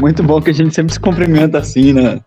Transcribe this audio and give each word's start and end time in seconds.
Muito 0.00 0.22
bom 0.22 0.40
que 0.40 0.50
a 0.50 0.54
gente 0.54 0.74
sempre 0.74 0.92
se 0.92 1.00
cumprimenta 1.00 1.58
assim, 1.58 1.92
né? 1.92 2.20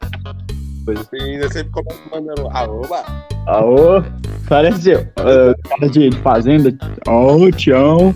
Sim, 1.09 1.35
eu 1.35 1.51
sempre 1.51 1.69
começo 1.71 2.01
mandando 2.09 2.47
arroba. 2.47 3.03
Aô, 3.45 4.01
parece 4.47 4.93
uh, 4.93 5.69
cara 5.69 5.89
de 5.89 6.11
fazenda. 6.21 6.73
Ô, 7.07 7.51
Tião. 7.51 8.15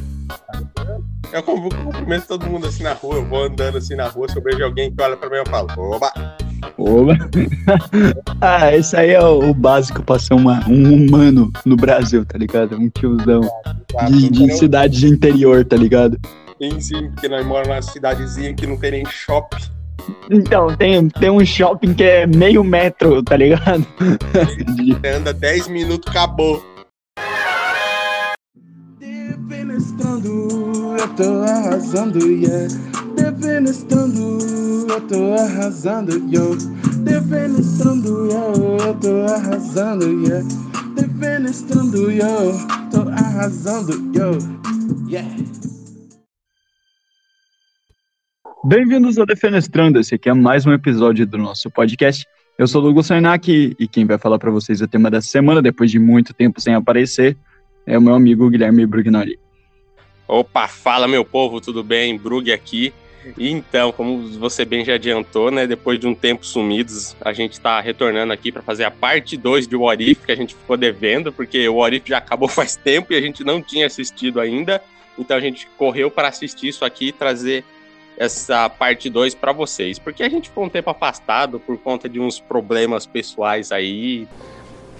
Eu 1.33 1.43
cumprimento 1.43 2.27
todo 2.27 2.45
mundo 2.47 2.67
assim 2.67 2.83
na 2.83 2.93
rua, 2.93 3.15
eu 3.15 3.25
vou 3.25 3.43
andando 3.43 3.77
assim 3.77 3.95
na 3.95 4.07
rua, 4.07 4.27
se 4.27 4.37
eu 4.37 4.43
vejo 4.43 4.63
alguém 4.63 4.93
que 4.93 5.01
olha 5.01 5.15
pra 5.15 5.29
mim, 5.29 5.37
eu 5.37 5.45
falo, 5.47 5.69
oba! 5.77 6.11
Oba! 6.77 7.17
ah, 8.41 8.75
esse 8.75 8.95
aí 8.97 9.11
é 9.11 9.23
o, 9.23 9.53
básico 9.53 10.03
pra 10.03 10.19
ser 10.19 10.33
uma, 10.33 10.61
um 10.67 10.93
humano 10.93 11.51
no 11.65 11.77
Brasil, 11.77 12.25
tá 12.25 12.37
ligado? 12.37 12.75
Um 12.77 12.89
tiozão 12.89 13.41
de, 14.09 14.29
de 14.29 14.53
cidade 14.57 14.99
de 14.99 15.07
interior, 15.07 15.63
tá 15.63 15.77
ligado? 15.77 16.19
Sim, 16.61 16.79
sim, 16.79 17.09
porque 17.09 17.27
nós 17.27 17.43
moramos 17.43 17.69
numa 17.69 17.81
cidadezinha 17.81 18.53
que 18.53 18.67
não 18.67 18.77
tem 18.77 18.91
nem 18.91 19.05
shopping. 19.07 19.57
Então, 20.29 20.67
tem, 20.77 21.09
tem 21.09 21.31
um 21.31 21.43
shopping 21.43 21.95
que 21.95 22.03
é 22.03 22.27
meio 22.27 22.63
metro, 22.63 23.23
tá 23.23 23.35
ligado? 23.35 23.83
Anda 25.17 25.33
10 25.33 25.69
minutos, 25.69 26.07
acabou. 26.07 26.63
Defenestrando, 28.99 30.95
eu 30.99 31.07
tô 31.15 31.41
arrasando, 31.41 32.27
yeah. 32.27 32.67
Defenestrando, 33.15 34.37
eu 34.87 35.01
tô 35.07 35.33
arrasando, 35.33 36.11
yo. 36.31 36.55
Defenestrando, 36.97 38.31
yo, 38.31 38.77
eu 38.85 38.93
tô 38.99 39.23
arrasando, 39.33 40.27
yeah. 40.27 40.47
Defenestrando, 40.93 42.11
yo, 42.11 42.53
tô 42.91 43.09
arrasando, 43.09 43.93
yo. 44.15 44.37
Yeah. 45.09 45.25
Bem-vindos 48.63 49.17
ao 49.17 49.25
Defenestrando, 49.25 49.99
esse 49.99 50.13
aqui 50.13 50.29
é 50.29 50.33
mais 50.35 50.67
um 50.67 50.71
episódio 50.71 51.25
do 51.25 51.35
nosso 51.35 51.67
podcast. 51.71 52.27
Eu 52.59 52.67
sou 52.67 52.79
o 52.79 52.83
Douglas 52.83 53.07
Sarnak 53.07 53.75
e 53.79 53.87
quem 53.87 54.05
vai 54.05 54.19
falar 54.19 54.37
para 54.37 54.51
vocês 54.51 54.81
o 54.81 54.87
tema 54.87 55.09
da 55.09 55.19
semana, 55.19 55.63
depois 55.63 55.89
de 55.89 55.97
muito 55.97 56.31
tempo 56.31 56.61
sem 56.61 56.75
aparecer, 56.75 57.35
é 57.87 57.97
o 57.97 58.01
meu 58.01 58.13
amigo 58.13 58.47
Guilherme 58.51 58.85
Brugnoli. 58.85 59.39
Opa, 60.27 60.67
fala 60.67 61.07
meu 61.07 61.25
povo, 61.25 61.59
tudo 61.59 61.83
bem? 61.83 62.15
Brug 62.15 62.51
aqui. 62.51 62.93
E 63.35 63.49
então, 63.49 63.91
como 63.91 64.27
você 64.37 64.63
bem 64.63 64.85
já 64.85 64.93
adiantou, 64.93 65.49
né, 65.49 65.65
depois 65.65 65.99
de 65.99 66.05
um 66.05 66.13
tempo 66.13 66.45
sumidos, 66.45 67.15
a 67.19 67.33
gente 67.33 67.53
está 67.53 67.81
retornando 67.81 68.31
aqui 68.31 68.51
para 68.51 68.61
fazer 68.61 68.83
a 68.83 68.91
parte 68.91 69.37
2 69.37 69.67
de 69.67 69.75
What 69.75 70.15
que 70.23 70.31
a 70.31 70.35
gente 70.35 70.53
ficou 70.53 70.77
devendo, 70.77 71.33
porque 71.33 71.67
o 71.67 71.77
What 71.77 72.03
já 72.05 72.19
acabou 72.19 72.47
faz 72.47 72.75
tempo 72.75 73.11
e 73.11 73.15
a 73.15 73.21
gente 73.21 73.43
não 73.43 73.59
tinha 73.59 73.87
assistido 73.87 74.39
ainda. 74.39 74.79
Então 75.17 75.35
a 75.35 75.41
gente 75.41 75.67
correu 75.79 76.11
para 76.11 76.27
assistir 76.27 76.67
isso 76.67 76.85
aqui 76.85 77.07
e 77.07 77.11
trazer 77.11 77.65
essa 78.21 78.69
parte 78.69 79.09
2 79.09 79.33
para 79.33 79.51
vocês, 79.51 79.97
porque 79.97 80.21
a 80.21 80.29
gente 80.29 80.49
ficou 80.49 80.65
um 80.65 80.69
tempo 80.69 80.91
afastado 80.91 81.59
por 81.59 81.75
conta 81.79 82.07
de 82.07 82.19
uns 82.19 82.39
problemas 82.39 83.07
pessoais 83.07 83.71
aí. 83.71 84.27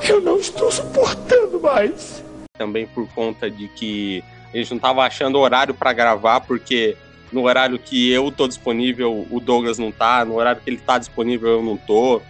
Eu 0.04 0.20
não 0.20 0.38
estou 0.38 0.72
suportando 0.72 1.62
mais. 1.62 2.24
Também 2.58 2.88
por 2.88 3.08
conta 3.10 3.48
de 3.48 3.68
que 3.68 4.24
a 4.52 4.58
gente 4.58 4.72
não 4.72 4.78
estava 4.78 5.04
achando 5.04 5.38
horário 5.38 5.72
para 5.72 5.94
gravar, 5.94 6.42
porque 6.42 6.98
no 7.32 7.44
horário 7.44 7.78
que 7.78 8.12
eu 8.12 8.32
tô 8.32 8.48
disponível, 8.48 9.28
o 9.30 9.40
Douglas 9.40 9.78
não 9.78 9.92
tá, 9.92 10.26
no 10.26 10.34
horário 10.34 10.60
que 10.60 10.68
ele 10.72 10.78
tá 10.78 10.98
disponível, 10.98 11.48
eu 11.48 11.62
não 11.62 11.78
tô. 11.78 12.24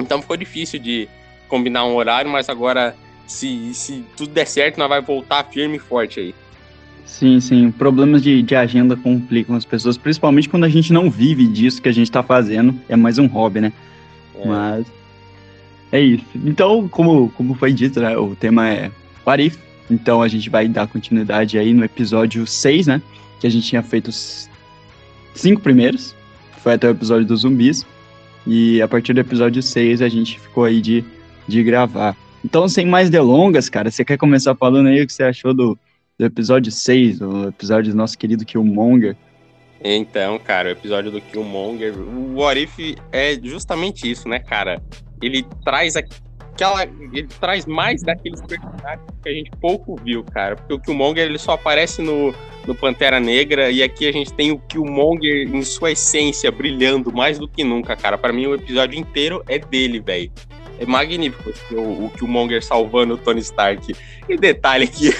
Então 0.00 0.22
ficou 0.22 0.38
difícil 0.38 0.80
de 0.80 1.10
combinar 1.46 1.84
um 1.84 1.94
horário, 1.94 2.30
mas 2.30 2.48
agora, 2.48 2.96
se, 3.26 3.74
se 3.74 4.02
tudo 4.16 4.32
der 4.32 4.46
certo, 4.46 4.78
nós 4.78 4.88
vai 4.88 5.02
voltar 5.02 5.44
firme 5.44 5.76
e 5.76 5.78
forte 5.78 6.20
aí. 6.20 6.34
Sim, 7.06 7.40
sim. 7.40 7.70
Problemas 7.70 8.22
de, 8.22 8.42
de 8.42 8.54
agenda 8.56 8.96
complicam 8.96 9.54
as 9.54 9.64
pessoas, 9.64 9.96
principalmente 9.96 10.48
quando 10.48 10.64
a 10.64 10.68
gente 10.68 10.92
não 10.92 11.08
vive 11.08 11.46
disso 11.46 11.80
que 11.80 11.88
a 11.88 11.92
gente 11.92 12.10
tá 12.10 12.22
fazendo. 12.22 12.78
É 12.88 12.96
mais 12.96 13.16
um 13.16 13.26
hobby, 13.26 13.60
né? 13.60 13.72
É. 14.34 14.46
Mas. 14.46 14.86
É 15.92 16.00
isso. 16.00 16.24
Então, 16.34 16.88
como, 16.88 17.30
como 17.30 17.54
foi 17.54 17.72
dito, 17.72 18.00
né? 18.00 18.18
O 18.18 18.34
tema 18.34 18.68
é 18.68 18.90
Parif. 19.24 19.56
Então 19.88 20.20
a 20.20 20.26
gente 20.26 20.50
vai 20.50 20.66
dar 20.66 20.88
continuidade 20.88 21.56
aí 21.58 21.72
no 21.72 21.84
episódio 21.84 22.44
6, 22.44 22.88
né? 22.88 23.00
Que 23.40 23.46
a 23.46 23.50
gente 23.50 23.68
tinha 23.68 23.82
feito 23.82 24.08
os 24.08 24.50
cinco 25.32 25.60
primeiros. 25.60 26.14
Foi 26.58 26.74
até 26.74 26.88
o 26.88 26.90
episódio 26.90 27.24
dos 27.24 27.42
zumbis. 27.42 27.86
E 28.44 28.82
a 28.82 28.88
partir 28.88 29.12
do 29.12 29.20
episódio 29.20 29.62
6 29.62 30.02
a 30.02 30.08
gente 30.08 30.40
ficou 30.40 30.64
aí 30.64 30.80
de, 30.80 31.04
de 31.46 31.62
gravar. 31.62 32.16
Então, 32.44 32.68
sem 32.68 32.84
mais 32.84 33.08
delongas, 33.08 33.68
cara, 33.68 33.90
você 33.90 34.04
quer 34.04 34.16
começar 34.16 34.54
falando 34.54 34.88
aí 34.88 35.02
o 35.02 35.06
que 35.06 35.12
você 35.12 35.22
achou 35.22 35.54
do, 35.54 35.78
do 36.18 36.24
episódio 36.24 36.72
6, 36.72 37.20
o 37.20 37.48
episódio 37.48 37.92
do 37.92 37.96
nosso 37.96 38.16
querido 38.16 38.44
Killmonger. 38.44 39.16
Então, 39.84 40.38
cara, 40.38 40.70
o 40.70 40.72
episódio 40.72 41.10
do 41.10 41.20
Killmonger, 41.20 41.94
o 41.96 42.36
What 42.36 42.60
If 42.60 42.98
é 43.12 43.38
justamente 43.42 44.10
isso, 44.10 44.28
né, 44.28 44.38
cara? 44.38 44.82
Ele 45.20 45.44
traz 45.64 45.94
aquela. 45.96 46.84
Ele 46.84 47.28
traz 47.38 47.66
mais 47.66 48.02
daqueles 48.02 48.40
personagens 48.40 49.06
que 49.22 49.28
a 49.28 49.32
gente 49.32 49.50
pouco 49.60 49.96
viu, 50.02 50.24
cara. 50.24 50.56
Porque 50.56 50.72
o 50.72 50.80
Killmonger 50.80 51.26
ele 51.26 51.38
só 51.38 51.52
aparece 51.52 52.00
no, 52.00 52.34
no 52.66 52.74
Pantera 52.74 53.20
Negra 53.20 53.70
e 53.70 53.82
aqui 53.82 54.08
a 54.08 54.12
gente 54.12 54.32
tem 54.32 54.50
o 54.50 54.58
Killmonger 54.58 55.54
em 55.54 55.62
sua 55.62 55.92
essência 55.92 56.50
brilhando 56.50 57.12
mais 57.12 57.38
do 57.38 57.46
que 57.46 57.62
nunca, 57.62 57.94
cara. 57.94 58.16
Para 58.16 58.32
mim, 58.32 58.46
o 58.46 58.54
episódio 58.54 58.98
inteiro 58.98 59.44
é 59.46 59.58
dele, 59.58 60.00
velho. 60.00 60.32
É 60.78 60.86
magnífico 60.86 61.52
o, 61.72 62.06
o 62.06 62.10
Killmonger 62.10 62.64
salvando 62.64 63.14
o 63.14 63.18
Tony 63.18 63.40
Stark. 63.40 63.94
E 64.26 64.36
detalhe 64.38 64.86
que 64.86 65.10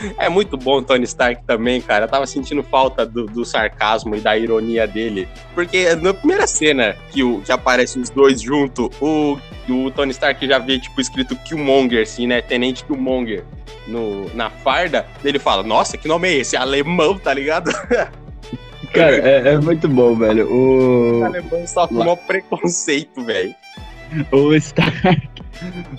é 0.18 0.28
muito 0.28 0.56
bom 0.56 0.78
o 0.78 0.82
Tony 0.82 1.04
Stark 1.04 1.42
também, 1.46 1.80
cara. 1.80 2.04
Eu 2.04 2.08
tava 2.08 2.26
sentindo 2.26 2.62
falta 2.62 3.04
do, 3.04 3.26
do, 3.26 3.44
sarcasmo 3.44 4.14
e 4.16 4.20
da 4.20 4.36
ironia 4.36 4.86
dele. 4.86 5.28
Porque 5.54 5.94
na 5.96 6.12
primeira 6.12 6.46
cena 6.46 6.96
que, 7.10 7.22
o, 7.22 7.40
que 7.40 7.52
aparecem 7.52 8.02
os 8.02 8.10
dois 8.10 8.40
juntos, 8.40 8.90
o, 9.00 9.38
o 9.68 9.90
Tony 9.90 10.12
Stark 10.12 10.46
já 10.46 10.58
vê, 10.58 10.78
tipo, 10.78 11.00
escrito 11.00 11.36
Killmonger, 11.36 12.02
assim, 12.02 12.26
né? 12.26 12.40
Tenente 12.40 12.84
Killmonger 12.84 13.44
no, 13.86 14.32
na 14.34 14.50
farda. 14.50 15.06
Ele 15.24 15.38
fala, 15.38 15.62
nossa, 15.62 15.96
que 15.96 16.08
nome 16.08 16.28
é 16.28 16.34
esse? 16.38 16.56
Alemão, 16.56 17.18
tá 17.18 17.32
ligado? 17.32 17.70
Cara, 18.92 19.16
é, 19.16 19.54
é 19.54 19.58
muito 19.58 19.88
bom, 19.88 20.14
velho. 20.14 20.50
O... 20.50 21.20
o 21.20 21.24
alemão 21.24 21.66
só 21.66 21.86
com 21.86 22.00
o 22.00 22.16
preconceito, 22.16 23.22
velho. 23.22 23.54
O 24.32 24.54
Stark 24.54 25.28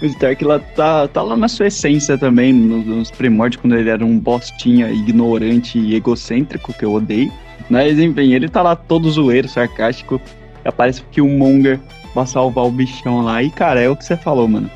o 0.02 0.06
Stark 0.06 0.44
lá 0.44 0.60
tá, 0.60 1.08
tá 1.08 1.22
lá 1.22 1.36
na 1.36 1.48
sua 1.48 1.68
essência 1.68 2.18
também, 2.18 2.54
nos, 2.54 3.10
primórdios, 3.12 3.62
quando 3.62 3.76
ele 3.76 3.90
era 3.90 4.06
um 4.06 4.20
bostinha 4.20 4.90
ignorante 4.92 5.80
e 5.80 5.96
egocêntrico, 5.96 6.74
que 6.74 6.86
eu 6.86 6.94
odeio. 6.94 7.32
Mas 7.70 8.00
enfim, 8.00 8.34
ele 8.34 8.48
tá 8.48 8.62
lá 8.62 8.76
todo 8.76 9.10
zoeiro, 9.10 9.48
sarcástico. 9.48 10.22
Aparece 10.64 11.02
que 11.12 11.22
o 11.22 11.28
Monger 11.28 11.80
vai 12.14 12.28
salvar 12.28 12.66
o 12.66 12.72
bichão 12.72 13.22
lá. 13.22 13.42
E 13.42 13.50
cara, 13.50 13.82
é 13.82 13.90
o 13.90 13.96
que 13.96 14.06
você 14.06 14.16
falou, 14.16 14.48
mano. 14.48 14.70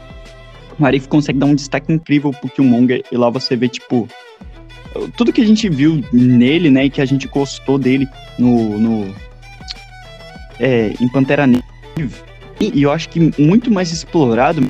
O 0.80 0.86
Arif 0.86 1.08
consegue 1.08 1.38
dar 1.38 1.46
um 1.46 1.56
destaque 1.56 1.94
incrível 1.94 2.32
pro 2.32 2.50
Killmonger. 2.50 3.04
E 3.12 3.18
lá 3.18 3.30
você 3.30 3.56
vê, 3.56 3.68
tipo, 3.68 4.08
tudo 5.16 5.32
que 5.32 5.42
a 5.42 5.46
gente 5.46 5.70
viu 5.70 6.04
nele, 6.12 6.72
né, 6.72 6.86
e 6.86 6.90
que 6.90 7.02
a 7.02 7.06
gente 7.06 7.28
gostou 7.28 7.78
dele 7.78 8.08
no, 8.40 8.80
no 8.80 9.16
é, 10.60 10.94
em 11.00 11.08
Pantera 11.10 11.46
Negra 11.46 11.72
e 12.74 12.84
eu 12.84 12.92
acho 12.92 13.10
que 13.10 13.32
muito 13.42 13.72
mais 13.72 13.92
explorado 13.92 14.70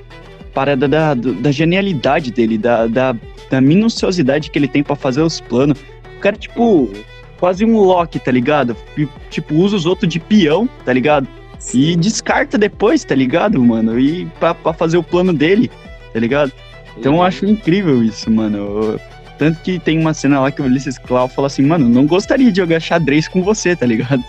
parada 0.53 0.87
da, 0.87 1.13
da 1.13 1.51
genialidade 1.51 2.31
dele, 2.31 2.57
da, 2.57 2.87
da, 2.87 3.15
da 3.49 3.61
minuciosidade 3.61 4.51
que 4.51 4.59
ele 4.59 4.67
tem 4.67 4.83
para 4.83 4.95
fazer 4.95 5.21
os 5.21 5.39
planos. 5.39 5.79
O 6.17 6.19
cara, 6.19 6.35
tipo, 6.35 6.91
quase 7.39 7.65
um 7.65 7.77
Loki, 7.77 8.19
tá 8.19 8.31
ligado? 8.31 8.75
E, 8.97 9.07
tipo, 9.29 9.55
usa 9.55 9.75
os 9.75 9.85
outros 9.85 10.11
de 10.11 10.19
peão, 10.19 10.69
tá 10.85 10.93
ligado? 10.93 11.27
Sim. 11.57 11.79
E 11.79 11.95
descarta 11.95 12.57
depois, 12.57 13.03
tá 13.03 13.15
ligado, 13.15 13.61
mano? 13.63 13.99
E 13.99 14.25
pra, 14.39 14.53
pra 14.53 14.73
fazer 14.73 14.97
o 14.97 15.03
plano 15.03 15.33
dele, 15.33 15.71
tá 16.13 16.19
ligado? 16.19 16.51
Então 16.97 17.15
eu 17.15 17.23
acho 17.23 17.45
incrível 17.45 18.03
isso, 18.03 18.29
mano. 18.29 18.99
Tanto 19.37 19.59
que 19.61 19.79
tem 19.79 19.97
uma 19.97 20.13
cena 20.13 20.39
lá 20.39 20.51
que 20.51 20.61
o 20.61 20.65
Ulysses 20.65 20.97
Clau 20.97 21.27
fala 21.27 21.47
assim, 21.47 21.63
mano, 21.63 21.87
não 21.87 22.05
gostaria 22.05 22.51
de 22.51 22.57
jogar 22.57 22.79
xadrez 22.79 23.27
com 23.27 23.41
você, 23.41 23.75
tá 23.75 23.85
ligado? 23.85 24.23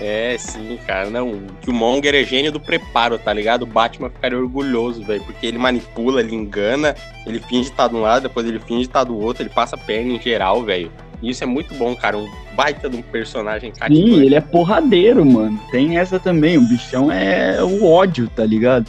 É, 0.00 0.36
sim, 0.38 0.78
cara. 0.86 1.10
Não, 1.10 1.32
o 1.32 1.46
Killmonger 1.60 2.14
é 2.14 2.24
gênio 2.24 2.50
do 2.50 2.58
preparo, 2.58 3.18
tá 3.18 3.32
ligado? 3.32 3.62
O 3.62 3.66
Batman 3.66 4.08
ficaria 4.08 4.38
orgulhoso, 4.38 5.04
velho, 5.04 5.22
porque 5.24 5.46
ele 5.46 5.58
manipula, 5.58 6.20
ele 6.20 6.34
engana, 6.34 6.94
ele 7.26 7.38
finge 7.38 7.70
estar 7.70 7.88
de 7.88 7.94
um 7.94 8.00
lado, 8.00 8.22
depois 8.22 8.46
ele 8.46 8.58
finge 8.58 8.82
estar 8.82 9.04
do 9.04 9.18
outro, 9.18 9.42
ele 9.42 9.50
passa 9.50 9.76
perna 9.76 10.14
em 10.14 10.20
geral, 10.20 10.62
velho. 10.62 10.90
E 11.22 11.28
isso 11.28 11.44
é 11.44 11.46
muito 11.46 11.74
bom, 11.74 11.94
cara. 11.94 12.16
Um 12.16 12.26
baita 12.56 12.88
de 12.88 12.96
um 12.96 13.02
personagem 13.02 13.72
cativante. 13.72 14.10
Sim, 14.10 14.22
ele 14.22 14.34
é 14.34 14.40
porradeiro, 14.40 15.24
mano. 15.24 15.60
Tem 15.70 15.98
essa 15.98 16.18
também. 16.18 16.56
O 16.56 16.62
bichão 16.62 17.12
é 17.12 17.62
o 17.62 17.84
ódio, 17.84 18.26
tá 18.34 18.44
ligado? 18.44 18.88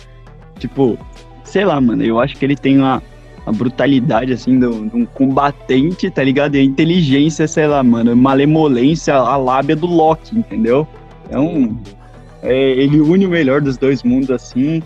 Tipo, 0.57 0.97
sei 1.43 1.65
lá, 1.65 1.81
mano. 1.81 2.03
Eu 2.03 2.21
acho 2.21 2.37
que 2.37 2.45
ele 2.45 2.55
tem 2.55 2.77
uma, 2.77 3.03
a 3.45 3.51
brutalidade, 3.51 4.31
assim, 4.31 4.57
de 4.57 4.65
um 4.65 5.05
combatente, 5.05 6.09
tá 6.09 6.23
ligado? 6.23 6.55
E 6.55 6.59
a 6.59 6.63
inteligência, 6.63 7.45
sei 7.49 7.67
lá, 7.67 7.83
mano. 7.83 8.15
Malemolência, 8.15 9.13
a 9.13 9.35
lábia 9.35 9.75
do 9.75 9.87
Loki, 9.87 10.37
entendeu? 10.37 10.87
É 11.31 11.39
um. 11.39 11.81
É, 12.43 12.71
ele 12.71 12.99
une 12.99 13.25
o 13.25 13.29
melhor 13.29 13.61
dos 13.61 13.77
dois 13.77 14.03
mundos, 14.03 14.29
assim. 14.29 14.83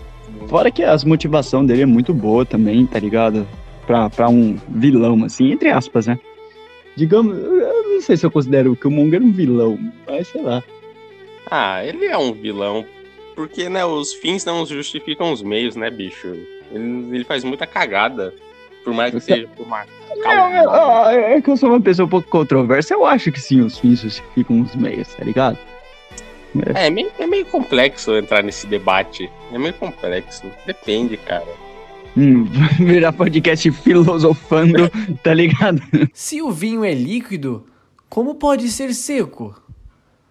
Fora 0.48 0.70
que 0.70 0.82
as 0.82 1.04
motivação 1.04 1.66
dele 1.66 1.82
é 1.82 1.86
muito 1.86 2.14
boa 2.14 2.46
também, 2.46 2.86
tá 2.86 2.98
ligado? 2.98 3.46
Pra, 3.86 4.08
pra 4.08 4.28
um 4.28 4.56
vilão, 4.68 5.24
assim, 5.24 5.52
entre 5.52 5.70
aspas, 5.70 6.06
né? 6.06 6.18
Digamos, 6.96 7.36
eu 7.36 7.94
não 7.94 8.00
sei 8.00 8.16
se 8.16 8.24
eu 8.24 8.30
considero 8.30 8.74
que 8.76 8.86
o 8.86 8.90
Monger 8.90 9.22
um 9.22 9.32
vilão, 9.32 9.78
mas 10.06 10.28
sei 10.28 10.42
lá. 10.42 10.62
Ah, 11.50 11.84
ele 11.84 12.06
é 12.06 12.16
um 12.16 12.32
vilão. 12.32 12.84
Porque, 13.34 13.68
né, 13.68 13.84
os 13.84 14.14
fins 14.14 14.44
não 14.44 14.64
justificam 14.64 15.32
os 15.32 15.42
meios, 15.42 15.76
né, 15.76 15.90
bicho? 15.90 16.26
Ele, 16.72 17.16
ele 17.16 17.24
faz 17.24 17.44
muita 17.44 17.66
cagada. 17.66 18.32
Por 18.82 18.94
mais 18.94 19.12
que 19.12 19.20
seja 19.20 19.48
por 19.48 19.66
uma 19.66 19.84
é, 20.24 21.14
é, 21.14 21.36
é, 21.36 21.40
que 21.40 21.50
eu 21.50 21.56
sou 21.56 21.70
uma 21.70 21.80
pessoa 21.80 22.06
um 22.06 22.08
pouco 22.08 22.28
controversa. 22.28 22.94
Eu 22.94 23.04
acho 23.04 23.30
que 23.30 23.40
sim, 23.40 23.60
os 23.60 23.78
fins 23.78 24.00
justificam 24.00 24.60
os 24.60 24.74
meios, 24.74 25.08
tá 25.14 25.24
ligado? 25.24 25.58
É, 26.74 26.86
é 26.86 26.90
meio, 26.90 27.10
é 27.18 27.26
meio 27.26 27.46
complexo 27.46 28.16
entrar 28.16 28.42
nesse 28.42 28.66
debate. 28.66 29.30
É 29.52 29.58
meio 29.58 29.74
complexo. 29.74 30.42
Depende, 30.66 31.16
cara. 31.16 31.46
Hum, 32.16 32.46
virar 32.78 33.12
podcast 33.12 33.70
filosofando, 33.72 34.90
tá 35.22 35.34
ligado? 35.34 35.82
Se 36.14 36.40
o 36.40 36.50
vinho 36.50 36.84
é 36.84 36.94
líquido, 36.94 37.66
como 38.08 38.36
pode 38.36 38.68
ser 38.70 38.94
seco? 38.94 39.60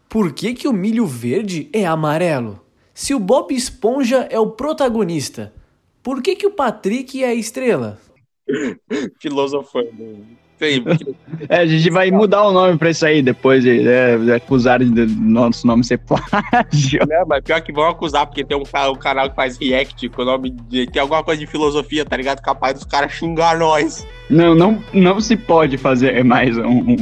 Por 0.09 0.33
que, 0.33 0.53
que 0.53 0.67
o 0.67 0.73
milho 0.73 1.05
verde 1.05 1.69
é 1.73 1.85
amarelo? 1.85 2.61
Se 2.93 3.13
o 3.13 3.19
Bob 3.19 3.53
Esponja 3.53 4.27
é 4.31 4.39
o 4.39 4.51
protagonista, 4.51 5.53
por 6.01 6.21
que, 6.21 6.35
que 6.35 6.47
o 6.47 6.51
Patrick 6.51 7.23
é 7.23 7.27
a 7.27 7.35
estrela? 7.35 7.99
Filosofando. 9.19 10.25
É, 11.49 11.57
a 11.57 11.65
gente 11.65 11.89
vai 11.89 12.09
mudar 12.09 12.43
o 12.47 12.51
nome 12.51 12.77
pra 12.77 12.89
isso 12.89 13.05
aí 13.05 13.21
depois 13.21 13.61
de, 13.61 13.81
né, 13.81 14.17
de 14.17 14.31
acusarem 14.31 14.91
de 14.91 15.05
nosso 15.05 15.67
nome 15.67 15.83
ser 15.83 15.99
plágio. 15.99 17.01
Não, 17.07 17.25
mas 17.27 17.43
pior 17.43 17.61
que 17.61 17.73
vão 17.73 17.87
acusar, 17.87 18.25
porque 18.25 18.43
tem 18.43 18.57
um, 18.57 18.61
um 18.61 18.95
canal 18.95 19.29
que 19.29 19.35
faz 19.35 19.57
react 19.57 20.07
com 20.09 20.21
o 20.21 20.25
nome 20.25 20.49
de. 20.49 20.87
Tem 20.87 21.01
alguma 21.01 21.23
coisa 21.23 21.39
de 21.39 21.45
filosofia, 21.45 22.05
tá 22.05 22.15
ligado? 22.15 22.41
Capaz 22.41 22.75
dos 22.75 22.85
caras 22.85 23.11
xingar 23.11 23.57
nós. 23.57 24.07
Não, 24.29 24.55
não, 24.55 24.81
não 24.93 25.19
se 25.19 25.35
pode 25.35 25.77
fazer 25.77 26.23
mais 26.23 26.57
um, 26.57 26.95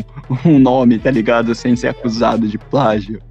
um, 0.46 0.60
nome, 0.60 1.00
tá 1.00 1.12
ligado? 1.12 1.54
Sem 1.54 1.76
ser 1.76 1.90
acusado 1.90 2.48
de 2.48 2.58
plágio. 2.58 3.22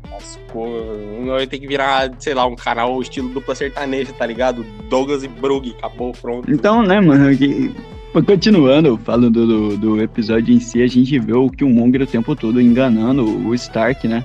Vai 1.27 1.47
ter 1.47 1.59
que 1.59 1.67
virar, 1.67 2.11
sei 2.19 2.35
lá, 2.35 2.47
um 2.47 2.57
canal 2.57 3.01
estilo 3.01 3.29
dupla 3.29 3.55
sertaneja, 3.55 4.13
tá 4.13 4.27
ligado? 4.27 4.65
Douglas 4.89 5.25
e 5.25 5.29
Brug, 5.29 5.75
acabou, 5.79 6.13
pronto. 6.13 6.51
Então, 6.51 6.83
né, 6.83 7.01
mano, 7.01 7.37
que 7.37 7.75
Continuando, 8.21 8.99
falando 8.99 9.47
do, 9.47 9.77
do 9.77 10.03
episódio 10.03 10.55
em 10.55 10.61
si, 10.61 10.83
a 10.83 10.87
gente 10.87 11.19
vê 11.19 11.33
o 11.33 11.49
Killmonger 11.49 12.03
o 12.03 12.07
tempo 12.07 12.37
todo 12.37 12.61
enganando 12.61 13.25
o 13.25 13.55
Stark, 13.55 14.07
né? 14.07 14.23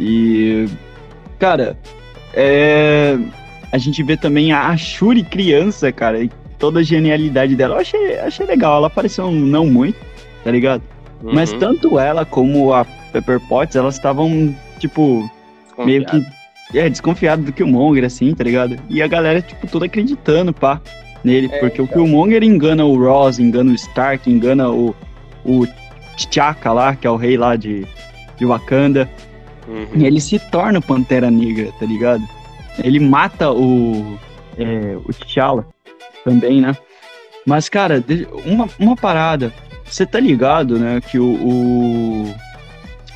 E, 0.00 0.66
cara, 1.38 1.78
é... 2.32 3.16
a 3.70 3.78
gente 3.78 4.02
vê 4.02 4.16
também 4.16 4.52
a 4.52 4.76
Shuri 4.76 5.22
criança, 5.22 5.92
cara, 5.92 6.24
e 6.24 6.30
toda 6.58 6.80
a 6.80 6.82
genialidade 6.82 7.54
dela. 7.54 7.76
Eu 7.76 7.80
achei, 7.80 8.18
achei 8.18 8.46
legal, 8.46 8.78
ela 8.78 8.88
apareceu 8.88 9.30
não 9.30 9.64
muito, 9.66 9.96
tá 10.42 10.50
ligado? 10.50 10.82
Uhum. 11.22 11.34
Mas 11.34 11.52
tanto 11.52 12.00
ela 12.00 12.24
como 12.24 12.74
a 12.74 12.84
Pepper 13.12 13.38
Potts, 13.38 13.76
elas 13.76 13.94
estavam, 13.94 14.52
tipo, 14.80 15.30
meio 15.78 16.04
que 16.04 16.26
é, 16.76 16.90
desconfiado 16.90 17.44
do 17.44 17.52
Killmonger, 17.52 18.04
assim, 18.04 18.34
tá 18.34 18.42
ligado? 18.42 18.76
E 18.90 19.00
a 19.00 19.06
galera, 19.06 19.40
tipo, 19.40 19.68
toda 19.68 19.86
acreditando, 19.86 20.52
pá 20.52 20.80
nele, 21.24 21.48
é, 21.50 21.58
porque 21.58 21.80
então. 21.80 21.86
o 21.86 21.88
Killmonger 21.88 22.44
engana 22.44 22.84
o 22.84 22.96
Ross, 22.96 23.38
engana 23.38 23.72
o 23.72 23.74
Stark, 23.74 24.30
engana 24.30 24.68
o, 24.70 24.94
o 25.44 25.66
T'Chaka 26.16 26.72
lá, 26.72 26.94
que 26.94 27.06
é 27.06 27.10
o 27.10 27.16
rei 27.16 27.36
lá 27.36 27.56
de, 27.56 27.86
de 28.36 28.44
Wakanda. 28.44 29.08
Uhum. 29.66 29.86
E 29.94 30.04
ele 30.04 30.20
se 30.20 30.38
torna 30.38 30.78
o 30.78 30.82
Pantera 30.82 31.30
Negra, 31.30 31.72
tá 31.80 31.86
ligado? 31.86 32.22
Ele 32.82 33.00
mata 33.00 33.50
o, 33.50 34.18
é, 34.58 34.96
o 34.96 35.12
T'Challa 35.12 35.66
também, 36.24 36.60
né? 36.60 36.76
Mas, 37.46 37.68
cara, 37.68 38.02
uma, 38.44 38.68
uma 38.78 38.96
parada. 38.96 39.52
Você 39.84 40.06
tá 40.06 40.18
ligado, 40.18 40.78
né, 40.78 41.00
que 41.00 41.18
o, 41.18 41.34
o, 41.34 42.34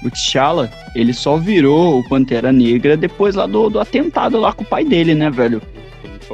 o 0.04 0.10
T'Challa, 0.10 0.70
ele 0.94 1.12
só 1.12 1.36
virou 1.36 1.98
o 1.98 2.08
Pantera 2.08 2.52
Negra 2.52 2.96
depois 2.96 3.34
lá 3.34 3.46
do, 3.46 3.70
do 3.70 3.80
atentado 3.80 4.38
lá 4.38 4.52
com 4.52 4.62
o 4.62 4.66
pai 4.66 4.84
dele, 4.84 5.14
né, 5.14 5.30
velho? 5.30 5.62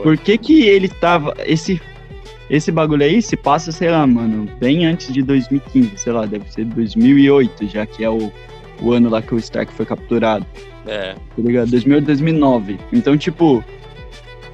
Por 0.03 0.17
que 0.17 0.39
que 0.39 0.63
ele 0.63 0.89
tava... 0.89 1.35
Esse, 1.47 1.81
esse 2.49 2.71
bagulho 2.71 3.05
aí 3.05 3.23
se 3.23 3.37
passa, 3.37 3.73
sei 3.73 3.91
lá, 3.91 4.07
mano, 4.07 4.49
bem 4.59 4.87
antes 4.87 5.13
de 5.13 5.23
2015, 5.23 5.97
sei 5.97 6.13
lá, 6.13 6.27
deve 6.27 6.51
ser 6.53 6.65
2008, 6.65 7.69
já 7.69 7.87
que 7.87 8.05
é 8.05 8.11
o, 8.11 8.33
o 8.81 8.93
ano 8.93 9.09
lá 9.09 9.23
que 9.23 9.35
o 9.35 9.39
Stark 9.39 9.73
foi 9.73 9.87
capturado. 9.87 10.45
É. 10.87 11.15
Tá 11.15 11.21
ligado? 11.39 11.71
2008, 11.71 12.07
2009. 12.07 12.79
Então, 12.93 13.17
tipo... 13.17 13.65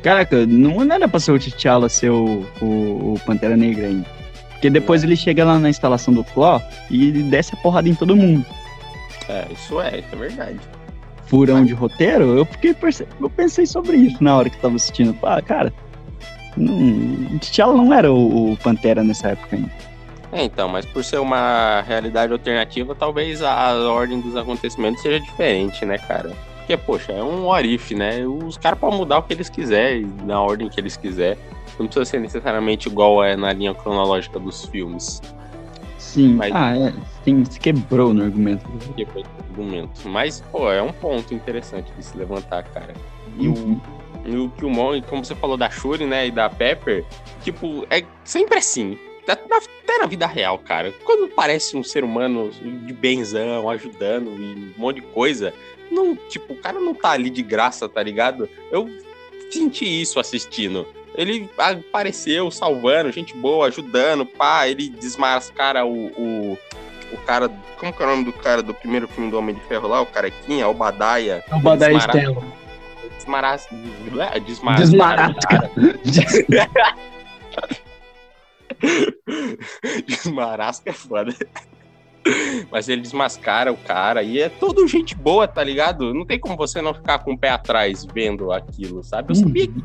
Caraca, 0.03 0.47
não 0.47 0.81
era 0.83 1.07
pra 1.07 1.21
ser 1.21 1.33
o 1.33 1.39
T'Challa 1.39 1.89
ser 1.89 2.11
o, 2.11 2.47
o, 2.63 3.15
o 3.15 3.21
Pantera 3.27 3.57
Negra 3.57 3.87
ainda. 3.87 4.09
Porque 4.53 4.71
depois 4.71 5.03
ele 5.03 5.15
chega 5.15 5.45
lá 5.45 5.59
na 5.59 5.69
instalação 5.69 6.15
do 6.15 6.25
Claw 6.25 6.63
e 6.91 7.11
desce 7.11 7.55
a 7.55 7.57
porrada 7.59 7.89
em 7.89 7.95
todo 7.95 8.17
mundo. 8.17 8.45
É, 9.29 9.47
isso 9.53 9.81
é, 9.81 9.99
isso 9.99 10.09
é 10.13 10.17
verdade 10.17 10.61
furão 11.31 11.65
de 11.65 11.73
roteiro, 11.73 12.37
eu 12.37 12.45
fiquei 12.45 12.75
eu 13.21 13.31
pensei 13.31 13.65
sobre 13.65 13.97
isso 13.97 14.23
na 14.23 14.37
hora 14.37 14.51
que 14.51 14.57
eu 14.57 14.61
tava 14.61 14.75
assistindo. 14.75 15.17
Ah, 15.23 15.41
cara, 15.41 15.73
não, 16.57 17.39
T'Challa 17.39 17.77
não 17.77 17.95
era 17.95 18.13
o, 18.13 18.53
o, 18.53 18.57
Pantera 18.57 19.05
nessa 19.05 19.29
época 19.29 19.55
ainda. 19.55 19.71
É, 20.33 20.45
então, 20.45 20.69
mas 20.69 20.85
por 20.85 21.05
ser 21.05 21.19
uma 21.19 21.83
realidade 21.83 22.33
alternativa, 22.33 22.95
talvez 22.97 23.43
a 23.43 23.73
ordem 23.91 24.21
dos 24.21 24.37
acontecimentos 24.37 25.03
seja 25.03 25.21
diferente, 25.21 25.85
né, 25.85 25.99
cara? 25.99 26.31
Porque, 26.59 26.77
poxa, 26.77 27.13
é 27.13 27.23
um 27.23 27.47
orif, 27.47 27.95
né? 27.95 28.25
Os 28.27 28.57
caras 28.57 28.79
podem 28.79 28.99
mudar 28.99 29.19
o 29.19 29.23
que 29.23 29.33
eles 29.33 29.49
quiserem, 29.49 30.13
na 30.25 30.41
ordem 30.41 30.69
que 30.69 30.81
eles 30.81 30.97
quiserem. 30.97 31.39
Não 31.79 31.87
precisa 31.87 32.05
ser 32.05 32.21
necessariamente 32.21 32.89
igual 32.89 33.25
é 33.25 33.37
na 33.37 33.53
linha 33.53 33.75
cronológica 33.75 34.39
dos 34.39 34.65
filmes. 34.67 35.21
Sim, 36.01 36.35
mas... 36.35 36.51
ah, 36.55 36.75
é, 36.77 36.95
sim, 37.23 37.45
se 37.45 37.61
quebrou 37.61 38.15
no 38.15 38.25
argumento. 38.25 38.67
Quebrou 38.97 39.23
no 39.23 39.45
argumento. 39.51 40.09
Mas, 40.09 40.41
pô, 40.51 40.73
é 40.73 40.83
um 40.83 40.93
ponto 40.93 41.35
interessante 41.35 41.93
de 41.93 42.03
se 42.03 42.17
levantar, 42.17 42.65
cara. 42.65 42.95
E 43.39 43.47
uhum. 43.47 43.79
o, 44.27 44.45
o 44.47 44.51
Killmonger, 44.53 45.05
como 45.05 45.23
você 45.23 45.35
falou 45.35 45.59
da 45.59 45.69
Shuri, 45.69 46.07
né, 46.07 46.27
e 46.27 46.31
da 46.31 46.49
Pepper, 46.49 47.05
tipo, 47.43 47.87
é 47.91 48.03
sempre 48.25 48.59
assim. 48.59 48.99
Até 49.29 49.99
na 49.99 50.07
vida 50.07 50.27
real, 50.27 50.59
cara. 50.59 50.93
Quando 51.05 51.29
parece 51.29 51.77
um 51.77 51.85
ser 51.85 52.03
humano 52.03 52.51
de 52.51 52.93
benzão, 52.93 53.69
ajudando 53.69 54.31
e 54.31 54.75
um 54.77 54.81
monte 54.81 54.97
de 54.97 55.07
coisa, 55.09 55.53
não, 55.91 56.17
tipo, 56.17 56.55
o 56.55 56.57
cara 56.57 56.81
não 56.81 56.95
tá 56.95 57.11
ali 57.11 57.29
de 57.29 57.43
graça, 57.43 57.89
tá 57.89 58.03
ligado? 58.03 58.49
Eu 58.73 58.89
senti 59.51 59.85
isso 59.85 60.19
assistindo. 60.19 60.87
Ele 61.21 61.49
apareceu 61.59 62.51
salvando, 62.51 63.13
gente 63.13 63.37
boa, 63.37 63.67
ajudando, 63.67 64.25
pá, 64.25 64.67
ele 64.67 64.89
desmascara 64.89 65.85
o, 65.85 66.07
o, 66.07 66.59
o 67.13 67.17
cara. 67.27 67.51
Como 67.77 67.93
que 67.93 68.03
é 68.03 68.07
o 68.07 68.09
nome 68.09 68.25
do 68.25 68.33
cara 68.33 68.63
do 68.63 68.73
primeiro 68.73 69.07
filme 69.07 69.31
do 69.31 69.37
Homem 69.37 69.55
de 69.55 69.61
Ferro 69.61 69.87
lá? 69.87 70.01
O 70.01 70.07
carequinha, 70.07 70.67
o 70.67 70.73
Badaia. 70.73 71.45
É 71.47 71.55
o 71.55 71.61
Badaia 71.61 71.99
Stella. 71.99 72.43
Desmaras... 73.19 73.69
Desmarasca. 74.79 75.71
Desmarasca 80.07 80.89
é 80.89 80.95
foda. 80.95 81.35
Mas 82.71 82.89
ele 82.89 83.03
desmascara 83.03 83.71
o 83.71 83.77
cara 83.77 84.23
e 84.23 84.41
é 84.41 84.49
todo 84.49 84.89
gente 84.89 85.15
boa, 85.15 85.47
tá 85.47 85.63
ligado? 85.63 86.15
Não 86.15 86.25
tem 86.25 86.41
como 86.41 86.57
você 86.57 86.81
não 86.81 86.95
ficar 86.95 87.19
com 87.19 87.35
o 87.35 87.39
pé 87.39 87.51
atrás 87.51 88.07
vendo 88.07 88.51
aquilo, 88.53 89.05
sabe? 89.05 89.33
Eu 89.33 89.35
sabia 89.35 89.67
que 89.67 89.85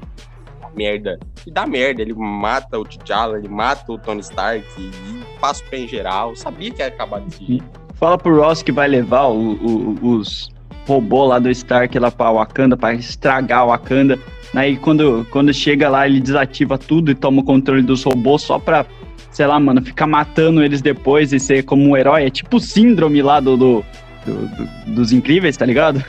merda. 0.75 1.19
E 1.45 1.51
dá 1.51 1.65
merda. 1.65 2.01
Ele 2.01 2.13
mata 2.13 2.77
o 2.77 2.83
T'Challa, 2.83 3.37
ele 3.37 3.47
mata 3.47 3.91
o 3.91 3.97
Tony 3.97 4.21
Stark 4.21 4.65
e, 4.77 4.91
passa 5.39 5.63
o 5.63 5.69
pé 5.69 5.77
em 5.79 5.87
geral. 5.87 6.31
Eu 6.31 6.35
sabia 6.35 6.71
que 6.71 6.81
ia 6.81 6.87
acabar 6.87 7.21
desse 7.21 7.45
jeito. 7.45 7.65
Fala 7.95 8.17
pro 8.17 8.35
Ross 8.39 8.61
que 8.61 8.71
vai 8.71 8.87
levar 8.87 9.27
o, 9.27 9.53
o, 9.53 10.17
os 10.17 10.49
robôs 10.87 11.29
lá 11.29 11.39
do 11.39 11.49
Stark 11.49 11.97
lá 11.97 12.11
pra 12.11 12.31
Wakanda, 12.31 12.75
pra 12.75 12.93
estragar 12.93 13.65
o 13.65 13.67
Wakanda. 13.69 14.19
Aí 14.53 14.77
quando, 14.77 15.25
quando 15.31 15.53
chega 15.53 15.89
lá, 15.89 16.07
ele 16.07 16.19
desativa 16.19 16.77
tudo 16.77 17.11
e 17.11 17.15
toma 17.15 17.41
o 17.41 17.45
controle 17.45 17.81
dos 17.81 18.03
robôs 18.03 18.41
só 18.41 18.59
pra, 18.59 18.85
sei 19.31 19.45
lá, 19.45 19.59
mano, 19.59 19.81
ficar 19.81 20.07
matando 20.07 20.63
eles 20.63 20.81
depois 20.81 21.33
e 21.33 21.39
ser 21.39 21.63
como 21.63 21.89
um 21.89 21.97
herói. 21.97 22.25
É 22.25 22.29
tipo 22.29 22.59
síndrome 22.59 23.21
lá 23.21 23.39
do, 23.39 23.57
do, 23.57 23.85
do, 24.25 24.47
do 24.47 24.95
dos 24.95 25.11
incríveis, 25.11 25.57
tá 25.57 25.65
ligado? 25.65 26.03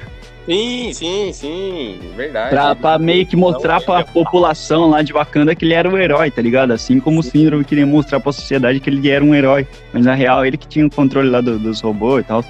Sim, 0.46 0.92
sim, 0.92 1.32
sim, 1.32 2.00
verdade. 2.14 2.50
Pra, 2.50 2.74
pra 2.76 2.98
meio 2.98 3.26
que 3.26 3.34
mostrar 3.34 3.80
pra 3.80 4.04
população 4.04 4.88
lá 4.88 5.02
de 5.02 5.12
Wakanda 5.12 5.56
que 5.56 5.64
ele 5.64 5.74
era 5.74 5.88
um 5.88 5.98
herói, 5.98 6.30
tá 6.30 6.40
ligado? 6.40 6.72
Assim 6.72 7.00
como 7.00 7.20
sim. 7.20 7.28
o 7.28 7.32
Síndrome 7.32 7.64
queria 7.64 7.84
mostrar 7.84 8.20
pra 8.20 8.32
sociedade 8.32 8.78
que 8.78 8.88
ele 8.88 9.10
era 9.10 9.24
um 9.24 9.34
herói. 9.34 9.66
Mas 9.92 10.04
na 10.04 10.14
real, 10.14 10.46
ele 10.46 10.56
que 10.56 10.68
tinha 10.68 10.86
o 10.86 10.90
controle 10.90 11.28
lá 11.28 11.40
do, 11.40 11.58
dos 11.58 11.80
robôs 11.80 12.24
e 12.24 12.28
tal. 12.28 12.44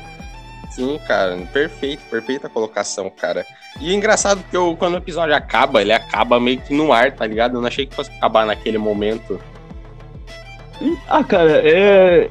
Sim, 0.70 1.00
cara, 1.08 1.38
perfeito, 1.54 2.02
perfeita 2.10 2.50
colocação, 2.50 3.08
cara. 3.08 3.46
E 3.80 3.90
é 3.90 3.94
engraçado 3.94 4.44
que 4.50 4.54
eu, 4.54 4.76
quando 4.78 4.92
o 4.94 4.98
episódio 4.98 5.34
acaba, 5.34 5.80
ele 5.80 5.92
acaba 5.92 6.38
meio 6.38 6.60
que 6.60 6.74
no 6.74 6.92
ar, 6.92 7.12
tá 7.12 7.26
ligado? 7.26 7.54
Eu 7.54 7.62
não 7.62 7.68
achei 7.68 7.86
que 7.86 7.94
fosse 7.94 8.10
acabar 8.10 8.44
naquele 8.44 8.76
momento. 8.76 9.40
Ah, 11.08 11.24
cara, 11.24 11.66
é... 11.66 12.28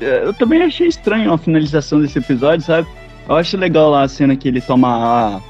é 0.00 0.24
eu 0.24 0.34
também 0.34 0.60
achei 0.62 0.88
estranho 0.88 1.32
a 1.32 1.38
finalização 1.38 2.00
desse 2.00 2.18
episódio, 2.18 2.66
sabe? 2.66 2.88
Eu 3.28 3.36
acho 3.36 3.56
legal 3.56 3.90
lá 3.90 4.02
a 4.02 4.08
cena 4.08 4.36
que 4.36 4.48
ele 4.48 4.60
toma 4.60 4.88
a, 4.88 5.40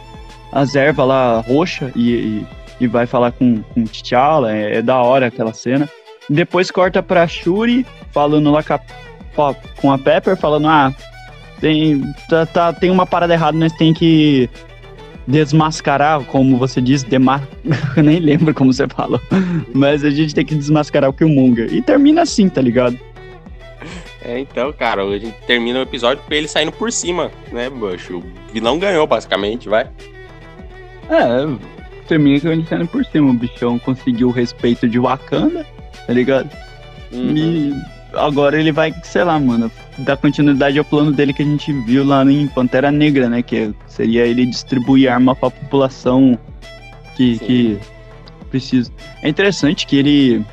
as 0.61 0.75
ervas 0.75 1.07
lá 1.07 1.41
roxa 1.41 1.91
e, 1.97 2.11
e, 2.11 2.47
e, 2.81 2.87
vai 2.87 3.07
falar 3.07 3.33
com, 3.33 3.63
o 3.77 3.85
T'Challa. 3.85 4.55
É, 4.55 4.77
é, 4.77 4.83
da 4.83 4.97
hora 5.03 5.27
aquela 5.27 5.53
cena. 5.53 5.89
Depois 6.29 6.71
corta 6.71 7.03
pra 7.03 7.27
Shuri 7.27 7.85
falando 8.13 8.51
lá 8.51 8.63
com 8.63 8.75
a, 8.75 9.55
com 9.81 9.93
a 9.93 9.99
Pepper, 9.99 10.37
falando: 10.37 10.69
Ah, 10.69 10.95
tem, 11.61 12.03
tá, 12.29 12.47
tá, 12.47 12.73
tem 12.73 12.91
uma 12.91 13.07
parada 13.07 13.35
errada, 13.35 13.59
nós 13.59 13.73
tem 13.73 13.93
que 13.93 14.49
desmascarar, 15.27 16.23
como 16.25 16.59
você 16.59 16.81
disse, 16.81 17.07
demar... 17.07 17.43
Nem 17.97 18.19
lembro 18.19 18.53
como 18.53 18.73
você 18.73 18.87
falou. 18.87 19.21
Mas 19.75 20.05
a 20.05 20.11
gente 20.11 20.35
tem 20.35 20.45
que 20.45 20.55
desmascarar 20.55 21.09
o 21.09 21.13
Killmonger. 21.13 21.73
E 21.73 21.81
termina 21.81 22.23
assim, 22.23 22.49
tá 22.49 22.61
ligado? 22.61 22.99
É, 24.25 24.39
então, 24.39 24.73
cara, 24.73 25.03
a 25.03 25.19
gente 25.19 25.37
termina 25.47 25.79
o 25.79 25.83
episódio 25.83 26.23
com 26.27 26.33
ele 26.33 26.49
saindo 26.49 26.73
por 26.73 26.91
cima, 26.91 27.31
né, 27.53 27.69
Bush? 27.69 28.09
O 28.11 28.23
vilão 28.53 28.79
ganhou, 28.79 29.07
basicamente, 29.07 29.69
vai. 29.69 29.87
É, 31.11 31.47
termina 32.09 32.41
com 32.41 32.49
ele 32.49 32.65
saindo 32.67 32.89
por 32.89 33.05
cima. 33.05 33.31
O 33.31 33.35
bichão 33.35 33.79
conseguiu 33.79 34.29
o 34.29 34.33
respeito 34.33 34.89
de 34.89 34.99
Wakanda, 34.99 35.67
tá 36.07 36.13
ligado? 36.13 36.51
Uhum. 37.13 37.37
E 37.37 37.75
agora 38.15 38.59
ele 38.59 38.73
vai, 38.73 38.95
sei 39.03 39.25
lá, 39.25 39.39
mano, 39.39 39.71
dar 39.99 40.17
continuidade 40.17 40.79
ao 40.79 40.85
plano 40.85 41.13
dele 41.13 41.35
que 41.35 41.43
a 41.43 41.47
gente 41.47 41.71
viu 41.73 42.03
lá 42.03 42.25
em 42.25 42.49
Pantera 42.49 42.91
Negra, 42.91 43.29
né? 43.29 43.43
Que 43.43 43.75
seria 43.87 44.27
ele 44.27 44.47
distribuir 44.47 45.13
arma 45.13 45.37
pra 45.37 45.51
população 45.51 46.39
que, 47.15 47.37
Sim. 47.37 47.45
que 47.45 47.79
precisa. 48.51 48.91
É 49.23 49.29
interessante 49.29 49.87
que 49.87 49.97
ele. 49.97 50.45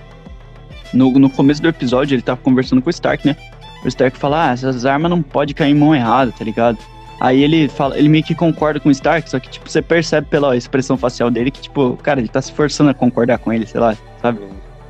No, 0.93 1.09
no 1.11 1.29
começo 1.29 1.61
do 1.61 1.69
episódio, 1.69 2.15
ele 2.15 2.21
tava 2.21 2.41
conversando 2.41 2.81
com 2.81 2.89
o 2.89 2.91
Stark, 2.91 3.25
né? 3.25 3.37
O 3.83 3.87
Stark 3.87 4.17
fala, 4.17 4.49
ah, 4.49 4.53
essas 4.53 4.85
armas 4.85 5.09
não 5.09 5.21
pode 5.21 5.53
cair 5.53 5.71
em 5.71 5.75
mão 5.75 5.95
errada, 5.95 6.31
tá 6.31 6.43
ligado? 6.43 6.77
Aí 7.19 7.43
ele 7.43 7.67
fala, 7.69 7.97
ele 7.97 8.09
meio 8.09 8.23
que 8.23 8.33
concorda 8.33 8.79
com 8.79 8.89
o 8.89 8.91
Stark, 8.91 9.29
só 9.29 9.39
que, 9.39 9.49
tipo, 9.49 9.69
você 9.69 9.81
percebe 9.81 10.27
pela 10.27 10.55
expressão 10.55 10.97
facial 10.97 11.29
dele 11.29 11.51
que, 11.51 11.61
tipo, 11.61 11.95
cara, 11.97 12.19
ele 12.19 12.27
tá 12.27 12.41
se 12.41 12.51
forçando 12.51 12.89
a 12.89 12.93
concordar 12.93 13.37
com 13.37 13.53
ele, 13.53 13.65
sei 13.67 13.79
lá, 13.79 13.95
sabe? 14.21 14.39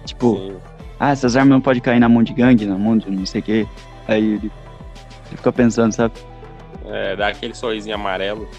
Tipo, 0.05 0.37
Sim. 0.37 0.57
ah, 0.99 1.11
essas 1.11 1.35
armas 1.35 1.51
não 1.51 1.61
podem 1.61 1.81
cair 1.81 1.99
na 1.99 2.07
mão 2.07 2.23
de 2.23 2.33
gangue, 2.33 2.65
na 2.65 2.77
mão 2.77 2.97
de 2.97 3.09
não 3.09 3.25
sei 3.25 3.41
o 3.41 3.43
quê. 3.43 3.67
Aí 4.07 4.23
ele, 4.23 4.33
ele 4.35 4.51
fica 5.37 5.51
pensando, 5.51 5.91
sabe? 5.91 6.13
É, 6.85 7.15
dá 7.15 7.27
aquele 7.27 7.53
sorrisinho 7.53 7.95
amarelo. 7.95 8.49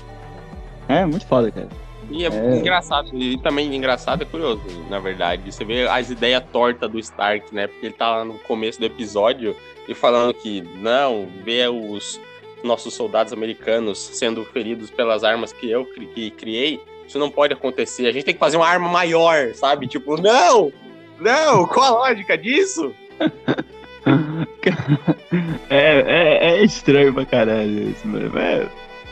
É, 0.88 1.04
muito 1.06 1.26
foda, 1.26 1.50
cara. 1.50 1.68
E 2.12 2.24
é, 2.24 2.28
É. 2.28 2.56
engraçado, 2.58 3.08
e 3.16 3.38
também 3.38 3.74
engraçado 3.74 4.22
é 4.22 4.24
curioso, 4.26 4.60
na 4.90 4.98
verdade. 4.98 5.50
Você 5.50 5.64
vê 5.64 5.86
as 5.88 6.10
ideias 6.10 6.42
tortas 6.52 6.90
do 6.90 6.98
Stark, 6.98 7.54
né? 7.54 7.66
Porque 7.66 7.86
ele 7.86 7.94
tá 7.94 8.16
lá 8.18 8.24
no 8.24 8.34
começo 8.40 8.78
do 8.78 8.86
episódio 8.86 9.56
e 9.88 9.94
falando 9.94 10.34
que 10.34 10.60
não, 10.76 11.26
vê 11.44 11.66
os 11.68 12.20
nossos 12.62 12.94
soldados 12.94 13.32
americanos 13.32 13.98
sendo 13.98 14.44
feridos 14.44 14.90
pelas 14.90 15.24
armas 15.24 15.52
que 15.52 15.68
eu 15.70 15.84
cri- 15.86 16.06
que 16.06 16.30
criei. 16.30 16.80
Isso 17.08 17.18
não 17.18 17.30
pode 17.30 17.52
acontecer. 17.52 18.06
A 18.06 18.12
gente 18.12 18.24
tem 18.24 18.34
que 18.34 18.40
fazer 18.40 18.56
uma 18.56 18.68
arma 18.68 18.88
maior, 18.88 19.52
sabe? 19.54 19.86
Tipo, 19.88 20.20
não! 20.20 20.72
Não! 21.18 21.66
Qual 21.66 21.84
a 22.04 22.08
lógica 22.08 22.36
disso? 22.38 22.94
É, 25.70 26.00
é, 26.00 26.46
é 26.58 26.64
estranho 26.64 27.12
pra 27.14 27.24
caralho 27.24 27.88
isso, 27.90 28.06
mano. 28.06 28.36
É... 28.38 28.66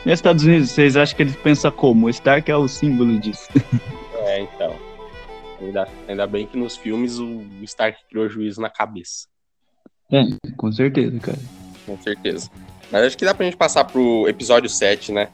Nos 0.05 0.13
Estados 0.13 0.43
Unidos, 0.43 0.71
vocês 0.71 0.97
acham 0.97 1.15
que 1.15 1.23
eles 1.23 1.35
pensam 1.35 1.71
como? 1.71 2.07
O 2.07 2.09
Stark 2.09 2.49
é 2.49 2.55
o 2.55 2.67
símbolo 2.67 3.19
disso. 3.19 3.49
É, 4.23 4.39
então. 4.39 4.73
Ainda, 5.59 5.87
ainda 6.07 6.27
bem 6.27 6.45
que 6.45 6.55
nos 6.55 6.77
filmes 6.77 7.17
o 7.17 7.41
Stark 7.63 7.97
criou 8.07 8.29
juízo 8.29 8.61
na 8.61 8.69
cabeça. 8.69 9.27
É, 10.11 10.21
com 10.55 10.71
certeza, 10.71 11.19
cara. 11.19 11.39
Com 11.85 11.97
certeza. 11.97 12.49
Mas 12.91 13.03
acho 13.03 13.17
que 13.17 13.25
dá 13.25 13.33
pra 13.33 13.45
gente 13.45 13.57
passar 13.57 13.83
pro 13.83 14.27
episódio 14.29 14.69
7, 14.69 15.11
né? 15.11 15.27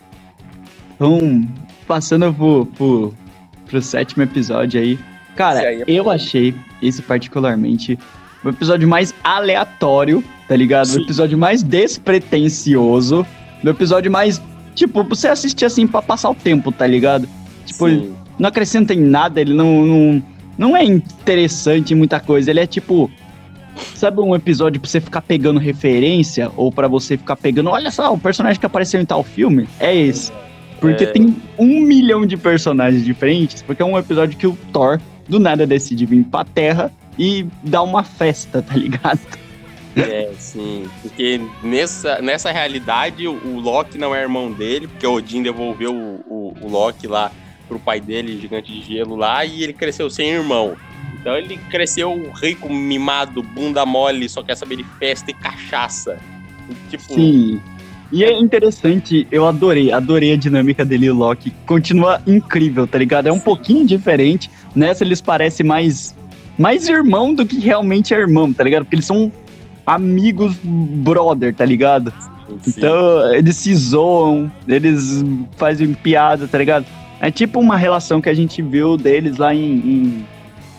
Então, 0.95 1.47
passando 1.85 2.33
pro, 2.33 2.65
pro, 2.65 3.13
pro 3.67 3.81
sétimo 3.81 4.23
episódio 4.23 4.79
aí. 4.81 4.97
Cara, 5.35 5.59
aí 5.59 5.81
é 5.81 5.85
eu 5.85 6.05
bom. 6.05 6.11
achei 6.11 6.55
esse 6.81 7.01
particularmente 7.01 7.99
o 8.43 8.49
episódio 8.49 8.87
mais 8.87 9.13
aleatório, 9.23 10.23
tá 10.47 10.55
ligado? 10.55 10.87
Sim. 10.87 10.99
O 10.99 11.03
episódio 11.03 11.37
mais 11.37 11.61
despretensioso. 11.61 13.25
O 13.63 13.69
episódio 13.69 14.11
mais. 14.11 14.41
Tipo, 14.77 15.03
você 15.03 15.27
assistir 15.27 15.65
assim 15.65 15.87
pra 15.87 16.03
passar 16.03 16.29
o 16.29 16.35
tempo, 16.35 16.71
tá 16.71 16.85
ligado? 16.85 17.27
Tipo, 17.65 17.87
ele 17.87 18.01
Sim. 18.01 18.15
não 18.37 18.47
acrescenta 18.47 18.93
em 18.93 18.99
nada, 19.01 19.41
ele 19.41 19.55
não, 19.55 19.83
não, 19.83 20.23
não 20.55 20.77
é 20.77 20.83
interessante 20.85 21.93
em 21.95 21.97
muita 21.97 22.19
coisa. 22.19 22.51
Ele 22.51 22.59
é 22.59 22.67
tipo. 22.67 23.09
Sabe 23.95 24.21
um 24.21 24.35
episódio 24.35 24.79
pra 24.79 24.87
você 24.89 25.01
ficar 25.01 25.21
pegando 25.21 25.59
referência? 25.59 26.51
Ou 26.55 26.71
pra 26.71 26.87
você 26.87 27.17
ficar 27.17 27.35
pegando. 27.35 27.71
Olha 27.71 27.89
só, 27.89 28.13
o 28.13 28.19
personagem 28.19 28.59
que 28.59 28.65
apareceu 28.67 29.01
em 29.01 29.05
tal 29.05 29.23
filme? 29.23 29.67
É 29.79 29.95
esse. 29.95 30.31
Porque 30.79 31.05
É. 31.05 31.07
tem 31.07 31.35
um 31.57 31.81
milhão 31.81 32.23
de 32.25 32.37
personagens 32.37 33.03
diferentes. 33.03 33.63
Porque 33.63 33.81
é 33.81 33.85
um 33.85 33.97
episódio 33.97 34.37
que 34.37 34.45
o 34.45 34.55
Thor 34.71 34.99
do 35.27 35.39
nada 35.39 35.65
decide 35.65 36.05
vir 36.05 36.23
pra 36.23 36.45
Terra 36.45 36.91
e 37.17 37.47
dar 37.63 37.81
uma 37.81 38.03
festa, 38.03 38.61
tá 38.61 38.75
ligado? 38.75 39.19
É, 40.01 40.31
sim. 40.37 40.87
Porque 41.01 41.41
nessa, 41.63 42.21
nessa 42.21 42.51
realidade, 42.51 43.27
o, 43.27 43.33
o 43.33 43.59
Loki 43.59 43.97
não 43.97 44.13
é 44.13 44.21
irmão 44.21 44.51
dele, 44.51 44.87
porque 44.87 45.07
o 45.07 45.13
Odin 45.13 45.41
devolveu 45.41 45.93
o, 45.93 46.23
o, 46.27 46.57
o 46.61 46.69
Loki 46.69 47.07
lá 47.07 47.31
pro 47.67 47.79
pai 47.79 47.99
dele, 47.99 48.39
gigante 48.39 48.71
de 48.71 48.81
gelo 48.81 49.15
lá, 49.15 49.43
e 49.45 49.63
ele 49.63 49.73
cresceu 49.73 50.09
sem 50.09 50.29
irmão. 50.29 50.75
Então 51.19 51.35
ele 51.35 51.57
cresceu 51.69 52.31
rico, 52.41 52.71
mimado, 52.71 53.43
bunda 53.43 53.85
mole, 53.85 54.29
só 54.29 54.41
quer 54.41 54.55
saber 54.55 54.77
de 54.77 54.85
festa 54.97 55.31
e 55.31 55.33
cachaça. 55.33 56.19
E, 56.69 56.89
Tipo, 56.89 57.13
Sim. 57.13 57.61
E 58.11 58.23
é 58.23 58.31
interessante, 58.31 59.27
eu 59.29 59.45
adorei, 59.45 59.91
adorei 59.91 60.31
a 60.31 60.37
dinâmica 60.37 60.85
dele 60.85 61.07
e 61.07 61.11
o 61.11 61.15
Loki. 61.15 61.51
Continua 61.65 62.21
incrível, 62.25 62.87
tá 62.87 62.97
ligado? 62.97 63.27
É 63.27 63.31
um 63.31 63.39
pouquinho 63.39 63.85
diferente. 63.85 64.49
Nessa 64.73 65.03
eles 65.03 65.19
parecem 65.19 65.65
mais, 65.65 66.15
mais 66.57 66.87
irmão 66.87 67.33
do 67.33 67.45
que 67.45 67.59
realmente 67.59 68.13
é 68.13 68.17
irmão, 68.17 68.53
tá 68.53 68.63
ligado? 68.63 68.83
Porque 68.83 68.95
eles 68.95 69.05
são 69.05 69.31
amigos 69.87 70.55
brother, 70.63 71.55
tá 71.55 71.63
ligado? 71.63 72.13
sim. 72.61 72.73
Então 72.77 73.33
eles 73.33 73.55
se 73.55 73.73
zoam, 73.73 74.51
eles 74.67 75.23
fazem 75.55 75.93
piada, 75.93 76.47
tá 76.47 76.57
ligado? 76.57 76.85
É 77.19 77.31
tipo 77.31 77.59
uma 77.59 77.77
relação 77.77 78.21
que 78.21 78.29
a 78.29 78.33
gente 78.33 78.61
viu 78.61 78.97
deles 78.97 79.37
lá 79.37 79.55
em, 79.55 79.71
em 79.73 80.25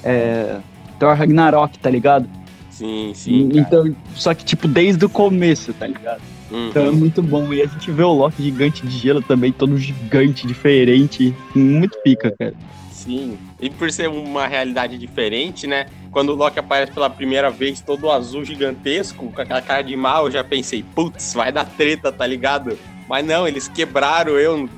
é, 0.05 0.59
Thor 1.01 1.15
Ragnarok, 1.17 1.79
tá 1.79 1.91
ligado? 1.91 2.29
sim, 2.71 3.13
sim. 3.13 3.49
então, 3.55 3.93
só 4.15 4.33
que 4.33 4.45
tipo 4.45 4.69
desde 4.69 5.05
o 5.05 5.09
começo, 5.09 5.73
tá 5.73 5.87
ligado? 5.87 6.21
Uhum. 6.51 6.69
Então 6.69 6.87
é 6.87 6.91
muito 6.91 7.23
bom. 7.23 7.53
E 7.53 7.61
a 7.61 7.67
gente 7.67 7.91
vê 7.91 8.03
o 8.03 8.13
Loki 8.13 8.43
gigante 8.43 8.87
de 8.87 8.97
gelo 8.97 9.21
também, 9.21 9.53
todo 9.53 9.77
gigante, 9.77 10.47
diferente. 10.47 11.35
Muito 11.55 11.99
pica, 12.03 12.33
cara. 12.39 12.55
Sim. 12.93 13.37
E 13.61 13.69
por 13.69 13.91
ser 13.91 14.09
uma 14.09 14.47
realidade 14.47 14.97
diferente, 14.97 15.67
né? 15.67 15.87
Quando 16.11 16.31
o 16.31 16.35
Loki 16.35 16.59
aparece 16.59 16.93
pela 16.93 17.11
primeira 17.11 17.51
vez, 17.51 17.81
todo 17.81 18.11
azul 18.11 18.45
gigantesco, 18.45 19.31
com 19.31 19.41
aquela 19.41 19.61
cara 19.61 19.83
de 19.83 19.95
mal, 19.95 20.27
eu 20.27 20.31
já 20.31 20.43
pensei, 20.43 20.83
putz, 20.95 21.35
vai 21.35 21.53
dar 21.53 21.65
treta, 21.65 22.11
tá 22.11 22.27
ligado? 22.27 22.79
Mas 23.09 23.27
não, 23.27 23.47
eles 23.47 23.69
quebraram 23.69 24.33
eu. 24.33 24.69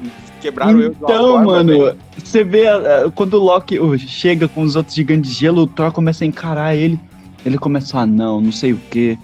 Quebraram 0.40 0.80
eu 0.80 0.90
de 0.90 0.98
uma 0.98 1.10
Então, 1.10 1.44
mano, 1.44 1.96
você 2.16 2.44
vê 2.44 2.68
ah, 2.68 3.10
quando 3.14 3.34
o 3.34 3.38
Loki 3.38 3.78
oh, 3.78 3.96
chega 3.98 4.48
com 4.48 4.62
os 4.62 4.76
outros 4.76 4.94
gigantes 4.94 5.30
de 5.30 5.36
gelo, 5.36 5.62
o 5.62 5.66
Thor 5.66 5.92
começa 5.92 6.24
a 6.24 6.26
encarar 6.26 6.74
ele. 6.74 6.98
Ele 7.44 7.58
começa 7.58 7.98
a, 7.98 8.02
ah, 8.02 8.06
não, 8.06 8.40
não 8.40 8.52
sei 8.52 8.72
o 8.72 8.80
quê. 8.90 9.18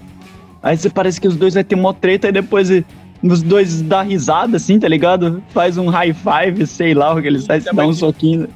Aí 0.63 0.77
você 0.77 0.91
parece 0.91 1.21
que 1.21 1.29
os 1.29 1.37
dois 1.37 1.55
vai 1.55 1.63
ter 1.63 1.75
uma 1.75 1.95
treta 1.95 2.29
e 2.29 2.33
depois 2.33 2.71
eh, 2.71 2.83
os 3.23 3.43
dois 3.43 3.83
dá 3.83 4.03
risada, 4.03 4.57
assim, 4.57 4.79
tá 4.81 4.89
ligado? 4.89 5.43
Faz 5.51 5.79
um 5.79 5.87
high 5.89 6.13
five, 6.13 6.67
sei 6.67 6.95
lá 6.95 7.15
o 7.15 7.23
que 7.23 7.29
eles 7.29 7.47
fazem, 7.47 7.73
dá 7.73 7.87
um 7.87 7.93
soquinho. 7.93 8.49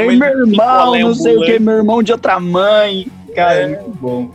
De 0.00 0.16
meu 0.16 0.28
irmão, 0.28 0.46
picolé 0.48 0.98
não 1.00 1.14
sei 1.14 1.36
o 1.36 1.44
que, 1.44 1.58
meu 1.58 1.74
irmão 1.74 2.02
de 2.02 2.12
outra 2.12 2.40
mãe. 2.40 3.06
Cara, 3.34 3.54
É. 3.54 3.62
é 3.62 3.66
muito 3.68 3.90
bom. 4.00 4.30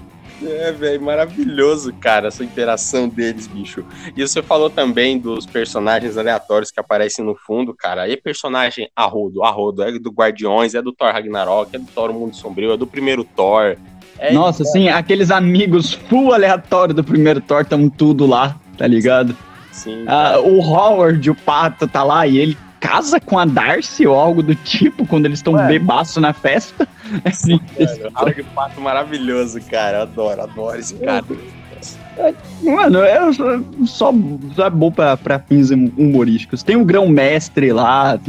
É, 0.45 0.71
velho, 0.71 1.01
maravilhoso, 1.01 1.91
cara, 1.93 2.27
essa 2.27 2.43
interação 2.43 3.09
deles, 3.09 3.47
bicho. 3.47 3.83
E 4.15 4.21
você 4.21 4.43
falou 4.43 4.69
também 4.69 5.17
dos 5.17 5.47
personagens 5.47 6.15
aleatórios 6.15 6.69
que 6.69 6.79
aparecem 6.79 7.25
no 7.25 7.33
fundo, 7.35 7.73
cara. 7.73 8.07
E 8.07 8.15
personagem 8.15 8.87
arrodo, 8.95 9.43
arrodo, 9.43 9.81
é 9.81 9.97
do 9.97 10.11
Guardiões, 10.11 10.75
é 10.75 10.81
do 10.81 10.91
Thor 10.93 11.11
Ragnarok, 11.11 11.75
é 11.75 11.79
do 11.79 11.87
Thor 11.87 12.13
Mundo 12.13 12.35
Sombrio, 12.35 12.71
é 12.71 12.77
do 12.77 12.85
primeiro 12.85 13.23
Thor. 13.23 13.77
É 14.19 14.31
Nossa, 14.31 14.63
sim, 14.63 14.89
aqueles 14.89 15.31
amigos 15.31 15.93
full 15.93 16.31
aleatório 16.33 16.93
do 16.93 17.03
primeiro 17.03 17.41
Thor 17.41 17.61
estão 17.61 17.89
tudo 17.89 18.27
lá, 18.27 18.55
tá 18.77 18.85
ligado? 18.85 19.35
sim, 19.71 20.05
Ah, 20.07 20.39
o 20.39 20.59
Howard, 20.59 21.29
o 21.31 21.35
Pato, 21.35 21.87
tá 21.87 22.03
lá 22.03 22.25
e 22.27 22.37
ele 22.37 22.57
casa 22.87 23.19
com 23.19 23.37
a 23.37 23.45
Darcy 23.45 24.07
ou 24.07 24.15
algo 24.15 24.41
do 24.41 24.55
tipo 24.55 25.05
quando 25.05 25.25
eles 25.25 25.39
estão 25.39 25.53
bebaço 25.67 26.21
na 26.21 26.31
festa. 26.33 26.87
É 27.23 27.31
Sim, 27.31 27.59
Mano, 27.79 28.11
Howard 28.15 28.43
Pato 28.55 28.81
maravilhoso, 28.81 29.59
cara. 29.69 29.97
Eu 29.97 30.01
adoro, 30.03 30.41
adoro 30.41 30.79
esse 30.79 30.93
cara. 30.95 31.23
Mano, 32.63 32.99
é 33.03 33.31
só, 33.33 33.59
só, 33.85 34.13
só 34.55 34.65
é 34.65 34.69
bom 34.69 34.91
pra, 34.91 35.15
pra 35.15 35.39
fins 35.39 35.69
hum- 35.69 35.91
humorísticos. 35.97 36.63
Tem 36.63 36.75
o 36.75 36.83
grão-mestre 36.83 37.71
lá, 37.71 38.19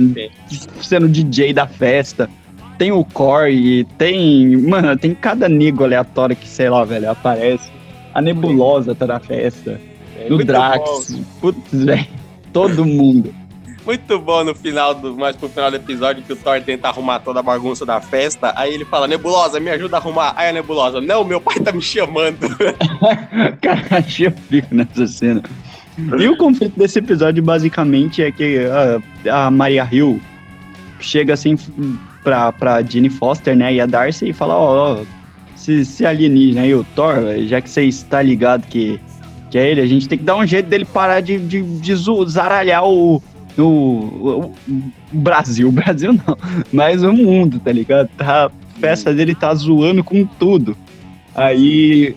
sendo 0.82 1.08
DJ 1.08 1.52
da 1.52 1.66
festa. 1.66 2.28
Tem 2.76 2.92
o 2.92 3.04
Corey, 3.04 3.84
tem. 3.96 4.56
Mano, 4.56 4.96
tem 4.96 5.14
cada 5.14 5.48
nego 5.48 5.84
aleatório 5.84 6.36
que, 6.36 6.46
sei 6.46 6.68
lá, 6.68 6.84
velho, 6.84 7.10
aparece. 7.10 7.70
A 8.14 8.20
nebulosa 8.20 8.94
tá 8.94 9.06
na 9.06 9.18
festa. 9.18 9.80
É 10.16 10.28
No 10.28 10.38
Drax. 10.44 11.10
bom. 11.10 11.24
Putz, 11.40 11.84
velho. 11.84 12.06
Todo 12.52 12.84
mundo. 12.84 13.34
Muito 13.88 14.18
bom 14.18 14.44
no 14.44 14.54
final 14.54 14.94
do. 14.94 15.16
Mais 15.16 15.34
pro 15.34 15.48
final 15.48 15.70
do 15.70 15.76
episódio 15.78 16.22
que 16.22 16.30
o 16.30 16.36
Thor 16.36 16.60
tenta 16.60 16.88
arrumar 16.88 17.20
toda 17.20 17.40
a 17.40 17.42
bagunça 17.42 17.86
da 17.86 18.02
festa. 18.02 18.52
Aí 18.54 18.74
ele 18.74 18.84
fala, 18.84 19.08
Nebulosa, 19.08 19.58
me 19.58 19.70
ajuda 19.70 19.96
a 19.96 19.98
arrumar. 19.98 20.34
Aí 20.36 20.50
a 20.50 20.52
Nebulosa, 20.52 21.00
não, 21.00 21.24
meu 21.24 21.40
pai 21.40 21.58
tá 21.58 21.72
me 21.72 21.80
chamando. 21.80 22.36
Cara, 23.62 23.86
achei 23.92 24.26
o 24.26 24.32
pico 24.32 24.74
nessa 24.74 25.06
cena. 25.06 25.42
E 26.18 26.28
o 26.28 26.36
conflito 26.36 26.78
desse 26.78 26.98
episódio, 26.98 27.42
basicamente, 27.42 28.22
é 28.22 28.30
que 28.30 28.58
a, 29.26 29.46
a 29.46 29.50
Maria 29.50 29.88
Hill 29.90 30.20
chega 31.00 31.32
assim 31.32 31.56
pra, 32.22 32.52
pra 32.52 32.82
Jenny 32.82 33.08
Foster, 33.08 33.56
né, 33.56 33.72
e 33.72 33.80
a 33.80 33.86
Darcy 33.86 34.28
e 34.28 34.32
fala, 34.34 34.54
ó, 34.54 35.00
ó, 35.00 35.04
se, 35.56 35.86
se 35.86 36.04
alienígena 36.04 36.60
aí, 36.60 36.74
o 36.74 36.84
Thor, 36.94 37.14
já 37.46 37.62
que 37.62 37.70
você 37.70 37.84
está 37.84 38.20
ligado 38.20 38.66
que, 38.66 39.00
que 39.50 39.56
é 39.56 39.70
ele, 39.70 39.80
a 39.80 39.86
gente 39.86 40.06
tem 40.06 40.18
que 40.18 40.24
dar 40.24 40.36
um 40.36 40.46
jeito 40.46 40.68
dele 40.68 40.84
parar 40.84 41.20
de, 41.20 41.38
de, 41.38 41.62
de 41.62 41.94
zaralhar 42.26 42.84
o, 42.84 43.22
o, 43.62 44.52
o, 44.52 44.54
Brasil, 45.12 45.68
o 45.68 45.72
Brasil 45.72 46.12
não, 46.12 46.36
mas 46.72 47.02
o 47.02 47.12
mundo, 47.12 47.58
tá 47.58 47.72
ligado? 47.72 48.08
Tá, 48.16 48.46
a 48.46 48.80
festa 48.80 49.12
dele 49.12 49.34
tá 49.34 49.54
zoando 49.54 50.04
com 50.04 50.24
tudo. 50.24 50.76
Aí 51.34 52.14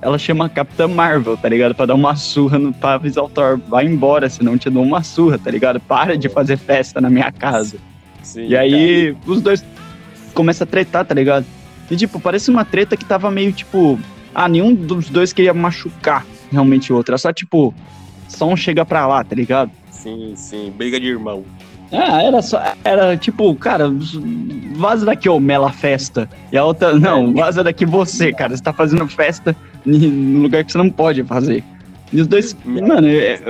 ela 0.00 0.18
chama 0.18 0.46
a 0.46 0.48
Capitã 0.48 0.86
Marvel, 0.86 1.36
tá 1.36 1.48
ligado? 1.48 1.74
Pra 1.74 1.86
dar 1.86 1.94
uma 1.94 2.14
surra 2.16 2.58
no, 2.58 2.72
pra 2.72 2.94
avisar 2.94 3.24
o 3.24 3.28
Thor, 3.28 3.58
vai 3.68 3.86
embora, 3.86 4.28
senão 4.28 4.56
te 4.56 4.70
dou 4.70 4.82
uma 4.82 5.02
surra, 5.02 5.38
tá 5.38 5.50
ligado? 5.50 5.80
Para 5.80 6.16
de 6.16 6.28
fazer 6.28 6.56
festa 6.56 7.00
na 7.00 7.10
minha 7.10 7.30
casa. 7.32 7.78
Sim, 8.22 8.46
e 8.46 8.56
aí 8.56 9.14
cara. 9.14 9.32
os 9.32 9.40
dois 9.40 9.64
começam 10.34 10.64
a 10.64 10.68
tretar, 10.68 11.04
tá 11.04 11.14
ligado? 11.14 11.46
E 11.90 11.96
tipo, 11.96 12.20
parece 12.20 12.50
uma 12.50 12.64
treta 12.64 12.96
que 12.96 13.04
tava 13.04 13.30
meio 13.30 13.52
tipo. 13.52 13.98
Ah, 14.34 14.48
nenhum 14.48 14.74
dos 14.74 15.08
dois 15.08 15.32
queria 15.32 15.54
machucar 15.54 16.24
realmente 16.52 16.92
o 16.92 16.96
outro. 16.96 17.14
É 17.14 17.18
só 17.18 17.32
tipo, 17.32 17.74
só 18.28 18.46
um 18.46 18.56
chega 18.56 18.84
pra 18.84 19.06
lá, 19.06 19.24
tá 19.24 19.34
ligado? 19.34 19.70
Sim, 19.98 20.32
sim, 20.36 20.72
briga 20.76 21.00
de 21.00 21.08
irmão. 21.08 21.44
Ah, 21.92 22.22
era 22.22 22.40
só. 22.42 22.60
Era 22.84 23.16
tipo, 23.16 23.54
cara, 23.56 23.90
vaza 24.74 25.06
daqui, 25.06 25.28
ô 25.28 25.40
Mela 25.40 25.72
Festa. 25.72 26.28
E 26.52 26.56
a 26.56 26.64
outra, 26.64 26.98
não, 26.98 27.32
vaza 27.32 27.64
daqui 27.64 27.84
você, 27.84 28.32
cara. 28.32 28.56
Você 28.56 28.62
tá 28.62 28.72
fazendo 28.72 29.06
festa 29.08 29.56
no 29.84 30.42
lugar 30.42 30.64
que 30.64 30.72
você 30.72 30.78
não 30.78 30.90
pode 30.90 31.24
fazer. 31.24 31.64
E 32.12 32.20
os 32.20 32.26
dois. 32.26 32.56
Mano, 32.64 33.08
é, 33.08 33.40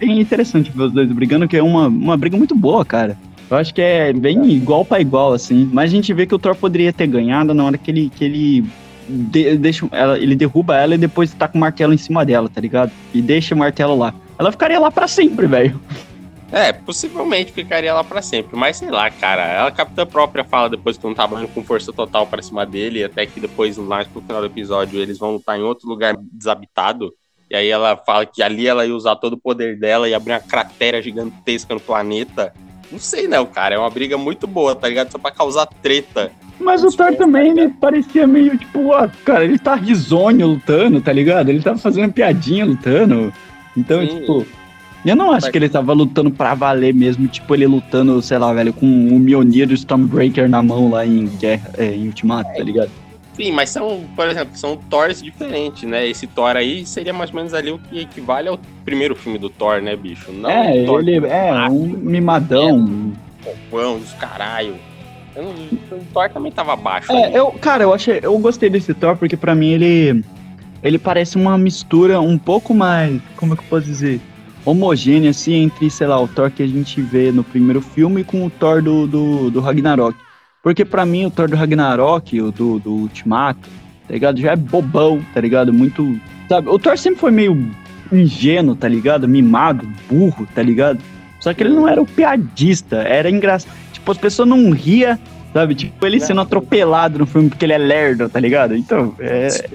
é 0.00 0.06
interessante 0.06 0.70
ver 0.74 0.84
os 0.84 0.92
dois 0.92 1.10
brigando, 1.12 1.46
que 1.46 1.56
é 1.56 1.62
uma, 1.62 1.86
uma 1.86 2.16
briga 2.16 2.36
muito 2.36 2.54
boa, 2.54 2.84
cara. 2.84 3.16
Eu 3.50 3.58
acho 3.58 3.74
que 3.74 3.82
é 3.82 4.12
bem 4.12 4.50
igual 4.50 4.84
para 4.84 5.00
igual, 5.00 5.34
assim. 5.34 5.68
Mas 5.70 5.90
a 5.90 5.94
gente 5.94 6.12
vê 6.14 6.26
que 6.26 6.34
o 6.34 6.38
Thor 6.38 6.56
poderia 6.56 6.92
ter 6.92 7.06
ganhado 7.06 7.52
na 7.52 7.64
hora 7.64 7.76
que 7.76 7.90
ele, 7.90 8.10
que 8.14 8.24
ele 8.24 8.64
de, 9.12 9.56
deixa 9.56 9.86
ela, 9.92 10.18
ele 10.18 10.34
derruba 10.34 10.76
ela 10.76 10.94
e 10.94 10.98
depois 10.98 11.32
tá 11.34 11.46
com 11.46 11.58
o 11.58 11.60
martelo 11.60 11.92
em 11.92 11.98
cima 11.98 12.24
dela, 12.24 12.48
tá 12.48 12.60
ligado? 12.60 12.90
E 13.12 13.20
deixa 13.20 13.54
o 13.54 13.58
martelo 13.58 13.96
lá. 13.96 14.14
Ela 14.38 14.50
ficaria 14.50 14.80
lá 14.80 14.90
para 14.90 15.06
sempre, 15.06 15.46
velho. 15.46 15.80
É, 16.50 16.70
possivelmente 16.70 17.50
ficaria 17.50 17.94
lá 17.94 18.04
para 18.04 18.20
sempre, 18.20 18.56
mas 18.56 18.76
sei 18.76 18.90
lá, 18.90 19.10
cara. 19.10 19.42
Ela, 19.46 19.68
a 19.68 19.72
capitã 19.72 20.04
própria 20.04 20.44
fala 20.44 20.68
depois 20.68 20.98
que 20.98 21.04
não 21.04 21.14
tá 21.14 21.24
indo 21.26 21.48
com 21.48 21.64
força 21.64 21.92
total 21.92 22.26
para 22.26 22.42
cima 22.42 22.66
dele, 22.66 23.02
até 23.02 23.24
que 23.24 23.40
depois, 23.40 23.78
mais 23.78 24.06
pro 24.06 24.20
final 24.20 24.40
do 24.40 24.46
episódio, 24.46 25.00
eles 25.00 25.18
vão 25.18 25.32
lutar 25.32 25.58
em 25.58 25.62
outro 25.62 25.88
lugar 25.88 26.14
desabitado. 26.30 27.12
E 27.50 27.56
aí 27.56 27.68
ela 27.68 27.96
fala 27.96 28.26
que 28.26 28.42
ali 28.42 28.66
ela 28.66 28.86
ia 28.86 28.94
usar 28.94 29.16
todo 29.16 29.34
o 29.34 29.38
poder 29.38 29.78
dela 29.78 30.08
e 30.08 30.14
abrir 30.14 30.32
uma 30.32 30.40
cratera 30.40 31.00
gigantesca 31.00 31.72
no 31.72 31.80
planeta. 31.80 32.52
Não 32.90 32.98
sei 32.98 33.26
não, 33.26 33.46
cara. 33.46 33.74
É 33.74 33.78
uma 33.78 33.90
briga 33.90 34.18
muito 34.18 34.46
boa, 34.46 34.74
tá 34.74 34.88
ligado? 34.88 35.10
Só 35.10 35.18
pra 35.18 35.30
causar 35.30 35.66
treta. 35.66 36.30
Mas 36.62 36.84
o 36.84 36.96
Thor 36.96 37.14
também, 37.16 37.50
ele 37.50 37.68
parecia 37.68 38.26
meio 38.26 38.56
tipo, 38.56 38.92
ah, 38.92 39.10
cara, 39.24 39.44
ele 39.44 39.58
tá 39.58 39.74
risonho 39.74 40.46
lutando, 40.46 41.00
tá 41.00 41.12
ligado? 41.12 41.48
Ele 41.48 41.60
tava 41.60 41.78
fazendo 41.78 42.12
piadinha 42.12 42.64
lutando. 42.64 43.32
Então, 43.76 44.00
Sim. 44.00 44.20
tipo, 44.20 44.46
eu 45.04 45.16
não 45.16 45.32
acho 45.32 45.50
que 45.50 45.58
ele 45.58 45.68
tava 45.68 45.92
lutando 45.92 46.30
pra 46.30 46.54
valer 46.54 46.94
mesmo, 46.94 47.26
tipo, 47.26 47.54
ele 47.54 47.66
lutando, 47.66 48.22
sei 48.22 48.38
lá, 48.38 48.52
velho, 48.52 48.72
com 48.72 48.86
o 48.86 49.18
Mjolnir 49.18 49.72
Stormbreaker 49.72 50.48
na 50.48 50.62
mão 50.62 50.90
lá 50.90 51.04
em 51.04 51.26
Guerra, 51.26 51.70
é, 51.76 51.94
em 51.94 52.06
Ultimato, 52.06 52.52
tá 52.54 52.62
ligado? 52.62 52.90
Sim, 53.34 53.50
mas 53.50 53.70
são, 53.70 54.04
por 54.14 54.28
exemplo, 54.28 54.56
são 54.56 54.76
Thors 54.76 55.22
diferentes, 55.22 55.84
né? 55.84 56.06
Esse 56.06 56.26
Thor 56.26 56.54
aí 56.54 56.84
seria 56.84 57.12
mais 57.12 57.30
ou 57.30 57.36
menos 57.36 57.54
ali 57.54 57.70
o 57.70 57.78
que 57.78 58.00
equivale 58.00 58.48
ao 58.48 58.60
primeiro 58.84 59.16
filme 59.16 59.38
do 59.38 59.48
Thor, 59.48 59.80
né, 59.80 59.96
bicho? 59.96 60.30
Não 60.30 60.50
é, 60.50 60.76
ele 60.76 61.26
é 61.26 61.68
um 61.68 61.86
mimadão. 61.86 63.12
Popão, 63.42 63.98
dos 63.98 64.12
caralho. 64.12 64.76
Não, 65.36 65.98
o 65.98 66.04
Thor 66.12 66.28
também 66.30 66.52
tava 66.52 66.76
baixo. 66.76 67.10
É, 67.12 67.24
ali. 67.24 67.34
eu, 67.34 67.50
cara, 67.52 67.84
eu 67.84 67.94
achei, 67.94 68.20
eu 68.22 68.38
gostei 68.38 68.68
desse 68.68 68.92
Thor 68.92 69.16
porque 69.16 69.36
para 69.36 69.54
mim 69.54 69.70
ele 69.70 70.24
ele 70.82 70.98
parece 70.98 71.36
uma 71.36 71.56
mistura 71.56 72.20
um 72.20 72.36
pouco 72.36 72.74
mais, 72.74 73.20
como 73.36 73.54
é 73.54 73.56
que 73.56 73.62
eu 73.62 73.68
posso 73.68 73.86
dizer? 73.86 74.20
homogênea, 74.64 75.30
assim, 75.30 75.54
entre, 75.54 75.90
sei 75.90 76.06
lá, 76.06 76.20
o 76.20 76.28
Thor 76.28 76.50
que 76.50 76.62
a 76.62 76.66
gente 76.66 77.00
vê 77.00 77.32
no 77.32 77.42
primeiro 77.42 77.80
filme 77.80 78.24
com 78.24 78.46
o 78.46 78.50
Thor 78.50 78.82
do, 78.82 79.06
do, 79.06 79.50
do 79.50 79.60
Ragnarok. 79.60 80.16
Porque 80.62 80.84
para 80.84 81.04
mim 81.04 81.26
o 81.26 81.30
Thor 81.30 81.48
do 81.48 81.56
Ragnarok, 81.56 82.40
o 82.40 82.52
do, 82.52 82.78
do 82.78 82.92
Ultimato, 82.92 83.68
tá 84.06 84.14
ligado? 84.14 84.40
Já 84.40 84.52
é 84.52 84.56
bobão, 84.56 85.24
tá 85.34 85.40
ligado? 85.40 85.72
Muito. 85.72 86.18
Sabe? 86.48 86.68
O 86.68 86.78
Thor 86.78 86.96
sempre 86.96 87.20
foi 87.20 87.32
meio 87.32 87.70
ingênuo, 88.12 88.76
tá 88.76 88.86
ligado? 88.86 89.28
Mimado, 89.28 89.88
burro, 90.08 90.46
tá 90.54 90.62
ligado? 90.62 91.00
Só 91.40 91.52
que 91.52 91.64
ele 91.64 91.74
não 91.74 91.88
era 91.88 92.00
o 92.00 92.06
piadista, 92.06 92.98
era 92.98 93.28
engraçado. 93.28 93.72
Tipo, 94.02 94.10
as 94.10 94.18
pessoas 94.18 94.48
não 94.48 94.70
ria, 94.70 95.16
sabe? 95.54 95.76
Tipo, 95.76 96.04
ele 96.04 96.18
sendo 96.18 96.40
atropelado 96.40 97.20
no 97.20 97.26
filme 97.26 97.48
porque 97.48 97.64
ele 97.64 97.72
é 97.72 97.78
lerdo, 97.78 98.28
tá 98.28 98.40
ligado? 98.40 98.74
Então, 98.74 99.14
é. 99.20 99.68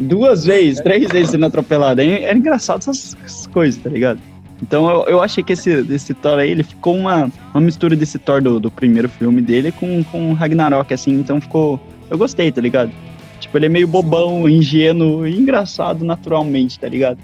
Duas 0.00 0.46
vezes, 0.46 0.80
três 0.80 1.06
vezes 1.10 1.30
sendo 1.30 1.44
atropelado. 1.44 2.00
É, 2.00 2.24
é 2.24 2.34
engraçado 2.34 2.78
essas 2.78 3.46
coisas, 3.52 3.78
tá 3.78 3.90
ligado? 3.90 4.18
Então 4.62 4.88
eu, 4.88 5.04
eu 5.06 5.22
achei 5.22 5.44
que 5.44 5.52
esse, 5.52 5.70
esse 5.90 6.14
Thor 6.14 6.38
aí, 6.38 6.50
ele 6.50 6.62
ficou 6.62 6.96
uma, 6.96 7.30
uma 7.52 7.60
mistura 7.60 7.94
desse 7.94 8.18
Thor 8.18 8.40
do, 8.40 8.58
do 8.58 8.70
primeiro 8.70 9.08
filme 9.08 9.42
dele 9.42 9.70
com, 9.70 10.02
com 10.04 10.32
Ragnarok, 10.32 10.94
assim, 10.94 11.12
então 11.12 11.42
ficou. 11.42 11.78
Eu 12.08 12.16
gostei, 12.16 12.50
tá 12.50 12.62
ligado? 12.62 12.90
Tipo, 13.38 13.58
ele 13.58 13.66
é 13.66 13.68
meio 13.68 13.86
bobão, 13.86 14.48
ingênuo 14.48 15.26
e 15.26 15.38
engraçado 15.38 16.06
naturalmente, 16.06 16.80
tá 16.80 16.88
ligado? 16.88 17.18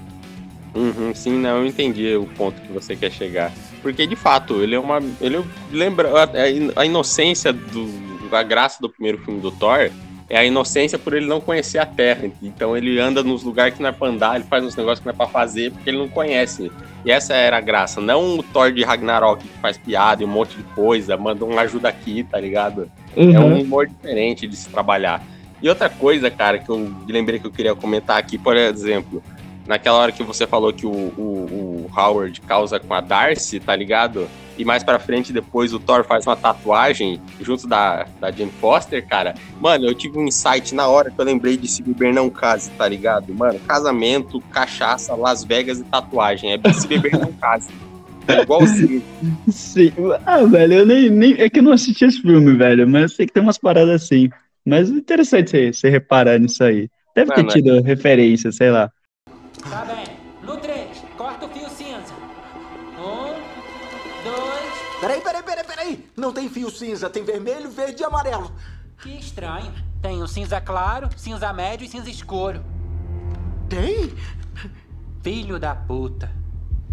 Uhum, 0.74 1.14
sim, 1.14 1.38
não, 1.38 1.58
eu 1.58 1.66
entendi 1.66 2.14
o 2.16 2.26
ponto 2.36 2.60
que 2.60 2.70
você 2.70 2.94
quer 2.94 3.10
chegar. 3.10 3.50
Porque 3.84 4.06
de 4.06 4.16
fato, 4.16 4.62
ele 4.62 4.74
é 4.74 4.80
uma. 4.80 4.98
Ele 5.20 5.44
lembra. 5.70 6.10
A, 6.74 6.86
inocência 6.86 7.52
do, 7.52 7.86
a 8.32 8.42
graça 8.42 8.80
do 8.80 8.88
primeiro 8.88 9.18
filme 9.18 9.42
do 9.42 9.50
Thor 9.50 9.90
é 10.30 10.38
a 10.38 10.44
inocência 10.44 10.98
por 10.98 11.12
ele 11.12 11.26
não 11.26 11.38
conhecer 11.38 11.76
a 11.76 11.84
Terra. 11.84 12.30
Então 12.42 12.74
ele 12.74 12.98
anda 12.98 13.22
nos 13.22 13.42
lugares 13.42 13.74
que 13.74 13.82
não 13.82 13.90
é 13.90 13.92
pra 13.92 14.08
andar, 14.08 14.36
ele 14.36 14.44
faz 14.44 14.64
uns 14.64 14.74
negócios 14.74 15.00
que 15.00 15.04
não 15.04 15.12
é 15.12 15.16
pra 15.16 15.26
fazer 15.26 15.70
porque 15.70 15.90
ele 15.90 15.98
não 15.98 16.08
conhece. 16.08 16.72
E 17.04 17.10
essa 17.10 17.34
era 17.34 17.58
a 17.58 17.60
graça. 17.60 18.00
Não 18.00 18.38
o 18.38 18.42
Thor 18.42 18.72
de 18.72 18.82
Ragnarok 18.82 19.46
que 19.46 19.58
faz 19.58 19.76
piada 19.76 20.22
e 20.22 20.24
um 20.24 20.30
monte 20.30 20.56
de 20.56 20.62
coisa, 20.62 21.14
manda 21.18 21.44
um 21.44 21.58
ajuda 21.58 21.90
aqui, 21.90 22.24
tá 22.24 22.40
ligado? 22.40 22.90
Uhum. 23.14 23.36
É 23.36 23.38
um 23.38 23.60
humor 23.60 23.86
diferente 23.86 24.48
de 24.48 24.56
se 24.56 24.70
trabalhar. 24.70 25.22
E 25.60 25.68
outra 25.68 25.90
coisa, 25.90 26.30
cara, 26.30 26.58
que 26.58 26.70
eu 26.70 26.90
lembrei 27.06 27.38
que 27.38 27.46
eu 27.46 27.52
queria 27.52 27.74
comentar 27.74 28.16
aqui, 28.16 28.38
por 28.38 28.56
exemplo, 28.56 29.22
naquela 29.66 29.98
hora 29.98 30.12
que 30.12 30.22
você 30.22 30.46
falou 30.46 30.72
que 30.72 30.86
o, 30.86 30.90
o, 30.90 31.86
o 31.86 31.90
Howard 31.96 32.40
causa 32.42 32.78
com 32.78 32.92
a 32.94 33.00
Darcy, 33.00 33.60
tá 33.60 33.74
ligado? 33.74 34.28
e 34.56 34.64
mais 34.64 34.82
pra 34.82 34.98
frente, 34.98 35.32
depois 35.32 35.72
o 35.72 35.78
Thor 35.78 36.04
faz 36.04 36.26
uma 36.26 36.36
tatuagem 36.36 37.20
junto 37.40 37.66
da, 37.66 38.06
da 38.20 38.30
Jane 38.30 38.52
Foster, 38.60 39.04
cara. 39.06 39.34
Mano, 39.60 39.86
eu 39.86 39.94
tive 39.94 40.18
um 40.18 40.26
insight 40.26 40.74
na 40.74 40.86
hora 40.86 41.10
que 41.10 41.20
eu 41.20 41.24
lembrei 41.24 41.56
de 41.56 41.66
Se 41.68 41.82
Beber 41.82 42.14
Não 42.14 42.30
Case, 42.30 42.70
tá 42.72 42.88
ligado? 42.88 43.34
Mano, 43.34 43.58
casamento, 43.60 44.40
cachaça, 44.52 45.14
Las 45.14 45.44
Vegas 45.44 45.80
e 45.80 45.84
tatuagem. 45.84 46.52
É 46.52 46.72
Se 46.72 46.86
Beber 46.86 47.18
Não 47.18 47.32
Case. 47.32 47.68
É 48.28 48.42
igualzinho. 48.42 49.02
Sim. 49.50 49.92
Ah, 50.24 50.42
velho, 50.44 50.74
eu 50.74 50.86
nem, 50.86 51.10
nem. 51.10 51.34
É 51.40 51.50
que 51.50 51.58
eu 51.58 51.62
não 51.62 51.72
assisti 51.72 52.04
esse 52.04 52.22
filme, 52.22 52.54
velho, 52.54 52.88
mas 52.88 53.02
eu 53.02 53.08
sei 53.08 53.26
que 53.26 53.32
tem 53.32 53.42
umas 53.42 53.58
paradas 53.58 54.02
assim. 54.02 54.30
Mas 54.64 54.90
é 54.90 54.94
interessante 54.94 55.50
você, 55.50 55.72
você 55.72 55.90
reparar 55.90 56.38
nisso 56.38 56.64
aí. 56.64 56.88
Deve 57.14 57.30
Mano, 57.30 57.48
ter 57.48 57.52
tido 57.54 57.82
referência, 57.82 58.50
sei 58.50 58.70
lá. 58.70 58.90
Tá 59.70 59.84
bem. 59.84 60.04
No 60.42 60.56
3, 60.58 61.02
corta 61.16 61.46
o 61.46 61.48
fio 61.48 61.68
cinza. 61.70 62.14
Peraí, 65.00 65.20
peraí, 65.20 65.42
peraí, 65.42 65.64
peraí. 65.64 66.10
Não 66.16 66.32
tem 66.32 66.48
fio 66.48 66.70
cinza, 66.70 67.10
tem 67.10 67.24
vermelho, 67.24 67.70
verde 67.70 68.02
e 68.02 68.04
amarelo. 68.04 68.52
Que 68.98 69.18
estranho. 69.18 69.72
Tem 70.00 70.22
o 70.22 70.26
cinza 70.28 70.60
claro, 70.60 71.08
cinza 71.16 71.52
médio 71.52 71.84
e 71.84 71.88
cinza 71.88 72.10
escuro. 72.10 72.64
Tem? 73.68 74.14
Filho 75.22 75.58
da 75.58 75.74
puta. 75.74 76.30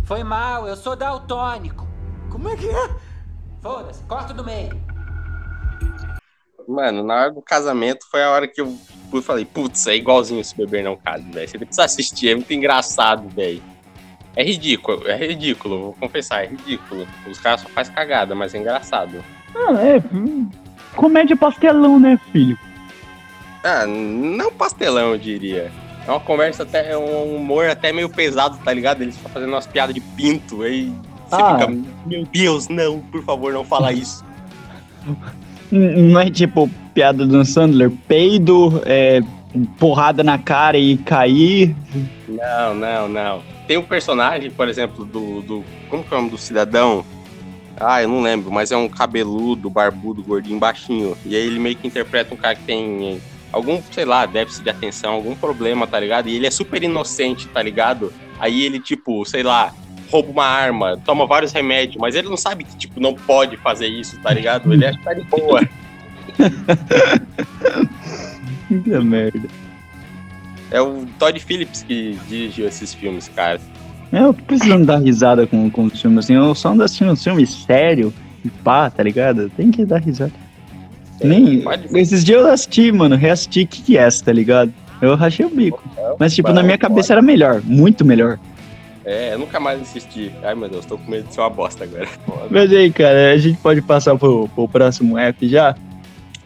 Foi 0.04 0.24
mal, 0.24 0.68
eu 0.68 0.76
sou 0.76 0.96
daltônico. 0.96 1.88
Como 2.30 2.50
é 2.50 2.56
que 2.56 2.70
é? 2.70 2.96
Foda-se, 3.62 4.04
corta 4.04 4.34
do 4.34 4.44
meio. 4.44 4.82
Mano, 6.68 7.04
na 7.04 7.16
hora 7.16 7.32
do 7.32 7.42
casamento 7.42 8.06
foi 8.10 8.24
a 8.24 8.30
hora 8.30 8.48
que 8.48 8.62
eu 8.62 8.78
falei, 9.22 9.46
putz, 9.46 9.88
é 9.88 9.96
igualzinho 9.96 10.40
esse 10.40 10.56
beber 10.56 10.84
não 10.84 10.96
caso, 10.96 11.24
velho. 11.32 11.48
Você 11.48 11.58
precisa 11.58 11.84
assistir, 11.84 12.30
é 12.30 12.36
muito 12.36 12.54
engraçado, 12.54 13.28
velho. 13.30 13.62
É 14.36 14.44
ridículo, 14.44 15.08
é 15.08 15.16
ridículo, 15.16 15.80
vou 15.82 15.94
confessar, 16.00 16.44
é 16.44 16.48
ridículo. 16.48 17.06
Os 17.28 17.38
caras 17.38 17.62
só 17.62 17.70
fazem 17.70 17.94
cagada, 17.94 18.34
mas 18.34 18.56
é 18.56 18.60
engraçado. 18.60 19.24
Ah, 19.54 19.74
é. 19.82 20.02
Hum, 20.14 20.50
comédia 20.96 21.36
pastelão, 21.36 22.00
né, 22.00 22.18
filho? 22.32 22.58
Ah, 23.64 23.86
não 23.86 24.52
pastelão, 24.52 25.12
eu 25.12 25.18
diria. 25.18 25.72
É 26.08 26.10
uma 26.10 26.20
conversa 26.20 26.64
até, 26.64 26.92
é 26.92 26.98
um 26.98 27.36
humor 27.36 27.70
até 27.70 27.92
meio 27.92 28.10
pesado, 28.10 28.58
tá 28.64 28.74
ligado? 28.74 29.02
Eles 29.02 29.16
estão 29.16 29.30
fazendo 29.30 29.50
umas 29.50 29.68
piadas 29.68 29.94
de 29.94 30.02
pinto, 30.02 30.64
aí 30.64 30.92
você 31.28 31.42
ah. 31.42 31.60
fica, 31.60 31.68
meu 32.06 32.26
Deus, 32.26 32.68
não, 32.70 33.00
por 33.00 33.24
favor, 33.24 33.54
não 33.54 33.64
fala 33.64 33.92
isso. 33.94 34.24
Não 35.72 36.20
é 36.20 36.30
tipo 36.30 36.70
piada 36.94 37.26
do 37.26 37.46
Sandler, 37.46 37.90
peido, 38.08 38.82
é, 38.86 39.22
porrada 39.80 40.24
na 40.24 40.38
cara 40.38 40.78
e 40.78 40.98
cair. 40.98 41.76
Não, 42.28 42.76
não, 42.76 43.08
não 43.08 43.52
tem 43.72 43.78
o 43.78 43.84
personagem, 43.84 44.52
por 44.52 44.68
exemplo, 44.68 45.06
do, 45.06 45.42
do. 45.42 45.64
Como 45.90 46.04
que 46.04 46.14
é 46.14 46.18
o 46.18 46.20
nome 46.20 46.32
do 46.32 46.38
cidadão? 46.38 47.06
Ah, 47.80 48.02
eu 48.02 48.10
não 48.10 48.22
lembro, 48.22 48.52
mas 48.52 48.70
é 48.70 48.76
um 48.76 48.90
cabeludo, 48.90 49.70
barbudo, 49.70 50.22
gordinho, 50.22 50.60
baixinho. 50.60 51.18
E 51.26 51.38
aí 51.38 51.48
ele 51.48 51.58
meio 51.58 51.78
que 51.78 51.88
interpreta 51.88 52.34
um 52.34 52.38
cara 52.38 52.54
que 52.54 52.64
tem 52.64 53.22
algum, 53.50 53.82
sei 53.90 54.04
lá, 54.04 54.26
déficit 54.26 54.66
de 54.66 54.72
atenção, 54.72 55.14
algum 55.14 55.34
problema, 55.36 55.88
tá 55.88 55.98
ligado? 55.98 56.28
E 56.28 56.36
ele 56.36 56.46
é 56.46 56.52
super 56.52 56.84
inocente, 56.84 57.48
tá 57.48 57.64
ligado? 57.64 58.12
Aí 58.38 58.62
ele, 58.62 58.78
tipo, 58.78 59.26
sei 59.26 59.42
lá, 59.42 59.74
rouba 60.12 60.30
uma 60.30 60.46
arma, 60.46 61.00
toma 61.06 61.26
vários 61.26 61.52
remédios, 61.52 61.98
mas 61.98 62.16
ele 62.16 62.28
não 62.28 62.38
sabe 62.38 62.64
que, 62.64 62.76
tipo, 62.76 63.00
não 63.00 63.14
pode 63.14 63.58
fazer 63.58 63.88
isso, 63.88 64.20
tá 64.20 64.34
ligado? 64.34 64.72
Ele 64.72 64.86
acha 64.86 64.98
que 64.98 65.04
tá 65.04 65.14
de 65.14 65.24
boa. 65.24 65.62
Que 68.84 68.98
merda. 69.00 69.50
É 70.72 70.80
o 70.80 71.06
Todd 71.20 71.38
Phillips 71.40 71.84
que 71.84 72.18
dirigiu 72.30 72.66
esses 72.66 72.94
filmes, 72.94 73.28
cara. 73.28 73.60
É, 74.12 74.24
eu 74.24 74.34
tô 74.34 74.44
precisando 74.44 74.86
dar 74.86 74.98
risada 74.98 75.46
com, 75.46 75.70
com 75.70 75.86
os 75.86 76.02
filmes 76.02 76.26
assim. 76.26 76.36
Eu 76.36 76.56
só 76.56 76.70
ando 76.70 76.84
assistindo 76.84 77.12
um 77.12 77.16
filme 77.16 77.46
sério 77.46 78.14
e 78.46 78.50
pá, 78.50 78.90
tá 78.90 79.04
ligado? 79.04 79.50
Tem 79.50 79.72
que 79.72 79.86
dar 79.86 80.00
risada. 80.00 80.32
Nem. 81.22 81.62
pode 81.62 81.90
ser. 81.90 82.00
Esses 82.00 82.24
dias 82.24 82.42
eu 82.42 82.48
assisti, 82.48 82.92
mano, 82.92 83.18
reassisti 83.18 83.66
que 83.66 83.98
é 83.98 84.04
essa, 84.04 84.24
tá 84.24 84.32
ligado? 84.32 84.74
Eu 85.02 85.16
rachei 85.16 85.46
o 85.46 85.50
bico. 85.50 85.84
Mas, 86.18 86.34
tipo, 86.34 86.52
na 86.54 86.64
minha 86.64 86.78
cabeça 86.78 87.14
era 87.14 87.22
melhor, 87.22 87.62
muito 87.64 88.06
melhor. 88.06 88.40
É, 89.04 89.34
eu 89.34 89.40
nunca 89.40 89.60
mais 89.60 89.82
assisti. 89.82 90.32
Ai, 90.44 90.54
meu 90.56 90.70
Deus, 90.70 90.86
tô 90.86 90.98
com 90.98 91.10
medo 91.10 91.28
de 91.28 91.34
ser 91.34 91.42
uma 91.42 91.50
bosta 91.50 91.84
agora. 91.84 92.08
Mas 92.50 92.72
aí, 92.72 92.92
cara, 92.92 93.32
a 93.34 93.38
gente 93.38 93.58
pode 93.58 93.82
passar 93.82 94.16
pro, 94.18 94.48
pro 94.50 94.68
próximo 94.68 95.18
app 95.18 95.48
já? 95.48 95.76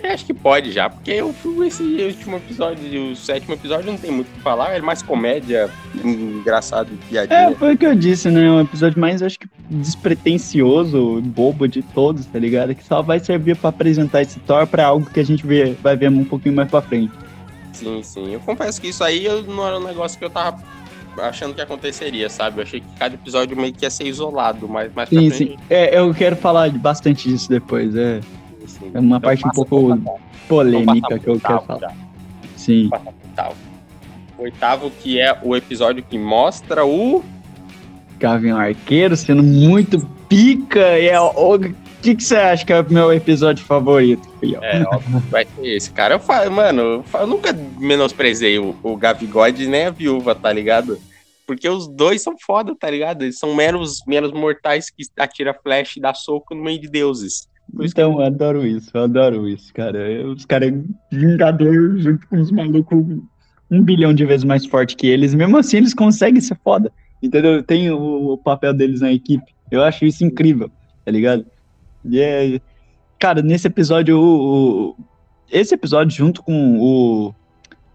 Eu 0.01 0.11
acho 0.11 0.25
que 0.25 0.33
pode 0.35 0.71
já, 0.71 0.87
porque 0.87 1.19
o 1.23 1.33
filme, 1.33 1.67
esse 1.67 1.81
último 1.81 2.37
episódio, 2.37 3.11
o 3.11 3.15
sétimo 3.15 3.55
episódio, 3.55 3.87
não 3.91 3.97
tem 3.97 4.11
muito 4.11 4.27
o 4.27 4.31
que 4.33 4.39
falar. 4.41 4.75
É 4.75 4.79
mais 4.81 5.01
comédia, 5.01 5.67
engraçado, 5.95 6.89
É, 6.93 7.09
piadinha. 7.09 7.55
foi 7.57 7.73
o 7.73 7.77
que 7.77 7.85
eu 7.87 7.95
disse, 7.95 8.29
né? 8.29 8.49
Um 8.51 8.61
episódio 8.61 8.99
mais, 8.99 9.23
acho 9.23 9.39
que, 9.39 9.47
despretensioso, 9.67 11.21
bobo 11.21 11.67
de 11.67 11.81
todos, 11.81 12.25
tá 12.27 12.37
ligado? 12.39 12.75
Que 12.75 12.83
só 12.83 13.01
vai 13.01 13.19
servir 13.19 13.55
pra 13.57 13.69
apresentar 13.69 14.21
esse 14.21 14.39
Thor 14.41 14.67
pra 14.67 14.85
algo 14.85 15.09
que 15.09 15.19
a 15.19 15.25
gente 15.25 15.45
vê, 15.45 15.75
vai 15.81 15.95
ver 15.95 16.09
um 16.09 16.23
pouquinho 16.23 16.55
mais 16.55 16.69
pra 16.69 16.81
frente. 16.81 17.11
Sim, 17.73 18.01
sim. 18.03 18.33
Eu 18.33 18.39
confesso 18.39 18.79
que 18.79 18.87
isso 18.89 19.03
aí 19.03 19.25
eu- 19.25 19.43
não 19.43 19.65
era 19.67 19.77
um 19.79 19.83
negócio 19.83 20.17
que 20.17 20.23
eu 20.23 20.29
tava 20.29 20.57
achando 21.21 21.54
que 21.54 21.62
aconteceria, 21.62 22.30
sabe? 22.30 22.60
Eu 22.60 22.63
achei 22.63 22.80
que 22.82 22.88
cada 22.99 23.15
episódio 23.15 23.56
meio 23.58 23.73
que 23.73 23.86
ia 23.86 23.89
ser 23.89 24.06
isolado, 24.08 24.67
mas 24.67 24.93
mais 24.93 25.10
pra 25.10 25.19
Sim, 25.19 25.30
frente. 25.30 25.51
sim. 25.51 25.58
É, 25.69 25.97
eu 25.99 26.13
quero 26.13 26.36
falar 26.36 26.69
de 26.69 26.78
bastante 26.78 27.30
disso 27.30 27.49
depois. 27.49 27.95
É, 27.95 28.21
sim. 28.67 28.91
é 28.93 28.99
uma 28.99 29.17
Então 29.17 29.21
parte 29.21 29.47
um 29.47 29.51
pouco 29.51 29.97
polêmica 30.47 31.17
que 31.19 31.28
eu 31.30 31.39
quero 31.39 31.62
falar. 31.62 31.80
já. 31.80 31.91
Sim. 32.56 32.89
Oitavo. 33.23 33.56
Oitavo 34.38 34.91
que 35.01 35.19
é 35.19 35.38
o 35.43 35.56
episódio 35.56 36.04
que 36.04 36.17
mostra 36.17 36.86
o. 36.86 37.23
Gavião 38.19 38.58
Arqueiro 38.58 39.15
sendo 39.15 39.43
muito 39.43 39.99
pica. 40.30 40.97
E 40.99 41.08
é, 41.08 41.19
o 41.19 41.58
que, 42.05 42.15
que 42.15 42.23
você 42.23 42.35
acha 42.35 42.65
que 42.65 42.71
é 42.73 42.79
o 42.79 42.93
meu 42.93 43.11
episódio 43.11 43.65
favorito, 43.65 44.27
filho? 44.39 44.59
É, 44.63 44.81
óbvio, 44.83 45.23
vai 45.29 45.45
ser 45.45 45.75
esse. 45.75 45.91
Cara, 45.91 46.15
eu 46.15 46.19
falo, 46.19 46.51
mano, 46.51 46.81
eu, 46.81 47.03
falo- 47.03 47.23
eu 47.25 47.27
nunca 47.27 47.51
menosprezei 47.79 48.59
o, 48.59 48.75
o 48.83 48.95
Gavigode 48.95 49.67
nem 49.67 49.85
a 49.87 49.91
viúva, 49.91 50.35
tá 50.35 50.51
ligado? 50.53 50.97
Porque 51.47 51.67
os 51.69 51.87
dois 51.87 52.21
são 52.21 52.35
foda, 52.45 52.75
tá 52.79 52.89
ligado? 52.89 53.23
Eles 53.23 53.37
são 53.37 53.53
meros, 53.55 53.97
meros 54.07 54.31
mortais 54.31 54.89
que 54.89 55.03
atira 55.17 55.53
flash 55.53 55.97
e 55.97 56.01
dá 56.01 56.13
soco 56.13 56.55
no 56.55 56.63
meio 56.63 56.79
de 56.79 56.89
deuses. 56.89 57.47
Por 57.73 57.85
isso 57.85 57.93
que- 57.95 58.01
Então, 58.01 58.13
eu 58.13 58.21
adoro 58.25 58.65
isso, 58.65 58.89
eu 58.93 59.03
adoro 59.03 59.47
isso, 59.47 59.73
cara. 59.73 60.11
Eu- 60.11 60.31
Os 60.33 60.45
caras 60.45 60.71
Vingador 61.11 61.97
junto 61.97 62.27
com 62.27 62.39
os 62.39 62.51
malucos 62.51 63.03
um 63.71 63.81
bilhão 63.83 64.13
de 64.13 64.25
vezes 64.25 64.43
mais 64.43 64.65
forte 64.65 64.95
que 64.95 65.07
eles, 65.07 65.33
mesmo 65.33 65.57
assim 65.57 65.77
eles 65.77 65.93
conseguem 65.93 66.39
ser 66.41 66.57
foda. 66.63 66.91
Entendeu? 67.21 67.63
Tem 67.63 67.89
o, 67.89 68.33
o 68.33 68.37
papel 68.37 68.73
deles 68.73 69.01
na 69.01 69.11
equipe. 69.11 69.43
Eu 69.71 69.81
acho 69.83 70.05
isso 70.05 70.23
incrível, 70.23 70.69
tá 71.03 71.11
ligado? 71.11 71.45
É- 72.13 72.59
Cara, 73.17 73.41
nesse 73.41 73.67
episódio, 73.67 74.19
o, 74.19 74.89
o- 74.89 74.95
esse 75.51 75.73
episódio 75.73 76.15
junto 76.15 76.43
com 76.43 76.77
o 76.79 77.33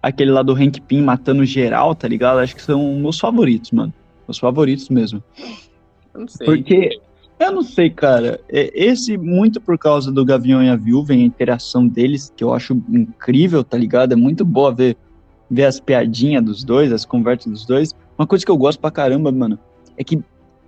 aquele 0.03 0.31
lá 0.31 0.43
do 0.43 0.55
Hank 0.55 0.81
Pym 0.81 1.03
matando 1.03 1.45
geral, 1.45 1.95
tá 1.95 2.09
ligado? 2.09 2.39
Acho 2.39 2.57
que 2.57 2.63
são 2.63 2.95
meus 2.97 3.19
favoritos, 3.19 3.71
mano. 3.71 3.93
Meus 4.27 4.39
favoritos 4.39 4.89
mesmo. 4.89 5.23
eu 6.15 6.21
não 6.21 6.29
sei. 6.29 6.47
Porque, 6.47 7.01
eu 7.39 7.53
não 7.53 7.63
sei, 7.63 7.91
cara. 7.91 8.41
é- 8.49 8.71
Esse, 8.75 9.19
muito 9.19 9.61
por 9.61 9.77
causa 9.79 10.11
do 10.11 10.25
Gavião 10.25 10.63
e 10.63 10.71
a 10.71 10.77
Viúva 10.77 11.15
e 11.15 11.19
a 11.23 11.25
interação 11.25 11.87
deles, 11.87 12.33
que 12.35 12.43
eu 12.43 12.55
acho 12.55 12.73
incrível, 12.89 13.63
tá 13.63 13.77
ligado? 13.77 14.13
É 14.13 14.17
muito 14.17 14.43
boa 14.45 14.73
ver, 14.75 14.97
ver 15.51 15.65
as 15.67 15.79
piadinhas 15.79 16.43
dos 16.43 16.65
dois, 16.65 16.93
as 16.93 17.05
conversas 17.05 17.53
dos 17.53 17.67
dois. 17.67 17.95
Uma 18.19 18.27
coisa 18.27 18.45
que 18.45 18.51
eu 18.51 18.57
gosto 18.57 18.81
pra 18.81 18.91
caramba, 18.91 19.31
mano, 19.31 19.59
é 19.99 20.03
que 20.05 20.19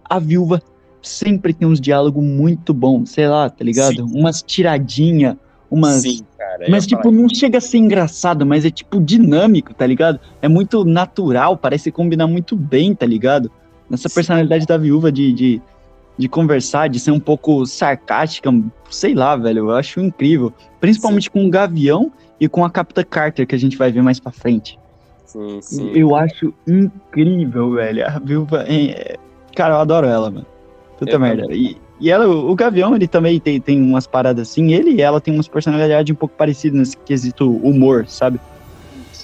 a 0.05 0.19
Viúva 0.19 0.61
sempre 1.03 1.53
tem 1.53 1.67
uns 1.67 1.81
diálogos 1.81 2.23
muito 2.23 2.73
bons, 2.73 3.11
sei 3.11 3.29
lá, 3.29 3.51
tá 3.51 3.65
ligado? 3.65 4.05
Umas 4.07 4.43
tiradinhas, 4.43 5.37
umas. 5.71 6.03
Sim, 6.03 6.21
cara. 6.39 6.67
Mas, 6.69 6.87
tipo, 6.87 7.11
não 7.11 7.29
chega 7.29 7.59
a 7.59 7.61
ser 7.61 7.79
engraçado, 7.79 8.47
mas 8.47 8.65
é, 8.65 8.71
tipo, 8.71 9.01
dinâmico, 9.01 9.75
tá 9.75 9.87
ligado? 9.87 10.21
É 10.41 10.49
muito 10.49 10.85
natural, 10.85 11.57
parece 11.57 11.91
combinar 11.91 12.27
muito 12.27 12.55
bem, 12.57 12.95
tá 12.95 13.05
ligado? 13.05 13.51
Nessa 13.91 14.09
personalidade 14.09 14.65
da 14.67 14.79
viúva 14.79 15.11
de, 15.13 15.33
de, 15.33 15.63
de 16.17 16.29
conversar, 16.29 16.89
de 16.89 16.99
ser 17.01 17.11
um 17.11 17.21
pouco 17.21 17.67
sarcástica, 17.67 18.51
sei 18.91 19.15
lá, 19.15 19.37
velho, 19.37 19.59
eu 19.59 19.71
acho 19.73 20.01
incrível. 20.01 20.53
Principalmente 20.81 21.31
com 21.31 21.45
o 21.45 21.51
Gavião 21.51 22.11
e 22.41 22.49
com 22.49 22.65
a 22.65 22.71
Capitã 22.71 23.03
Carter, 23.05 23.47
que 23.47 23.55
a 23.55 23.59
gente 23.59 23.77
vai 23.77 23.91
ver 23.93 24.03
mais 24.03 24.19
pra 24.19 24.33
frente. 24.33 24.79
Sim, 25.27 25.61
sim. 25.63 25.91
Eu 25.95 26.15
acho 26.15 26.53
incrível, 26.67 27.73
velho. 27.73 28.07
A 28.07 28.19
viúva. 28.19 28.65
é- 28.69 29.17
Cara, 29.55 29.75
eu 29.75 29.79
adoro 29.81 30.07
ela, 30.07 30.31
mano. 30.31 30.47
Puta 31.05 31.17
Eu 31.17 31.21
merda. 31.21 31.47
E, 31.51 31.77
e 32.01 32.11
ela, 32.11 32.29
o 32.29 32.55
Gavião, 32.55 32.95
ele 32.95 33.07
também 33.07 33.41
tem, 33.41 33.61
tem 33.61 33.81
umas 33.81 34.07
paradas 34.07 34.49
assim. 34.49 34.73
Ele 34.73 34.93
e 34.93 35.03
ela 35.03 35.21
tem 35.21 35.35
umas 35.35 35.49
personalidades 35.49 36.13
um 36.13 36.17
pouco 36.17 36.35
parecidas 36.37 36.79
nesse 36.79 36.97
quesito 36.97 37.51
humor, 37.51 38.07
sabe? 38.07 38.41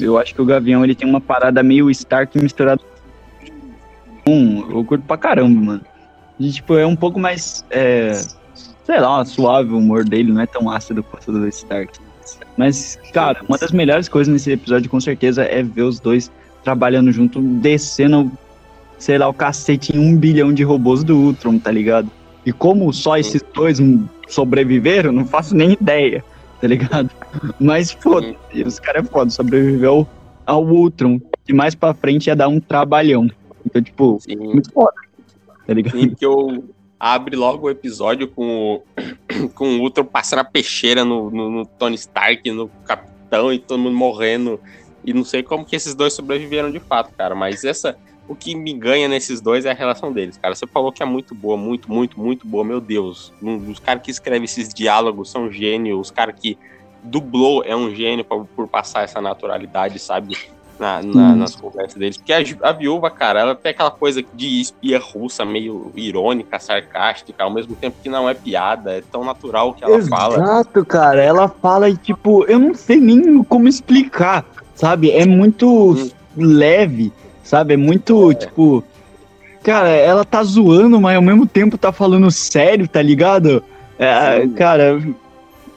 Eu 0.00 0.18
acho 0.18 0.34
que 0.34 0.42
o 0.42 0.44
Gavião, 0.44 0.84
ele 0.84 0.94
tem 0.94 1.08
uma 1.08 1.20
parada 1.20 1.62
meio 1.62 1.90
Stark 1.90 2.36
misturado 2.38 2.82
com. 4.24 4.66
Eu 4.70 4.84
curto 4.84 5.04
pra 5.04 5.16
caramba, 5.16 5.60
mano. 5.60 5.80
E, 6.38 6.50
tipo, 6.50 6.76
é 6.76 6.86
um 6.86 6.96
pouco 6.96 7.18
mais. 7.18 7.64
é, 7.70 8.12
sei 8.84 9.00
lá, 9.00 9.24
suave 9.24 9.72
o 9.72 9.78
humor 9.78 10.04
dele, 10.04 10.32
não 10.32 10.40
é 10.40 10.46
tão 10.46 10.70
ácido 10.70 11.02
quanto 11.02 11.30
o 11.30 11.32
do 11.32 11.48
Stark. 11.48 11.98
Mas, 12.56 12.98
cara, 13.12 13.40
uma 13.48 13.58
das 13.58 13.70
melhores 13.70 14.08
coisas 14.08 14.32
nesse 14.32 14.50
episódio, 14.50 14.90
com 14.90 15.00
certeza, 15.00 15.42
é 15.44 15.62
ver 15.62 15.82
os 15.82 16.00
dois 16.00 16.30
trabalhando 16.64 17.10
junto, 17.12 17.40
descendo, 17.40 18.30
sei 18.98 19.18
lá, 19.18 19.28
o 19.28 19.34
cacete 19.34 19.96
em 19.96 19.98
um 19.98 20.16
bilhão 20.16 20.52
de 20.52 20.62
robôs 20.62 21.04
do 21.04 21.16
Ultron, 21.16 21.58
tá 21.58 21.70
ligado? 21.70 22.10
E 22.44 22.52
como 22.52 22.92
só 22.92 23.16
esses 23.16 23.42
dois 23.54 23.78
hum, 23.78 24.06
sobreviveram, 24.26 25.12
não 25.12 25.24
faço 25.24 25.54
nem 25.54 25.72
ideia, 25.72 26.24
tá 26.60 26.66
ligado? 26.66 27.10
Mas 27.60 27.92
foda, 27.92 28.34
os 28.66 28.78
caras 28.78 29.04
é 29.04 29.08
foda, 29.08 29.30
sobreviveu 29.30 30.06
ao 30.46 30.64
Ultron, 30.64 31.20
que 31.44 31.52
mais 31.52 31.74
pra 31.74 31.94
frente 31.94 32.28
ia 32.28 32.36
dar 32.36 32.48
um 32.48 32.60
trabalhão. 32.60 33.30
Então, 33.64 33.82
tipo, 33.82 34.18
Sim, 34.20 34.36
muito 34.36 34.72
foda, 34.72 34.94
tá 35.66 35.74
ligado? 35.74 35.98
sim, 35.98 36.14
que 36.14 36.24
eu 36.24 36.64
abre 36.98 37.36
logo 37.36 37.66
o 37.66 37.70
episódio 37.70 38.28
com 38.28 38.82
o, 38.96 39.48
com 39.54 39.76
o 39.76 39.80
Ultron 39.80 40.04
passando 40.04 40.40
a 40.40 40.44
peixeira 40.44 41.04
no, 41.04 41.30
no, 41.30 41.50
no 41.50 41.66
Tony 41.66 41.94
Stark, 41.94 42.50
no 42.50 42.68
Capitão 42.84 43.52
e 43.52 43.58
todo 43.58 43.78
mundo 43.78 43.96
morrendo. 43.96 44.58
E 45.04 45.12
não 45.12 45.24
sei 45.24 45.42
como 45.42 45.64
que 45.64 45.76
esses 45.76 45.94
dois 45.94 46.12
sobreviveram 46.12 46.70
de 46.70 46.80
fato, 46.80 47.12
cara. 47.16 47.34
Mas 47.34 47.64
essa. 47.64 47.96
O 48.28 48.34
que 48.36 48.54
me 48.54 48.74
ganha 48.74 49.08
nesses 49.08 49.40
dois 49.40 49.64
é 49.64 49.70
a 49.70 49.74
relação 49.74 50.12
deles, 50.12 50.36
cara. 50.36 50.54
Você 50.54 50.66
falou 50.66 50.92
que 50.92 51.02
é 51.02 51.06
muito 51.06 51.34
boa, 51.34 51.56
muito, 51.56 51.90
muito, 51.90 52.20
muito 52.20 52.46
boa. 52.46 52.62
Meu 52.62 52.80
Deus. 52.80 53.32
Um- 53.42 53.70
Os 53.70 53.78
caras 53.78 54.02
que 54.02 54.10
escrevem 54.10 54.44
esses 54.44 54.68
diálogos 54.68 55.30
são 55.30 55.50
gênios. 55.50 55.98
Os 55.98 56.10
caras 56.10 56.34
que 56.38 56.58
dublou 57.02 57.62
é 57.64 57.74
um 57.74 57.94
gênio 57.94 58.24
por, 58.24 58.44
por 58.46 58.68
passar 58.68 59.02
essa 59.02 59.20
naturalidade, 59.20 59.98
sabe? 59.98 60.36
Na, 60.78 61.02
na- 61.02 61.32
Hum. 61.32 61.36
nas 61.36 61.56
conversas 61.56 61.94
deles. 61.98 62.18
Porque 62.18 62.32
a, 62.32 62.68
a 62.68 62.72
viúva, 62.72 63.10
cara, 63.10 63.40
ela 63.40 63.54
tem 63.54 63.70
aquela 63.70 63.90
coisa 63.90 64.22
de 64.34 64.60
espia 64.60 64.98
russa, 65.00 65.44
meio 65.44 65.90
irônica, 65.96 66.58
sarcástica, 66.60 67.42
ao 67.42 67.52
mesmo 67.52 67.74
tempo 67.74 67.96
que 68.00 68.08
não 68.08 68.28
é 68.28 68.34
piada. 68.34 68.92
É 68.92 69.00
tão 69.00 69.24
natural 69.24 69.74
que 69.74 69.82
ela 69.84 70.00
fala. 70.02 70.34
Exato, 70.36 70.84
cara. 70.84 71.20
Ela 71.22 71.48
fala 71.48 71.88
e, 71.88 71.96
tipo, 71.96 72.44
eu 72.44 72.58
não 72.60 72.74
sei 72.74 73.00
nem 73.00 73.42
como 73.44 73.66
explicar, 73.66 74.44
sabe? 74.74 75.10
É 75.10 75.24
muito 75.26 75.66
Hum. 75.94 76.10
leve, 76.36 77.12
sabe? 77.48 77.74
É 77.74 77.76
muito, 77.76 78.34
tipo. 78.34 78.84
Cara, 79.62 79.88
ela 79.88 80.24
tá 80.24 80.42
zoando, 80.42 81.00
mas 81.00 81.16
ao 81.16 81.22
mesmo 81.22 81.46
tempo 81.46 81.76
tá 81.76 81.90
falando 81.90 82.30
sério, 82.30 82.86
tá 82.86 83.02
ligado? 83.02 83.62
É, 83.98 84.46
cara, 84.56 85.02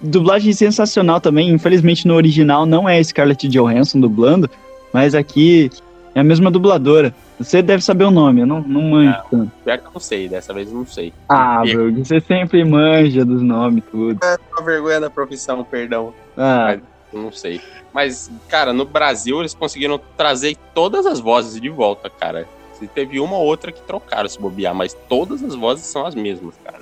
dublagem 0.01 0.53
sensacional 0.53 1.19
também. 1.19 1.49
Infelizmente 1.49 2.07
no 2.07 2.13
original 2.13 2.65
não 2.65 2.87
é 2.87 3.01
Scarlett 3.03 3.47
Johansson 3.47 3.99
dublando, 3.99 4.49
mas 4.93 5.15
aqui 5.15 5.69
é 6.13 6.19
a 6.19 6.23
mesma 6.23 6.51
dubladora. 6.51 7.13
Você 7.39 7.61
deve 7.63 7.83
saber 7.83 8.03
o 8.03 8.11
nome, 8.11 8.41
eu 8.41 8.45
não, 8.45 8.61
não 8.61 8.81
manjo 8.81 9.17
tanto. 9.31 9.51
Pior 9.65 9.77
que 9.79 9.87
eu 9.87 9.91
não 9.95 9.99
sei, 9.99 10.27
dessa 10.29 10.53
vez 10.53 10.67
eu 10.69 10.75
não 10.77 10.85
sei. 10.85 11.11
Ah, 11.27 11.63
E- 11.65 11.73
bro, 11.73 11.91
você 12.05 12.19
sempre 12.19 12.63
manja 12.63 13.25
dos 13.25 13.41
nomes, 13.41 13.83
tudo. 13.89 14.19
Uma 14.55 14.63
vergonha 14.63 14.99
da 14.99 15.09
profissão, 15.09 15.63
perdão. 15.63 16.13
Ah, 16.37 16.73
Eu 16.75 16.81
não 17.13 17.31
sei. 17.31 17.61
Mas, 17.93 18.31
cara, 18.47 18.73
no 18.73 18.85
Brasil 18.85 19.39
eles 19.39 19.53
conseguiram 19.53 19.99
trazer 20.15 20.57
todas 20.73 21.05
as 21.05 21.19
vozes 21.19 21.59
de 21.59 21.69
volta, 21.69 22.09
cara. 22.09 22.47
Teve 22.95 23.19
uma 23.19 23.37
ou 23.37 23.45
outra 23.45 23.71
que 23.71 23.81
trocaram 23.81 24.27
se 24.27 24.39
bobear, 24.39 24.73
mas 24.73 24.95
todas 25.07 25.43
as 25.43 25.53
vozes 25.53 25.85
são 25.85 26.03
as 26.05 26.15
mesmas, 26.15 26.55
cara. 26.63 26.79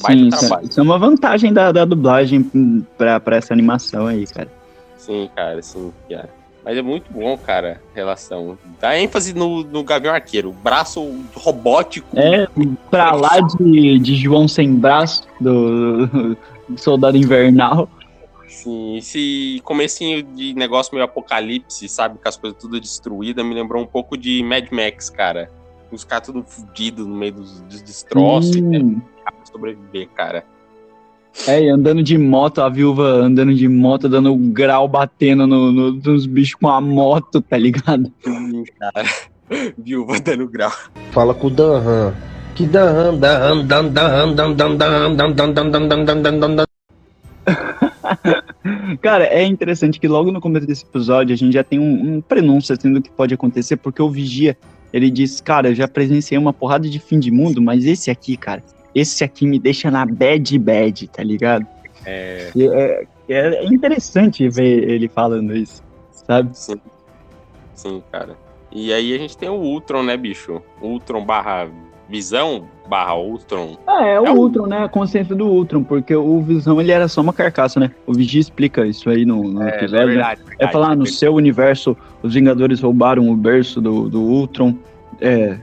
Baita 0.00 0.20
Sim, 0.20 0.28
isso, 0.28 0.38
trabalho. 0.38 0.68
isso 0.68 0.80
é 0.80 0.82
uma 0.82 0.98
vantagem 0.98 1.52
da, 1.52 1.72
da 1.72 1.84
dublagem 1.84 2.42
pra, 2.96 3.18
pra 3.18 3.36
essa 3.36 3.52
animação 3.52 4.06
aí, 4.06 4.24
cara. 4.26 4.48
Sim, 4.96 5.28
cara, 5.34 5.60
sim, 5.62 5.92
cara. 6.08 6.30
Mas 6.64 6.76
é 6.76 6.82
muito 6.82 7.10
bom, 7.10 7.36
cara, 7.38 7.80
relação. 7.94 8.58
Dá 8.80 8.98
ênfase 8.98 9.32
no, 9.34 9.64
no 9.64 9.82
Gavião 9.82 10.14
Arqueiro. 10.14 10.52
Braço 10.52 11.24
robótico. 11.34 12.06
É, 12.18 12.46
pra 12.90 13.12
lá 13.12 13.40
de, 13.40 13.98
de 13.98 14.14
João 14.14 14.46
Sem 14.46 14.74
Braço, 14.74 15.24
do, 15.40 16.06
do 16.06 16.36
Soldado 16.76 17.16
Invernal. 17.16 17.88
Sim, 18.62 18.98
esse 18.98 19.60
comecinho 19.64 20.22
de 20.22 20.52
negócio 20.54 20.94
meio 20.94 21.04
apocalipse, 21.06 21.88
sabe? 21.88 22.18
Com 22.22 22.28
as 22.28 22.36
coisas 22.36 22.58
tudo 22.60 22.78
destruídas, 22.78 23.42
me 23.44 23.54
lembrou 23.54 23.82
um 23.82 23.86
pouco 23.86 24.18
de 24.18 24.42
Mad 24.42 24.66
Max, 24.70 25.08
cara. 25.08 25.50
Os 25.90 26.04
caras 26.04 26.26
tudo 26.26 26.42
fudidos 26.46 27.06
no 27.06 27.14
meio 27.16 27.32
dos, 27.32 27.62
dos 27.62 27.80
destroços 27.82 28.56
e 28.56 28.60
Hum, 28.62 29.00
tentar 29.00 29.34
sobreviver, 29.50 30.08
cara. 30.10 30.44
é, 31.48 31.62
e 31.64 31.68
andando 31.70 32.02
de 32.02 32.18
moto, 32.18 32.60
a 32.60 32.68
viúva 32.68 33.02
andando 33.04 33.54
de 33.54 33.66
moto, 33.66 34.08
dando 34.10 34.36
grau, 34.52 34.86
batendo 34.86 35.46
no, 35.46 35.72
no- 35.72 35.92
nos 35.92 36.26
bichos 36.26 36.54
com 36.54 36.68
a 36.68 36.80
moto, 36.82 37.40
tá 37.40 37.56
ligado? 37.56 38.12
Sim, 38.22 38.62
cara. 38.78 39.08
Viúva 39.78 40.20
dando 40.20 40.46
grau. 40.48 40.70
Fala 41.12 41.32
com 41.34 41.46
o 41.46 41.50
Dan 41.50 42.12
Que 42.54 42.66
Dan, 42.66 43.18
Dan, 43.18 43.66
Dan, 43.66 43.92
Dan, 43.94 44.34
Dan, 44.36 44.56
Dan, 44.56 44.76
Dan, 44.76 44.76
Dan, 45.16 45.34
Dan, 45.34 45.54
Dan, 45.54 45.88
Dan, 45.88 46.04
Dan, 46.04 46.22
Dan, 46.22 46.40
Dan, 46.40 46.56
Dan. 46.56 46.66
Cara, 48.98 49.24
é 49.24 49.44
interessante 49.44 49.98
que 50.00 50.08
logo 50.08 50.30
no 50.30 50.40
começo 50.40 50.66
desse 50.66 50.84
episódio 50.84 51.34
a 51.34 51.36
gente 51.36 51.52
já 51.52 51.64
tem 51.64 51.78
um, 51.78 52.16
um 52.16 52.20
prenúncio 52.20 52.74
assim 52.74 52.92
do 52.92 53.02
que 53.02 53.10
pode 53.10 53.34
acontecer, 53.34 53.76
porque 53.76 54.00
o 54.02 54.10
Vigia, 54.10 54.56
ele 54.92 55.10
diz, 55.10 55.40
cara, 55.40 55.68
eu 55.70 55.74
já 55.74 55.86
presenciei 55.88 56.38
uma 56.38 56.52
porrada 56.52 56.88
de 56.88 56.98
fim 56.98 57.18
de 57.18 57.30
mundo, 57.30 57.60
mas 57.62 57.84
esse 57.84 58.10
aqui, 58.10 58.36
cara, 58.36 58.62
esse 58.94 59.22
aqui 59.22 59.46
me 59.46 59.58
deixa 59.58 59.90
na 59.90 60.04
bad 60.04 60.58
bad, 60.58 61.08
tá 61.08 61.22
ligado? 61.22 61.66
É, 62.04 62.50
É, 63.28 63.38
é 63.38 63.64
interessante 63.66 64.48
ver 64.48 64.88
ele 64.88 65.08
falando 65.08 65.56
isso, 65.56 65.82
sabe? 66.26 66.50
sim. 66.56 66.80
Sim, 67.74 68.02
cara. 68.12 68.36
E 68.70 68.92
aí 68.92 69.14
a 69.14 69.18
gente 69.18 69.36
tem 69.38 69.48
o 69.48 69.54
Ultron, 69.54 70.02
né, 70.02 70.16
bicho? 70.16 70.62
Ultron 70.82 71.24
barra 71.24 71.68
Visão 72.10 72.64
barra 72.88 73.14
Ultron. 73.14 73.76
Ah, 73.86 74.04
é 74.04 74.20
o 74.20 74.26
É 74.26 74.30
o- 74.32 74.36
Ultron, 74.36 74.66
né? 74.66 74.84
A 74.84 74.88
consciência 74.88 75.34
do 75.34 75.46
Ultron, 75.46 75.84
porque 75.84 76.14
o 76.14 76.40
Visão 76.42 76.80
ele 76.80 76.90
era 76.90 77.06
só 77.06 77.20
uma 77.20 77.32
carcaça, 77.32 77.78
né? 77.78 77.92
O 78.06 78.12
Vigia 78.12 78.40
explica 78.40 78.84
isso 78.84 79.08
aí 79.08 79.24
no, 79.24 79.44
no 79.44 79.62
É, 79.62 79.68
episódio. 79.76 80.06
né? 80.08 80.12
verdade, 80.14 80.40
É 80.42 80.44
verdade. 80.48 80.72
falar, 80.72 80.96
no 80.96 81.06
seu 81.06 81.32
universo, 81.34 81.96
os 82.22 82.34
Vingadores 82.34 82.80
roubaram 82.80 83.30
o 83.30 83.36
berço 83.36 83.80
do, 83.80 84.08
do 84.08 84.20
Ultron 84.20 84.74
é, 85.20 85.56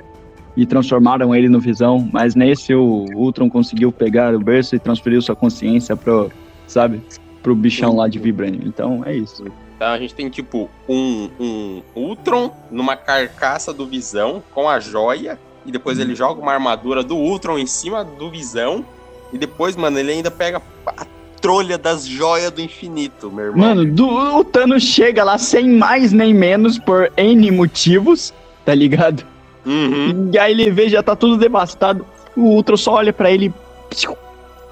e 0.55 0.65
transformaram 0.65 1.35
ele 1.35 1.49
no 1.49 1.59
Visão, 1.59 2.09
mas 2.13 2.33
nesse 2.33 2.73
o 2.73 3.05
Ultron 3.15 3.49
conseguiu 3.49 3.91
pegar 3.91 4.33
o 4.33 4.39
berço 4.39 4.73
e 4.75 4.79
transferiu 4.79 5.21
sua 5.21 5.35
consciência 5.35 5.97
pro, 5.97 6.31
sabe, 6.65 7.01
pro 7.43 7.53
bichão 7.55 7.93
lá 7.95 8.07
de 8.07 8.19
Vibranium. 8.19 8.61
Então 8.65 9.03
é 9.05 9.13
isso. 9.13 9.43
Então 9.75 9.89
a 9.89 9.97
gente 9.99 10.15
tem 10.15 10.27
tipo 10.29 10.69
um, 10.89 11.29
um 11.39 11.81
Ultron 11.95 12.51
numa 12.71 12.95
carcaça 12.95 13.71
do 13.73 13.85
Visão 13.85 14.41
com 14.55 14.67
a 14.69 14.79
joia. 14.79 15.37
E 15.67 15.71
depois 15.71 15.99
ele 15.99 16.15
joga 16.15 16.41
uma 16.41 16.53
armadura 16.53 17.03
do 17.03 17.17
Ultron 17.17 17.59
em 17.59 17.67
cima 17.67 18.03
do 18.03 18.31
Visão. 18.31 18.85
E 19.33 19.37
depois, 19.37 19.75
mano, 19.75 19.99
ele 19.99 20.13
ainda 20.13 20.31
pega 20.31 20.61
a 20.85 21.05
trolha 21.41 21.77
das 21.77 22.07
joias 22.07 22.49
do 22.51 22.61
infinito, 22.61 23.29
meu 23.29 23.47
irmão. 23.47 23.67
Mano, 23.67 23.85
do, 23.85 24.07
o 24.07 24.43
Thanos 24.45 24.83
chega 24.83 25.25
lá 25.25 25.37
sem 25.37 25.69
mais 25.69 26.13
nem 26.13 26.33
menos 26.33 26.79
por 26.79 27.11
N 27.17 27.51
motivos, 27.51 28.33
tá 28.65 28.73
ligado? 28.73 29.25
Uhum. 29.65 30.29
E 30.31 30.39
aí 30.39 30.53
ele 30.53 30.71
vê, 30.71 30.87
já 30.87 31.03
tá 31.03 31.15
tudo 31.15 31.35
devastado. 31.37 32.05
O 32.35 32.43
Ultron 32.43 32.77
só 32.77 32.93
olha 32.93 33.11
pra 33.11 33.29
ele, 33.29 33.53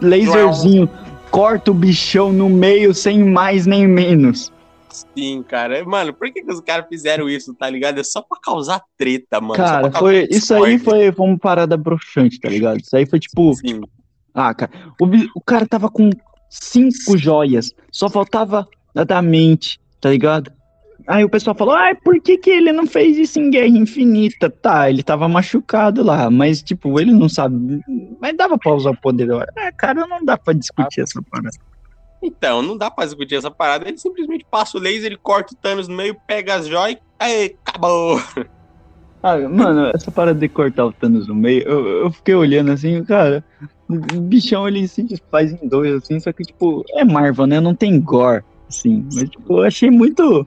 laserzinho, 0.02 0.90
corta 1.30 1.72
o 1.72 1.74
bichão 1.74 2.32
no 2.32 2.50
meio 2.50 2.94
sem 2.94 3.22
mais 3.22 3.66
nem 3.66 3.86
menos. 3.86 4.52
Sim, 5.18 5.44
cara. 5.44 5.84
Mano, 5.84 6.14
por 6.14 6.32
que, 6.32 6.42
que 6.42 6.52
os 6.52 6.62
caras 6.62 6.88
fizeram 6.88 7.28
isso, 7.28 7.54
tá 7.54 7.70
ligado? 7.70 8.00
É 8.00 8.04
só 8.04 8.22
pra 8.22 8.38
causar 8.42 8.82
treta, 8.98 9.42
mano. 9.42 9.56
Cara, 9.56 9.92
foi, 9.92 10.28
isso 10.30 10.54
aí 10.54 10.78
foi, 10.78 11.12
foi 11.12 11.26
uma 11.26 11.38
parada 11.38 11.76
broxante, 11.76 12.40
tá 12.40 12.50
ligado? 12.50 12.80
Isso 12.80 12.96
aí 12.96 13.06
foi 13.06 13.20
tipo, 13.20 13.54
Sim. 13.56 13.82
ah, 14.34 14.54
cara, 14.54 14.72
o, 15.02 15.06
o 15.36 15.42
cara 15.42 15.68
tava 15.68 15.90
com 15.90 16.10
cinco 16.50 17.18
joias, 17.18 17.74
só 17.92 18.10
faltava 18.10 18.68
a 18.96 19.04
da 19.04 19.22
mente, 19.22 19.80
tá 20.00 20.10
ligado? 20.10 20.52
Aí 21.08 21.24
o 21.24 21.30
pessoal 21.30 21.56
falou, 21.56 21.76
ai, 21.76 21.94
por 21.94 22.20
que 22.20 22.38
que 22.38 22.50
ele 22.50 22.72
não 22.72 22.88
fez 22.88 23.18
isso 23.18 23.40
em 23.40 23.52
Guerra 23.52 23.68
Infinita? 23.68 24.50
Tá, 24.50 24.90
ele 24.90 25.04
tava 25.04 25.28
machucado 25.28 26.04
lá, 26.04 26.32
mas 26.32 26.64
tipo, 26.64 27.00
ele 27.00 27.12
não 27.12 27.30
sabe, 27.30 27.80
mas 28.20 28.36
dava 28.36 28.58
pra 28.58 28.74
usar 28.74 28.92
o 28.92 28.98
poder. 28.98 29.32
Ah, 29.32 29.72
cara, 29.78 30.08
não 30.08 30.24
dá 30.26 30.38
pra 30.38 30.54
discutir 30.54 31.02
essa 31.02 31.22
parada. 31.22 31.56
Então, 32.26 32.62
não 32.62 32.76
dá 32.76 32.90
pra 32.90 33.06
discutir 33.06 33.36
essa 33.36 33.52
parada. 33.52 33.88
Ele 33.88 33.98
simplesmente 33.98 34.46
passa 34.50 34.78
o 34.78 34.82
laser, 34.82 35.06
ele 35.06 35.18
corta 35.18 35.54
o 35.54 35.58
Thanos 35.58 35.88
no 35.88 35.96
meio, 35.96 36.18
pega 36.28 36.56
as 36.56 36.68
joias 36.68 36.98
e. 36.98 37.02
Aí, 37.20 37.56
acabou. 37.66 38.20
Ah, 39.22 39.38
mano, 39.40 39.92
essa 39.96 40.12
parada 40.12 40.40
de 40.40 40.48
cortar 40.48 40.86
o 40.86 40.92
Thanos 40.92 41.28
no 41.28 41.34
meio, 41.34 41.64
eu, 41.64 41.88
eu 42.04 42.12
fiquei 42.12 42.36
olhando 42.36 42.72
assim, 42.72 43.04
cara, 43.04 43.44
o 43.90 44.20
bichão 44.22 44.68
ele 44.68 44.88
se 44.88 45.02
desfaz 45.02 45.52
em 45.52 45.68
dois, 45.68 45.96
assim, 45.96 46.20
só 46.20 46.32
que, 46.32 46.44
tipo, 46.44 46.84
é 46.92 47.04
Marvel, 47.04 47.48
né? 47.48 47.60
Não 47.60 47.74
tem 47.74 48.00
gore, 48.00 48.44
assim. 48.70 49.04
Mas, 49.14 49.30
tipo, 49.30 49.54
eu 49.54 49.64
achei 49.64 49.90
muito. 49.90 50.46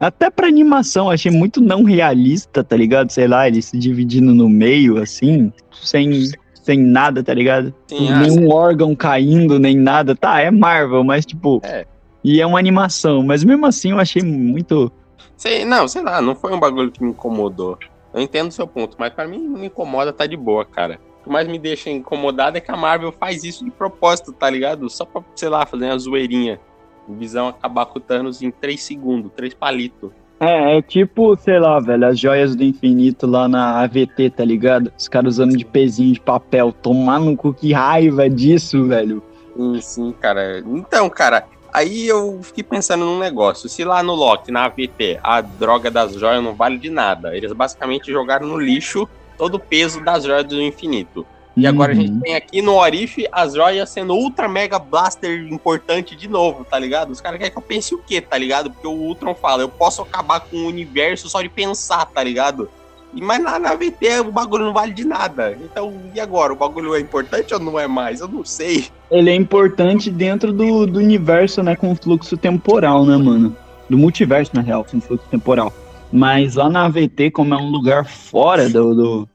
Até 0.00 0.30
pra 0.30 0.48
animação, 0.48 1.10
achei 1.10 1.30
muito 1.30 1.60
não 1.60 1.84
realista, 1.84 2.64
tá 2.64 2.76
ligado? 2.76 3.10
Sei 3.10 3.28
lá, 3.28 3.46
ele 3.46 3.62
se 3.62 3.78
dividindo 3.78 4.34
no 4.34 4.48
meio, 4.48 5.00
assim, 5.00 5.52
sem, 5.72 6.30
sem 6.68 6.78
nada, 6.78 7.24
tá 7.24 7.32
ligado? 7.32 7.74
Sim, 7.86 8.12
ah, 8.12 8.20
Nenhum 8.20 8.52
órgão 8.52 8.94
caindo, 8.94 9.58
nem 9.58 9.74
nada. 9.74 10.14
Tá, 10.14 10.38
é 10.38 10.50
Marvel, 10.50 11.02
mas, 11.02 11.24
tipo. 11.24 11.62
É. 11.64 11.86
E 12.22 12.42
é 12.42 12.46
uma 12.46 12.58
animação, 12.58 13.22
mas 13.22 13.42
mesmo 13.42 13.64
assim 13.64 13.92
eu 13.92 13.98
achei 13.98 14.22
muito. 14.22 14.92
Sei, 15.34 15.64
não, 15.64 15.88
sei 15.88 16.02
lá, 16.02 16.20
não 16.20 16.34
foi 16.34 16.52
um 16.52 16.60
bagulho 16.60 16.90
que 16.90 17.02
me 17.02 17.10
incomodou. 17.10 17.78
Eu 18.12 18.20
entendo 18.20 18.48
o 18.48 18.52
seu 18.52 18.66
ponto, 18.66 18.96
mas 18.98 19.14
pra 19.14 19.26
mim 19.26 19.38
não 19.38 19.60
me 19.60 19.68
incomoda, 19.68 20.12
tá 20.12 20.26
de 20.26 20.36
boa, 20.36 20.62
cara. 20.64 21.00
O 21.20 21.24
que 21.24 21.30
mais 21.30 21.48
me 21.48 21.58
deixa 21.58 21.88
incomodado 21.88 22.58
é 22.58 22.60
que 22.60 22.70
a 22.70 22.76
Marvel 22.76 23.12
faz 23.12 23.44
isso 23.44 23.64
de 23.64 23.70
propósito, 23.70 24.32
tá 24.32 24.50
ligado? 24.50 24.90
Só 24.90 25.06
pra, 25.06 25.22
sei 25.34 25.48
lá, 25.48 25.64
fazer 25.64 25.86
uma 25.86 25.98
zoeirinha. 25.98 26.60
Visão 27.08 27.48
acabar 27.48 27.86
com 27.86 27.98
o 27.98 28.02
Thanos 28.02 28.42
em 28.42 28.50
3 28.50 28.82
segundos, 28.82 29.32
3 29.34 29.54
palitos. 29.54 30.10
É, 30.40 30.78
é 30.78 30.82
tipo, 30.82 31.36
sei 31.36 31.58
lá, 31.58 31.80
velho, 31.80 32.06
as 32.06 32.18
joias 32.18 32.54
do 32.54 32.62
infinito 32.62 33.26
lá 33.26 33.48
na 33.48 33.80
AVT, 33.82 34.30
tá 34.30 34.44
ligado? 34.44 34.92
Os 34.96 35.08
caras 35.08 35.34
usando 35.34 35.56
de 35.56 35.64
pezinho 35.64 36.12
de 36.14 36.20
papel. 36.20 36.72
Tomar 36.72 37.18
no 37.18 37.36
cu, 37.36 37.52
que 37.52 37.72
raiva 37.72 38.30
disso, 38.30 38.84
velho. 38.84 39.22
Sim, 39.56 39.80
sim, 39.80 40.12
cara. 40.12 40.60
Então, 40.60 41.10
cara, 41.10 41.44
aí 41.72 42.06
eu 42.06 42.40
fiquei 42.42 42.62
pensando 42.62 43.04
num 43.04 43.18
negócio. 43.18 43.68
Se 43.68 43.84
lá 43.84 44.00
no 44.02 44.14
Loki, 44.14 44.52
na 44.52 44.66
AVT, 44.66 45.18
a 45.22 45.40
droga 45.40 45.90
das 45.90 46.14
joias 46.14 46.42
não 46.42 46.54
vale 46.54 46.78
de 46.78 46.88
nada, 46.90 47.36
eles 47.36 47.52
basicamente 47.52 48.12
jogaram 48.12 48.46
no 48.46 48.58
lixo 48.58 49.08
todo 49.36 49.56
o 49.56 49.60
peso 49.60 50.00
das 50.04 50.24
joias 50.24 50.44
do 50.44 50.62
infinito. 50.62 51.26
E 51.58 51.66
agora 51.66 51.92
a 51.92 51.94
gente 51.94 52.12
Uhum. 52.12 52.20
tem 52.20 52.34
aqui 52.36 52.62
no 52.62 52.74
Orif 52.76 53.26
as 53.32 53.54
joias 53.54 53.88
sendo 53.90 54.14
ultra 54.14 54.48
mega 54.48 54.78
blaster 54.78 55.46
importante 55.50 56.14
de 56.14 56.28
novo, 56.28 56.64
tá 56.64 56.78
ligado? 56.78 57.10
Os 57.10 57.20
caras 57.20 57.38
querem 57.38 57.52
que 57.52 57.58
eu 57.58 57.62
pense 57.62 57.94
o 57.94 57.98
quê, 57.98 58.20
tá 58.20 58.38
ligado? 58.38 58.70
Porque 58.70 58.86
o 58.86 58.92
Ultron 58.92 59.34
fala, 59.34 59.62
eu 59.62 59.68
posso 59.68 60.00
acabar 60.02 60.40
com 60.40 60.56
o 60.56 60.66
universo 60.68 61.28
só 61.28 61.42
de 61.42 61.48
pensar, 61.48 62.06
tá 62.06 62.22
ligado? 62.22 62.68
E, 63.14 63.20
mas 63.20 63.42
na, 63.42 63.58
na 63.58 63.74
VT 63.74 64.20
o 64.20 64.30
bagulho 64.30 64.66
não 64.66 64.72
vale 64.72 64.92
de 64.92 65.04
nada. 65.04 65.58
Então, 65.62 65.92
e 66.14 66.20
agora? 66.20 66.52
O 66.52 66.56
bagulho 66.56 66.94
é 66.94 67.00
importante 67.00 67.52
ou 67.54 67.58
não 67.60 67.78
é 67.78 67.86
mais? 67.88 68.20
Eu 68.20 68.28
não 68.28 68.44
sei. 68.44 68.86
Ele 69.10 69.30
é 69.30 69.34
importante 69.34 70.10
dentro 70.10 70.52
do, 70.52 70.86
do 70.86 70.98
universo, 70.98 71.62
né, 71.62 71.74
com 71.74 71.94
fluxo 71.96 72.36
temporal, 72.36 73.04
né, 73.04 73.16
mano? 73.16 73.56
Do 73.88 73.96
multiverso, 73.96 74.52
na 74.54 74.60
real, 74.60 74.84
com 74.84 75.00
fluxo 75.00 75.26
temporal. 75.30 75.72
Mas 76.12 76.54
lá 76.54 76.68
na 76.68 76.84
AVT, 76.84 77.30
como 77.30 77.54
é 77.54 77.56
um 77.56 77.70
lugar 77.70 78.04
fora 78.06 78.68
do, 78.68 78.94
do, 78.94 79.28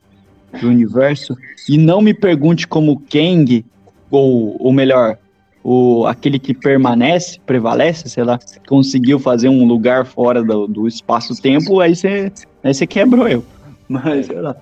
do 0.59 0.67
universo, 0.67 1.35
e 1.67 1.77
não 1.77 2.01
me 2.01 2.13
pergunte 2.13 2.67
como 2.67 2.93
o 2.93 2.99
Kang, 2.99 3.65
ou, 4.09 4.55
ou 4.59 4.71
melhor, 4.71 5.17
o, 5.63 6.05
aquele 6.05 6.37
que 6.37 6.53
permanece, 6.53 7.39
prevalece, 7.45 8.09
sei 8.09 8.23
lá, 8.23 8.39
conseguiu 8.67 9.19
fazer 9.19 9.49
um 9.49 9.65
lugar 9.65 10.05
fora 10.05 10.43
do, 10.43 10.67
do 10.67 10.87
espaço-tempo, 10.87 11.79
aí 11.79 11.95
você 11.95 12.31
aí 12.63 12.73
você 12.73 12.85
quebrou 12.85 13.27
eu. 13.27 13.43
Mas, 13.87 14.25
sei 14.27 14.39
lá. 14.39 14.55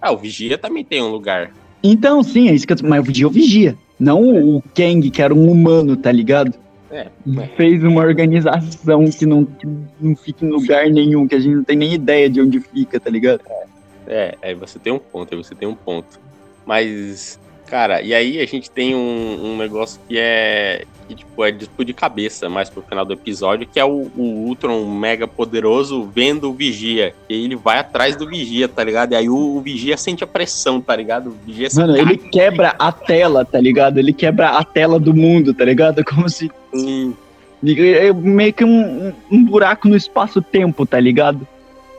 Ah, 0.00 0.12
o 0.12 0.16
Vigia 0.16 0.56
também 0.56 0.84
tem 0.84 1.02
um 1.02 1.10
lugar. 1.10 1.50
Então, 1.82 2.22
sim, 2.22 2.48
é 2.48 2.54
isso 2.54 2.66
que 2.66 2.72
eu... 2.72 2.76
Mas 2.82 3.00
o 3.00 3.04
Vigia 3.04 3.24
é 3.24 3.28
o 3.28 3.30
Vigia. 3.30 3.76
Não 3.98 4.56
o 4.56 4.62
Kang, 4.74 5.10
que 5.10 5.20
era 5.20 5.34
um 5.34 5.50
humano, 5.50 5.96
tá 5.96 6.10
ligado? 6.10 6.54
É, 6.90 7.06
Fez 7.56 7.84
uma 7.84 8.00
organização 8.00 9.08
que 9.10 9.24
não, 9.24 9.44
que 9.44 9.66
não 10.00 10.16
fica 10.16 10.44
em 10.44 10.48
lugar 10.48 10.88
nenhum, 10.88 11.28
que 11.28 11.36
a 11.36 11.38
gente 11.38 11.54
não 11.54 11.64
tem 11.64 11.76
nem 11.76 11.94
ideia 11.94 12.28
de 12.28 12.40
onde 12.40 12.58
fica, 12.58 12.98
tá 12.98 13.08
ligado? 13.08 13.42
É, 13.48 13.64
aí 14.42 14.54
você 14.54 14.78
tem 14.78 14.92
um 14.92 14.98
ponto, 14.98 15.34
aí 15.34 15.42
você 15.42 15.54
tem 15.54 15.68
um 15.68 15.74
ponto. 15.74 16.18
Mas, 16.66 17.38
cara, 17.66 18.02
e 18.02 18.14
aí 18.14 18.40
a 18.40 18.46
gente 18.46 18.70
tem 18.70 18.94
um, 18.94 19.52
um 19.52 19.56
negócio 19.56 20.00
que 20.08 20.16
é. 20.18 20.84
que, 21.08 21.14
tipo, 21.16 21.44
é 21.44 21.50
tipo 21.50 21.84
de 21.84 21.92
cabeça 21.92 22.48
mais 22.48 22.68
pro 22.70 22.82
final 22.82 23.04
do 23.04 23.12
episódio, 23.14 23.66
que 23.66 23.80
é 23.80 23.84
o, 23.84 24.10
o 24.16 24.22
Ultron 24.46 24.84
mega 24.88 25.26
poderoso 25.26 26.04
vendo 26.14 26.50
o 26.50 26.52
Vigia. 26.52 27.14
E 27.28 27.44
ele 27.44 27.56
vai 27.56 27.78
atrás 27.78 28.14
do 28.14 28.26
Vigia, 28.28 28.68
tá 28.68 28.84
ligado? 28.84 29.12
E 29.12 29.16
aí 29.16 29.28
o, 29.28 29.56
o 29.56 29.60
Vigia 29.60 29.96
sente 29.96 30.22
a 30.22 30.26
pressão, 30.26 30.80
tá 30.80 30.94
ligado? 30.94 31.28
O 31.30 31.36
Vigia 31.46 31.68
Mano, 31.74 31.96
ele 31.96 32.16
quebra 32.16 32.74
a 32.78 32.92
tela, 32.92 33.44
tá 33.44 33.60
ligado? 33.60 33.98
Ele 33.98 34.12
quebra 34.12 34.50
a 34.50 34.62
tela 34.64 35.00
do 35.00 35.14
mundo, 35.14 35.52
tá 35.54 35.64
ligado? 35.64 36.04
Como 36.06 36.28
se. 36.28 36.50
Sim. 36.74 37.16
É 37.62 38.10
meio 38.12 38.52
que 38.54 38.64
um, 38.64 39.08
um- 39.08 39.12
um 39.30 39.44
buraco 39.44 39.86
no 39.86 39.94
espaço-tempo, 39.96 40.86
tá 40.86 40.98
ligado? 40.98 41.46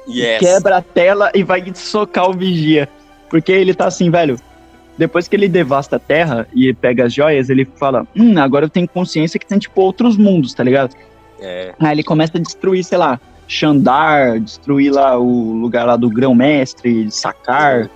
Yes. 0.08 0.40
Quebra 0.40 0.78
a 0.78 0.82
tela 0.82 1.32
e 1.34 1.44
vai 1.44 1.64
socar 1.76 2.30
o 2.30 2.34
vigia. 2.34 2.90
Porque 3.30 3.52
ele 3.52 3.74
tá 3.74 3.86
assim, 3.86 4.10
velho. 4.10 4.38
Depois 4.98 5.28
que 5.28 5.36
ele 5.36 5.48
devasta 5.48 5.96
a 5.96 6.00
Terra 6.00 6.48
e 6.54 6.74
pega 6.74 7.06
as 7.06 7.14
joias, 7.14 7.50
ele 7.50 7.66
fala: 7.66 8.06
Hum, 8.16 8.38
agora 8.38 8.66
eu 8.66 8.70
tenho 8.70 8.88
consciência 8.88 9.40
que 9.40 9.46
tem, 9.46 9.58
tipo, 9.58 9.82
outros 9.82 10.18
mundos, 10.18 10.54
tá 10.54 10.64
ligado? 10.64 10.96
É, 11.40 11.74
Aí 11.80 11.96
ele 11.96 12.04
começa 12.04 12.38
a 12.38 12.42
destruir, 12.42 12.84
sei 12.84 12.98
lá, 12.98 13.20
Xandar, 13.48 14.40
destruir 14.40 14.92
lá 14.92 15.18
o 15.18 15.54
lugar 15.54 15.86
lá 15.86 15.96
do 15.96 16.10
grão-mestre, 16.10 17.10
Sakar, 17.10 17.90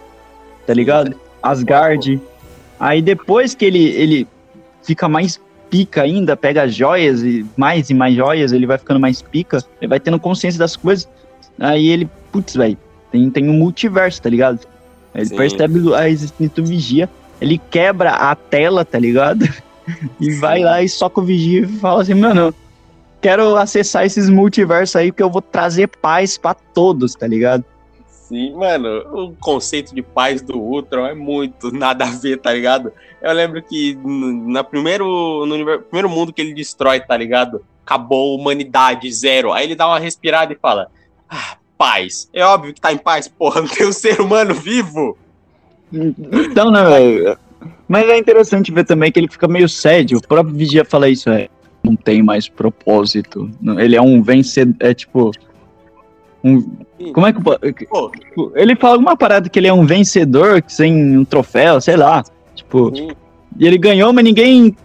tá 0.65 0.73
ligado? 0.73 1.15
Asgard. 1.43 2.19
Aí 2.79 3.01
depois 3.01 3.53
que 3.53 3.65
ele, 3.65 3.85
ele 3.89 4.27
fica 4.81 5.07
mais 5.07 5.39
pica 5.69 6.01
ainda, 6.03 6.35
pega 6.35 6.63
as 6.63 6.73
joias 6.73 7.21
e 7.21 7.45
mais 7.55 7.89
e 7.89 7.93
mais 7.93 8.15
joias, 8.15 8.51
ele 8.51 8.65
vai 8.65 8.77
ficando 8.77 8.99
mais 8.99 9.21
pica, 9.21 9.63
ele 9.79 9.89
vai 9.89 9.99
tendo 9.99 10.19
consciência 10.19 10.59
das 10.59 10.75
coisas. 10.75 11.07
Aí 11.59 11.87
ele, 11.87 12.09
putz, 12.31 12.55
velho, 12.55 12.77
tem, 13.11 13.29
tem 13.29 13.49
um 13.49 13.53
multiverso, 13.53 14.21
tá 14.21 14.29
ligado? 14.29 14.59
Aí 15.13 15.21
Ele 15.21 15.29
Sim. 15.29 15.35
percebe 15.35 15.93
a 15.95 16.09
existência 16.09 16.55
do 16.61 16.67
vigia, 16.67 17.09
ele 17.39 17.57
quebra 17.57 18.11
a 18.11 18.35
tela, 18.35 18.83
tá 18.85 18.99
ligado? 18.99 19.45
E 20.19 20.33
vai 20.39 20.63
lá 20.63 20.81
e 20.81 20.89
soca 20.89 21.21
o 21.21 21.23
vigia 21.23 21.61
e 21.61 21.67
fala 21.67 22.01
assim, 22.01 22.15
mano, 22.15 22.51
quero 23.21 23.55
acessar 23.55 24.03
esses 24.03 24.27
multiversos 24.31 24.95
aí 24.95 25.11
porque 25.11 25.21
eu 25.21 25.29
vou 25.29 25.43
trazer 25.43 25.87
paz 25.87 26.39
pra 26.39 26.55
todos, 26.55 27.13
tá 27.13 27.27
ligado? 27.27 27.63
sim, 28.07 28.51
mano, 28.55 28.87
o 29.13 29.35
conceito 29.39 29.93
de 29.93 30.01
paz 30.01 30.41
do 30.41 30.57
Ultron 30.59 31.05
é 31.05 31.13
muito 31.13 31.69
nada 31.77 32.05
a 32.05 32.09
ver, 32.09 32.37
tá 32.37 32.51
ligado? 32.51 32.91
Eu 33.21 33.31
lembro 33.33 33.61
que 33.61 33.93
no, 34.03 34.51
na 34.51 34.63
primeiro, 34.63 35.05
no 35.45 35.53
univer- 35.53 35.81
primeiro 35.83 36.09
mundo 36.09 36.33
que 36.33 36.41
ele 36.41 36.55
destrói, 36.55 36.99
tá 36.99 37.15
ligado? 37.15 37.63
Acabou 37.85 38.33
a 38.33 38.41
humanidade, 38.41 39.11
zero. 39.13 39.53
Aí 39.53 39.65
ele 39.65 39.75
dá 39.75 39.85
uma 39.87 39.99
respirada 39.99 40.51
e 40.51 40.57
fala: 40.59 40.87
Ah, 41.29 41.57
paz. 41.77 42.29
É 42.33 42.43
óbvio 42.45 42.73
que 42.73 42.81
tá 42.81 42.93
em 42.93 42.97
paz, 42.97 43.27
porra, 43.27 43.61
não 43.61 43.67
tem 43.67 43.88
um 43.88 43.91
ser 43.93 44.19
humano 44.21 44.53
vivo. 44.53 45.17
Então, 45.91 46.71
né, 46.71 46.83
velho? 46.83 47.38
Mas 47.88 48.07
é 48.09 48.17
interessante 48.17 48.71
ver 48.71 48.83
também 48.85 49.11
que 49.11 49.19
ele 49.19 49.27
fica 49.29 49.47
meio 49.47 49.69
sério. 49.69 50.17
O 50.17 50.27
próprio 50.27 50.55
Vigia 50.55 50.83
fala 50.85 51.07
isso, 51.09 51.29
é. 51.29 51.47
Não 51.83 51.95
tem 51.95 52.21
mais 52.23 52.49
propósito. 52.49 53.49
Ele 53.77 53.95
é 53.95 54.01
um 54.01 54.21
vencedor. 54.21 54.75
É 54.79 54.93
tipo. 54.93 55.31
Um, 56.43 56.61
como 57.13 57.27
é 57.27 57.31
que. 57.33 57.39
eu 57.39 57.43
po- 57.43 58.11
Pô, 58.35 58.51
Ele 58.55 58.75
fala 58.75 58.93
alguma 58.95 59.15
parada 59.15 59.49
que 59.49 59.57
ele 59.59 59.67
é 59.67 59.73
um 59.73 59.85
vencedor 59.85 60.63
sem 60.67 61.17
um 61.17 61.23
troféu, 61.25 61.79
sei 61.79 61.95
lá. 61.95 62.23
Tipo. 62.55 62.95
sim, 62.95 63.09
E 63.59 63.65
ele 63.67 63.77
ganhou, 63.77 64.11
mas 64.13 64.23
ninguém. 64.23 64.75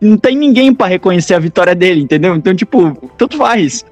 Não 0.00 0.16
tem 0.18 0.36
ninguém 0.36 0.72
pra 0.74 0.86
reconhecer 0.86 1.34
a 1.34 1.38
vitória 1.38 1.74
dele, 1.74 2.02
entendeu? 2.02 2.34
Então, 2.36 2.54
tipo, 2.54 2.92
tanto 3.16 3.36
faz. 3.38 3.84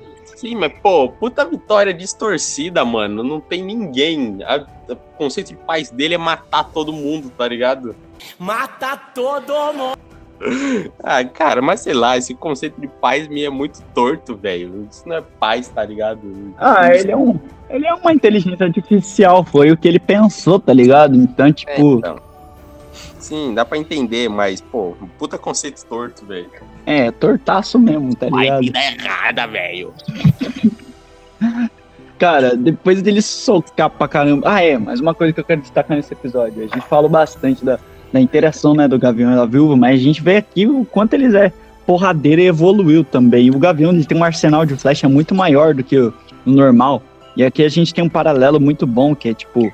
Sim, 0.42 0.56
mas 0.56 0.72
pô, 0.82 1.08
puta 1.08 1.44
vitória 1.44 1.94
distorcida, 1.94 2.84
mano. 2.84 3.22
Não 3.22 3.40
tem 3.40 3.62
ninguém. 3.64 4.38
A- 4.44 4.66
O 4.90 4.96
conceito 5.16 5.48
de 5.48 5.54
paz 5.56 5.90
dele 5.90 6.14
é 6.14 6.18
matar 6.18 6.64
todo 6.64 6.92
mundo, 6.92 7.30
tá 7.38 7.46
ligado? 7.48 7.94
Mata 8.38 8.96
todo 9.14 9.52
mundo! 9.72 9.96
Ah, 11.04 11.22
cara, 11.24 11.62
mas 11.62 11.80
sei 11.80 11.94
lá, 11.94 12.16
esse 12.18 12.34
conceito 12.34 12.80
de 12.80 12.88
paz 12.88 13.28
me 13.28 13.44
é 13.44 13.48
muito 13.50 13.80
torto, 13.94 14.34
velho. 14.36 14.88
Isso 14.90 15.08
não 15.08 15.16
é 15.16 15.22
paz, 15.38 15.68
tá 15.68 15.84
ligado? 15.84 16.52
Ah, 16.58 16.92
ele 16.92 17.12
é 17.12 17.16
um. 17.16 17.38
Ele 17.70 17.86
é 17.86 17.94
uma 17.94 18.12
inteligência 18.12 18.66
artificial, 18.66 19.44
foi 19.44 19.70
o 19.70 19.76
que 19.76 19.86
ele 19.86 20.00
pensou, 20.00 20.58
tá 20.58 20.72
ligado? 20.72 21.14
Então, 21.16 21.46
É, 21.46 21.52
tipo. 21.52 21.98
então. 21.98 22.16
Sim, 23.18 23.54
dá 23.54 23.64
pra 23.64 23.78
entender, 23.78 24.28
mas, 24.28 24.60
pô, 24.60 24.94
puta 25.18 25.38
conceito 25.38 25.84
torto, 25.86 26.26
velho. 26.26 26.50
É, 26.86 27.10
tortaço 27.10 27.78
mesmo, 27.78 28.14
tá 28.14 28.28
Vai 28.28 28.44
ligado? 28.44 28.60
vida 28.60 28.78
errada, 28.80 29.46
velho. 29.46 29.92
Cara, 32.18 32.56
depois 32.56 33.02
dele 33.02 33.20
socar 33.20 33.90
pra 33.90 34.06
caramba. 34.06 34.48
Ah, 34.48 34.62
é, 34.62 34.78
mas 34.78 35.00
uma 35.00 35.12
coisa 35.12 35.32
que 35.32 35.40
eu 35.40 35.44
quero 35.44 35.60
destacar 35.60 35.96
nesse 35.96 36.12
episódio. 36.12 36.60
A 36.62 36.66
gente 36.68 36.86
fala 36.86 37.08
bastante 37.08 37.64
da, 37.64 37.80
da 38.12 38.20
interação, 38.20 38.74
né, 38.74 38.86
do 38.86 38.96
Gavião 38.98 39.32
e 39.32 39.34
da 39.34 39.44
Viúva, 39.44 39.76
mas 39.76 39.98
a 39.98 40.02
gente 40.02 40.22
vê 40.22 40.36
aqui 40.36 40.64
o 40.64 40.84
quanto 40.84 41.14
eles 41.14 41.34
é 41.34 41.52
porradeiro 41.84 42.40
e 42.40 42.46
evoluiu 42.46 43.02
também. 43.02 43.46
E 43.46 43.50
o 43.50 43.58
Gavião 43.58 43.90
ele 43.90 44.04
tem 44.04 44.16
um 44.16 44.22
arsenal 44.22 44.64
de 44.64 44.76
flecha 44.76 45.08
muito 45.08 45.34
maior 45.34 45.74
do 45.74 45.82
que 45.82 45.98
o, 45.98 46.14
o 46.46 46.50
normal. 46.50 47.02
E 47.36 47.42
aqui 47.44 47.64
a 47.64 47.68
gente 47.68 47.92
tem 47.92 48.04
um 48.04 48.08
paralelo 48.08 48.60
muito 48.60 48.86
bom, 48.86 49.16
que 49.16 49.28
é 49.30 49.34
tipo, 49.34 49.72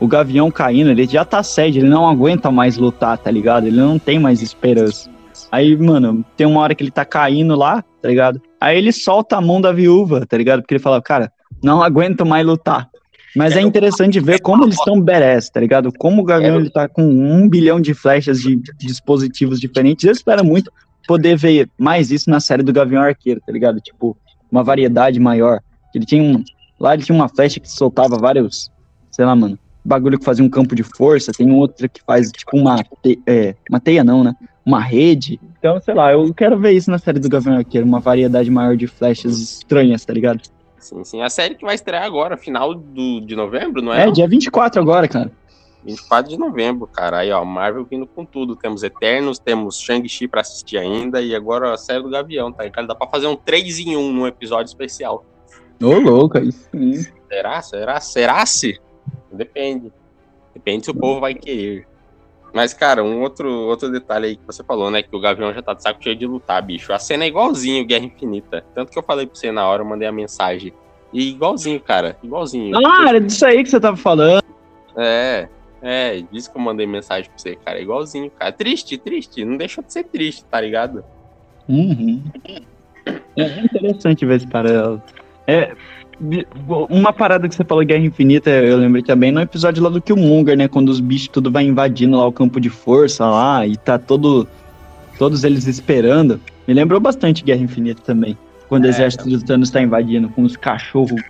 o 0.00 0.06
Gavião 0.06 0.50
caindo, 0.50 0.90
ele 0.90 1.06
já 1.06 1.24
tá 1.24 1.42
sede, 1.42 1.78
ele 1.78 1.88
não 1.88 2.08
aguenta 2.08 2.50
mais 2.50 2.76
lutar, 2.76 3.16
tá 3.18 3.30
ligado? 3.30 3.66
Ele 3.66 3.76
não 3.76 3.98
tem 3.98 4.18
mais 4.18 4.42
esperança. 4.42 5.10
Aí, 5.50 5.76
mano, 5.76 6.24
tem 6.36 6.46
uma 6.46 6.60
hora 6.60 6.74
que 6.74 6.82
ele 6.82 6.90
tá 6.90 7.04
caindo 7.04 7.54
lá, 7.54 7.82
tá 8.02 8.08
ligado? 8.08 8.40
Aí 8.60 8.76
ele 8.76 8.92
solta 8.92 9.36
a 9.36 9.40
mão 9.40 9.60
da 9.60 9.72
viúva, 9.72 10.26
tá 10.26 10.36
ligado? 10.36 10.60
Porque 10.60 10.74
ele 10.74 10.82
fala, 10.82 11.00
cara, 11.00 11.32
não 11.62 11.82
aguento 11.82 12.26
mais 12.26 12.44
lutar. 12.44 12.88
Mas 13.36 13.56
é 13.56 13.60
interessante 13.60 14.20
ver 14.20 14.40
como 14.40 14.64
eles 14.64 14.76
estão 14.76 15.00
badass, 15.00 15.50
tá 15.50 15.58
ligado? 15.58 15.92
Como 15.92 16.22
o 16.22 16.24
Gavião 16.24 16.56
ele 16.56 16.70
tá 16.70 16.88
com 16.88 17.02
um 17.02 17.48
bilhão 17.48 17.80
de 17.80 17.92
flechas 17.92 18.40
de 18.40 18.60
dispositivos 18.78 19.60
diferentes. 19.60 20.04
Eu 20.04 20.12
espero 20.12 20.44
muito 20.44 20.70
poder 21.06 21.36
ver 21.36 21.68
mais 21.76 22.12
isso 22.12 22.30
na 22.30 22.38
série 22.38 22.62
do 22.62 22.72
Gavião 22.72 23.02
Arqueiro, 23.02 23.40
tá 23.44 23.52
ligado? 23.52 23.80
Tipo, 23.80 24.16
uma 24.50 24.62
variedade 24.62 25.18
maior. 25.18 25.60
Ele 25.94 26.06
tinha 26.06 26.22
um. 26.22 26.44
Lá 26.78 26.94
ele 26.94 27.02
tinha 27.02 27.14
uma 27.14 27.28
flecha 27.28 27.58
que 27.58 27.70
soltava 27.70 28.16
vários. 28.16 28.70
Sei 29.10 29.24
lá, 29.24 29.34
mano. 29.34 29.58
Bagulho 29.84 30.18
que 30.18 30.24
fazia 30.24 30.44
um 30.44 30.48
campo 30.48 30.74
de 30.74 30.82
força. 30.82 31.30
Tem 31.32 31.50
outra 31.52 31.86
que 31.88 32.00
faz, 32.06 32.30
tipo, 32.32 32.56
uma. 32.56 32.82
te- 33.02 33.20
é, 33.26 33.54
uma 33.68 33.78
teia, 33.80 34.02
não, 34.02 34.24
né? 34.24 34.34
Uma 34.64 34.80
rede. 34.80 35.38
Então, 35.58 35.78
sei 35.80 35.92
lá, 35.94 36.12
eu 36.12 36.32
quero 36.32 36.58
ver 36.58 36.72
isso 36.72 36.90
na 36.90 36.98
série 36.98 37.18
do 37.20 37.28
Gavião 37.28 37.56
Arqueiro. 37.56 37.86
Uma 37.86 38.00
variedade 38.00 38.50
maior 38.50 38.76
de 38.76 38.86
flechas 38.86 39.38
estranhas, 39.38 40.04
tá 40.04 40.12
ligado? 40.14 40.40
Sim, 40.78 41.04
sim. 41.04 41.20
A 41.22 41.28
série 41.28 41.54
que 41.54 41.64
vai 41.64 41.74
estrear 41.74 42.02
agora, 42.04 42.36
final 42.36 42.74
do, 42.74 43.20
de 43.20 43.36
novembro, 43.36 43.82
não 43.82 43.92
é? 43.92 44.02
É, 44.02 44.06
não? 44.06 44.12
dia 44.12 44.26
24 44.28 44.80
agora, 44.80 45.06
cara. 45.06 45.30
24 45.84 46.30
de 46.30 46.38
novembro, 46.38 46.86
cara. 46.86 47.18
Aí, 47.18 47.30
ó, 47.30 47.44
Marvel 47.44 47.84
vindo 47.84 48.06
com 48.06 48.24
tudo. 48.24 48.56
Temos 48.56 48.82
Eternos, 48.82 49.38
temos 49.38 49.78
Shang-Chi 49.78 50.26
pra 50.28 50.40
assistir 50.40 50.78
ainda. 50.78 51.20
E 51.20 51.34
agora 51.34 51.74
a 51.74 51.76
série 51.76 52.02
do 52.02 52.08
Gavião, 52.08 52.50
tá? 52.50 52.68
Cara, 52.70 52.86
dá 52.86 52.94
pra 52.94 53.06
fazer 53.08 53.26
um 53.26 53.36
3 53.36 53.80
em 53.80 53.96
1 53.98 54.12
num 54.12 54.26
episódio 54.26 54.70
especial. 54.70 55.26
Ô, 55.82 55.98
louco, 55.98 56.38
aí 56.38 56.50
sim. 56.52 57.04
Será? 57.28 57.60
Será? 57.60 58.00
Será-se? 58.00 58.78
Depende. 59.34 59.92
Depende 60.54 60.84
se 60.84 60.90
o 60.90 60.94
povo 60.94 61.20
vai 61.20 61.34
querer. 61.34 61.86
Mas, 62.54 62.72
cara, 62.72 63.02
um 63.02 63.20
outro, 63.20 63.50
outro 63.50 63.90
detalhe 63.90 64.26
aí 64.26 64.36
que 64.36 64.46
você 64.46 64.62
falou, 64.62 64.88
né? 64.88 65.02
Que 65.02 65.14
o 65.14 65.20
Gavião 65.20 65.52
já 65.52 65.60
tá 65.60 65.74
de 65.74 65.82
saco 65.82 66.02
cheio 66.02 66.14
de 66.14 66.24
lutar, 66.24 66.62
bicho. 66.62 66.92
A 66.92 66.98
cena 67.00 67.24
é 67.24 67.26
igualzinho 67.26 67.84
Guerra 67.84 68.04
Infinita. 68.04 68.64
Tanto 68.72 68.92
que 68.92 68.98
eu 68.98 69.02
falei 69.02 69.26
pra 69.26 69.34
você 69.34 69.50
na 69.50 69.66
hora, 69.66 69.82
eu 69.82 69.86
mandei 69.86 70.06
a 70.06 70.12
mensagem. 70.12 70.72
E 71.12 71.30
igualzinho, 71.30 71.80
cara. 71.80 72.16
Igualzinho. 72.22 72.76
Ah, 72.76 73.08
era 73.08 73.20
disso 73.20 73.44
aí 73.44 73.64
que 73.64 73.70
você 73.70 73.80
tava 73.80 73.96
falando. 73.96 74.44
É, 74.96 75.48
é, 75.82 76.22
disse 76.30 76.48
que 76.48 76.56
eu 76.56 76.62
mandei 76.62 76.86
mensagem 76.86 77.28
pra 77.28 77.36
você, 77.36 77.56
cara. 77.56 77.80
Igualzinho, 77.80 78.30
cara. 78.30 78.52
Triste, 78.52 78.96
triste. 78.98 79.44
Não 79.44 79.56
deixa 79.56 79.82
de 79.82 79.92
ser 79.92 80.04
triste, 80.04 80.44
tá 80.44 80.60
ligado? 80.60 81.04
Uhum. 81.68 82.22
É 83.36 83.64
interessante 83.64 84.24
ver 84.24 84.36
esse 84.36 84.46
paralelo. 84.46 85.02
É, 85.46 85.74
uma 86.88 87.12
parada 87.12 87.48
que 87.48 87.54
você 87.54 87.64
falou 87.64 87.84
Guerra 87.84 88.04
Infinita, 88.04 88.50
eu 88.50 88.76
lembrei 88.76 89.02
também 89.02 89.32
no 89.32 89.40
episódio 89.40 89.82
lá 89.82 89.90
do 89.90 90.00
Killmonger, 90.00 90.56
né? 90.56 90.68
Quando 90.68 90.88
os 90.88 91.00
bichos 91.00 91.28
tudo 91.28 91.50
vai 91.50 91.64
invadindo 91.64 92.16
lá 92.16 92.26
o 92.26 92.32
campo 92.32 92.60
de 92.60 92.70
força 92.70 93.26
lá 93.26 93.66
e 93.66 93.76
tá 93.76 93.98
todo, 93.98 94.48
todos 95.18 95.44
eles 95.44 95.66
esperando. 95.66 96.40
Me 96.66 96.74
lembrou 96.74 97.00
bastante 97.00 97.44
Guerra 97.44 97.62
Infinita 97.62 98.02
também. 98.02 98.38
Quando 98.68 98.84
o 98.84 98.86
É, 98.86 98.90
exército 98.90 99.28
dos 99.28 99.42
Thanos 99.42 99.70
tá 99.70 99.80
invadindo 99.82 100.28
com 100.30 100.42
os 100.42 100.56
cachorros. 100.56 101.22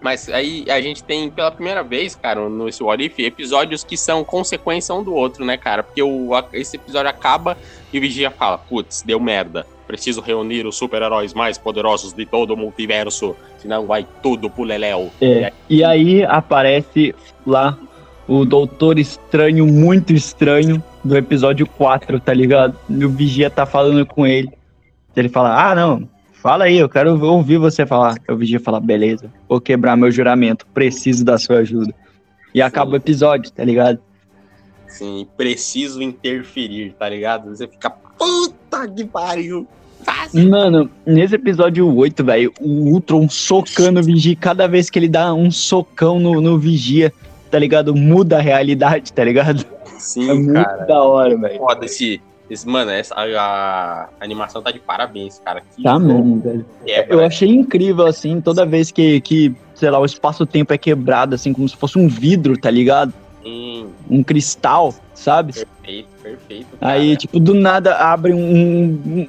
Mas 0.00 0.28
aí 0.28 0.64
a 0.68 0.80
gente 0.80 1.02
tem 1.02 1.30
pela 1.30 1.50
primeira 1.50 1.82
vez, 1.82 2.14
cara, 2.14 2.48
no 2.48 2.66
What 2.80 3.04
If, 3.04 3.18
episódios 3.18 3.82
que 3.82 3.96
são 3.96 4.22
consequência 4.22 4.94
um 4.94 5.02
do 5.02 5.12
outro, 5.14 5.44
né, 5.44 5.56
cara? 5.56 5.82
Porque 5.82 6.02
o, 6.02 6.30
esse 6.52 6.76
episódio 6.76 7.10
acaba 7.10 7.56
e 7.92 7.98
o 7.98 8.00
Vigia 8.00 8.30
fala: 8.30 8.58
putz, 8.58 9.02
deu 9.02 9.18
merda. 9.18 9.66
Preciso 9.86 10.20
reunir 10.20 10.66
os 10.66 10.76
super-heróis 10.76 11.32
mais 11.32 11.56
poderosos 11.56 12.12
de 12.12 12.26
todo 12.26 12.54
o 12.54 12.56
multiverso, 12.56 13.36
senão 13.58 13.86
vai 13.86 14.06
tudo 14.22 14.50
pro 14.50 14.64
Leléu. 14.64 15.10
É, 15.20 15.52
e 15.70 15.84
aí 15.84 16.24
aparece 16.24 17.14
lá 17.46 17.78
o 18.26 18.44
Doutor 18.44 18.98
Estranho, 18.98 19.66
muito 19.66 20.12
estranho, 20.12 20.82
do 21.04 21.16
episódio 21.16 21.66
4, 21.66 22.18
tá 22.18 22.34
ligado? 22.34 22.76
E 22.88 23.04
o 23.04 23.08
Vigia 23.08 23.48
tá 23.48 23.64
falando 23.64 24.04
com 24.04 24.26
ele. 24.26 24.50
Ele 25.14 25.28
fala, 25.28 25.70
ah, 25.70 25.74
não, 25.74 26.08
fala 26.32 26.64
aí, 26.64 26.78
eu 26.78 26.88
quero 26.88 27.22
ouvir 27.24 27.58
você 27.58 27.86
falar. 27.86 28.16
O 28.28 28.36
Vigia 28.36 28.58
fala, 28.58 28.80
beleza, 28.80 29.32
vou 29.48 29.60
quebrar 29.60 29.96
meu 29.96 30.10
juramento, 30.10 30.66
preciso 30.74 31.24
da 31.24 31.38
sua 31.38 31.58
ajuda. 31.58 31.94
E 32.52 32.60
acaba 32.60 32.92
o 32.92 32.96
episódio, 32.96 33.52
tá 33.52 33.64
ligado? 33.64 34.00
Assim, 34.86 35.26
preciso 35.36 36.02
interferir, 36.02 36.94
tá 36.98 37.08
ligado? 37.08 37.50
Você 37.50 37.68
fica, 37.68 37.90
puta 37.90 38.55
Puta 38.80 38.92
que 38.94 39.04
pariu. 39.04 39.66
Mano, 40.34 40.90
nesse 41.04 41.34
episódio 41.34 41.92
8, 41.94 42.22
velho, 42.24 42.52
o 42.60 42.90
Ultron 42.92 43.28
socando 43.28 44.00
o 44.00 44.02
Vigia, 44.02 44.36
cada 44.36 44.66
vez 44.68 44.88
que 44.90 44.98
ele 44.98 45.08
dá 45.08 45.32
um 45.34 45.50
socão 45.50 46.20
no, 46.20 46.40
no 46.40 46.58
Vigia, 46.58 47.12
tá 47.50 47.58
ligado? 47.58 47.94
Muda 47.94 48.36
a 48.36 48.40
realidade, 48.40 49.12
tá 49.12 49.24
ligado? 49.24 49.64
Sim, 49.98 50.30
É 50.30 50.34
muito 50.34 50.52
cara. 50.52 50.84
da 50.84 51.02
hora, 51.02 51.36
velho. 51.36 51.58
Foda 51.58 51.86
esse. 51.86 52.20
esse 52.50 52.68
mano, 52.68 52.90
essa, 52.90 53.14
a, 53.14 53.24
a 53.40 54.08
animação 54.20 54.62
tá 54.62 54.70
de 54.70 54.78
parabéns, 54.78 55.40
cara. 55.44 55.62
Que 55.74 55.82
Tá 55.82 55.98
mesmo, 55.98 56.40
velho. 56.40 56.66
quebra. 56.84 57.14
Eu 57.14 57.24
achei 57.24 57.48
incrível, 57.48 58.06
assim, 58.06 58.40
toda 58.40 58.66
vez 58.66 58.90
que, 58.92 59.20
que 59.22 59.54
sei 59.74 59.90
lá, 59.90 59.98
o 59.98 60.04
espaço-tempo 60.04 60.72
é 60.72 60.78
quebrado, 60.78 61.34
assim, 61.34 61.52
como 61.52 61.68
se 61.68 61.76
fosse 61.76 61.98
um 61.98 62.06
vidro, 62.08 62.56
tá 62.56 62.70
ligado? 62.70 63.12
Sim, 63.46 63.86
Um 64.10 64.24
cristal, 64.24 64.92
sabe? 65.14 65.52
perfeito, 65.52 66.08
perfeito. 66.20 66.66
cara. 66.80 66.92
Aí, 66.94 67.16
tipo, 67.16 67.38
do 67.38 67.54
nada 67.54 67.94
abre 67.94 68.32
um. 68.34 68.38
um- 68.40 69.28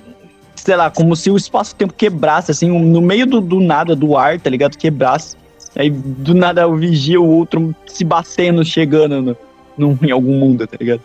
sei 0.56 0.76
lá, 0.76 0.90
como 0.90 1.16
se 1.16 1.30
o 1.30 1.38
espaço-tempo 1.38 1.94
quebrasse, 1.94 2.50
assim, 2.52 2.72
um- 2.72 2.80
no 2.84 3.00
meio 3.00 3.26
do, 3.28 3.40
do 3.40 3.60
nada, 3.62 3.96
do 3.96 4.18
ar, 4.18 4.40
tá 4.40 4.50
ligado? 4.50 4.76
Quebrasse. 4.76 5.38
Aí, 5.76 5.90
do 5.92 6.34
nada, 6.34 6.68
o 6.68 6.76
vigia, 6.76 7.22
o 7.22 7.30
outro 7.30 7.74
se 7.86 8.04
batendo, 8.04 8.66
chegando 8.66 9.22
no, 9.22 9.38
no- 9.78 10.00
em 10.02 10.12
algum 10.12 10.34
mundo, 10.34 10.66
tá 10.66 10.76
ligado? 10.80 11.02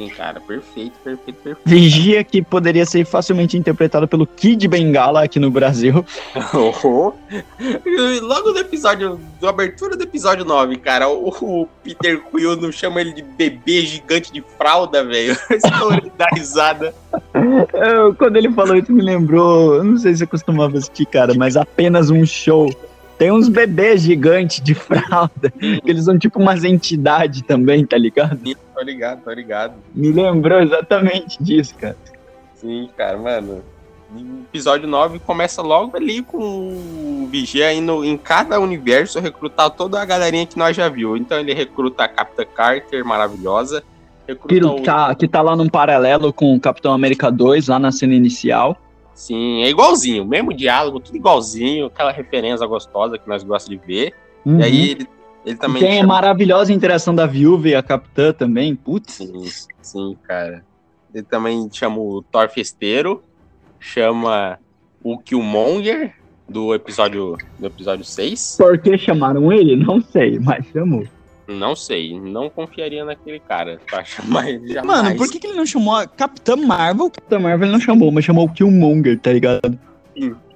Sim, 0.00 0.08
cara, 0.08 0.40
perfeito, 0.40 0.98
perfeito, 1.04 1.42
perfeito. 1.42 1.60
Vigia 1.68 2.24
que 2.24 2.40
poderia 2.40 2.86
ser 2.86 3.04
facilmente 3.04 3.58
interpretado 3.58 4.08
pelo 4.08 4.26
Kid 4.26 4.66
Bengala 4.66 5.24
aqui 5.24 5.38
no 5.38 5.50
Brasil. 5.50 6.04
Oh. 6.52 7.12
E 7.86 8.20
Logo 8.20 8.52
no 8.52 8.58
episódio, 8.58 9.20
da 9.40 9.50
abertura 9.50 9.96
do 9.96 10.02
episódio 10.02 10.44
9, 10.44 10.76
cara, 10.78 11.08
o, 11.08 11.28
o 11.28 11.68
Peter 11.82 12.20
Quill 12.20 12.56
não 12.56 12.72
chama 12.72 13.00
ele 13.00 13.12
de 13.12 13.22
bebê 13.22 13.82
gigante 13.82 14.32
de 14.32 14.42
fralda, 14.56 15.04
velho. 15.04 15.36
Da 16.16 16.26
risada. 16.34 16.94
Eu, 17.72 18.14
quando 18.14 18.36
ele 18.36 18.50
falou 18.52 18.76
isso, 18.76 18.92
me 18.92 19.02
lembrou. 19.02 19.76
Eu 19.76 19.84
não 19.84 19.96
sei 19.96 20.12
se 20.12 20.20
você 20.20 20.26
costumava 20.26 20.76
assistir, 20.78 21.06
cara, 21.06 21.34
mas 21.34 21.56
apenas 21.56 22.10
um 22.10 22.24
show. 22.24 22.70
Tem 23.20 23.30
uns 23.30 23.50
bebês 23.50 24.00
gigantes 24.00 24.62
de 24.62 24.74
fralda, 24.74 25.50
que 25.50 25.82
eles 25.84 26.06
são 26.06 26.18
tipo 26.18 26.38
umas 26.38 26.64
entidades 26.64 27.42
também, 27.42 27.84
tá 27.84 27.98
ligado? 27.98 28.40
Tô 28.74 28.80
ligado, 28.80 29.22
tô 29.22 29.30
ligado. 29.30 29.74
Me 29.94 30.10
lembrou 30.10 30.58
exatamente 30.62 31.36
disso, 31.38 31.74
cara. 31.74 31.98
Sim, 32.54 32.88
cara, 32.96 33.18
mano. 33.18 33.62
Episódio 34.48 34.88
9 34.88 35.18
começa 35.18 35.60
logo 35.60 35.98
ali 35.98 36.22
com 36.22 36.38
o 36.38 37.28
Vigia 37.30 37.70
indo 37.74 38.02
em 38.02 38.16
cada 38.16 38.58
universo 38.58 39.20
recrutar 39.20 39.68
toda 39.68 40.00
a 40.00 40.04
galerinha 40.06 40.46
que 40.46 40.58
nós 40.58 40.74
já 40.74 40.88
viu. 40.88 41.14
Então 41.14 41.38
ele 41.38 41.52
recruta 41.52 42.04
a 42.04 42.08
Capitã 42.08 42.46
Carter, 42.46 43.04
maravilhosa. 43.04 43.84
Que 44.48 44.64
o... 44.64 44.82
tá, 44.82 45.14
que 45.14 45.28
tá 45.28 45.42
lá 45.42 45.54
num 45.54 45.68
paralelo 45.68 46.32
com 46.32 46.54
o 46.54 46.60
Capitão 46.60 46.94
América 46.94 47.30
2, 47.30 47.68
lá 47.68 47.78
na 47.78 47.92
cena 47.92 48.14
inicial. 48.14 48.78
Sim, 49.20 49.62
é 49.62 49.68
igualzinho, 49.68 50.24
mesmo 50.24 50.50
diálogo, 50.54 50.98
tudo 50.98 51.14
igualzinho, 51.14 51.86
aquela 51.86 52.10
referência 52.10 52.66
gostosa 52.66 53.18
que 53.18 53.28
nós 53.28 53.42
gostamos 53.42 53.78
de 53.78 53.86
ver. 53.86 54.14
Uhum. 54.46 54.58
E 54.60 54.64
aí 54.64 54.90
ele, 54.92 55.06
ele 55.44 55.56
também. 55.58 55.82
Tem 55.82 55.98
a 55.98 56.00
chama- 56.00 56.14
maravilhosa 56.14 56.72
interação 56.72 57.14
da 57.14 57.26
viúva 57.26 57.68
e 57.68 57.74
a 57.74 57.82
capitã 57.82 58.32
também. 58.32 58.74
Putz. 58.74 59.12
Sim, 59.16 59.44
sim, 59.82 60.16
cara. 60.22 60.64
Ele 61.14 61.22
também 61.22 61.68
chama 61.70 61.98
o 61.98 62.22
Thor 62.32 62.48
Festeiro, 62.48 63.22
chama 63.78 64.58
o 65.04 65.18
Killmonger 65.18 66.14
do 66.48 66.74
episódio, 66.74 67.36
do 67.58 67.66
episódio 67.66 68.06
6. 68.06 68.56
Por 68.56 68.78
que 68.78 68.96
chamaram 68.96 69.52
ele? 69.52 69.76
Não 69.76 70.00
sei, 70.00 70.38
mas 70.40 70.64
chamou. 70.72 71.04
Não 71.50 71.74
sei, 71.74 72.18
não 72.18 72.48
confiaria 72.48 73.04
naquele 73.04 73.40
cara 73.40 73.80
pra 73.88 74.04
chamar 74.04 74.48
ele 74.50 74.72
jamais. 74.72 75.02
Mano, 75.02 75.16
por 75.16 75.30
que, 75.30 75.38
que 75.38 75.46
ele 75.46 75.56
não 75.56 75.66
chamou 75.66 75.94
a 75.94 76.06
Capitã 76.06 76.56
Marvel? 76.56 77.10
Capitã 77.10 77.38
Marvel 77.38 77.66
ele 77.66 77.72
não 77.72 77.80
chamou, 77.80 78.10
mas 78.10 78.24
chamou 78.24 78.46
o 78.46 78.52
Killmonger, 78.52 79.18
tá 79.18 79.32
ligado? 79.32 79.78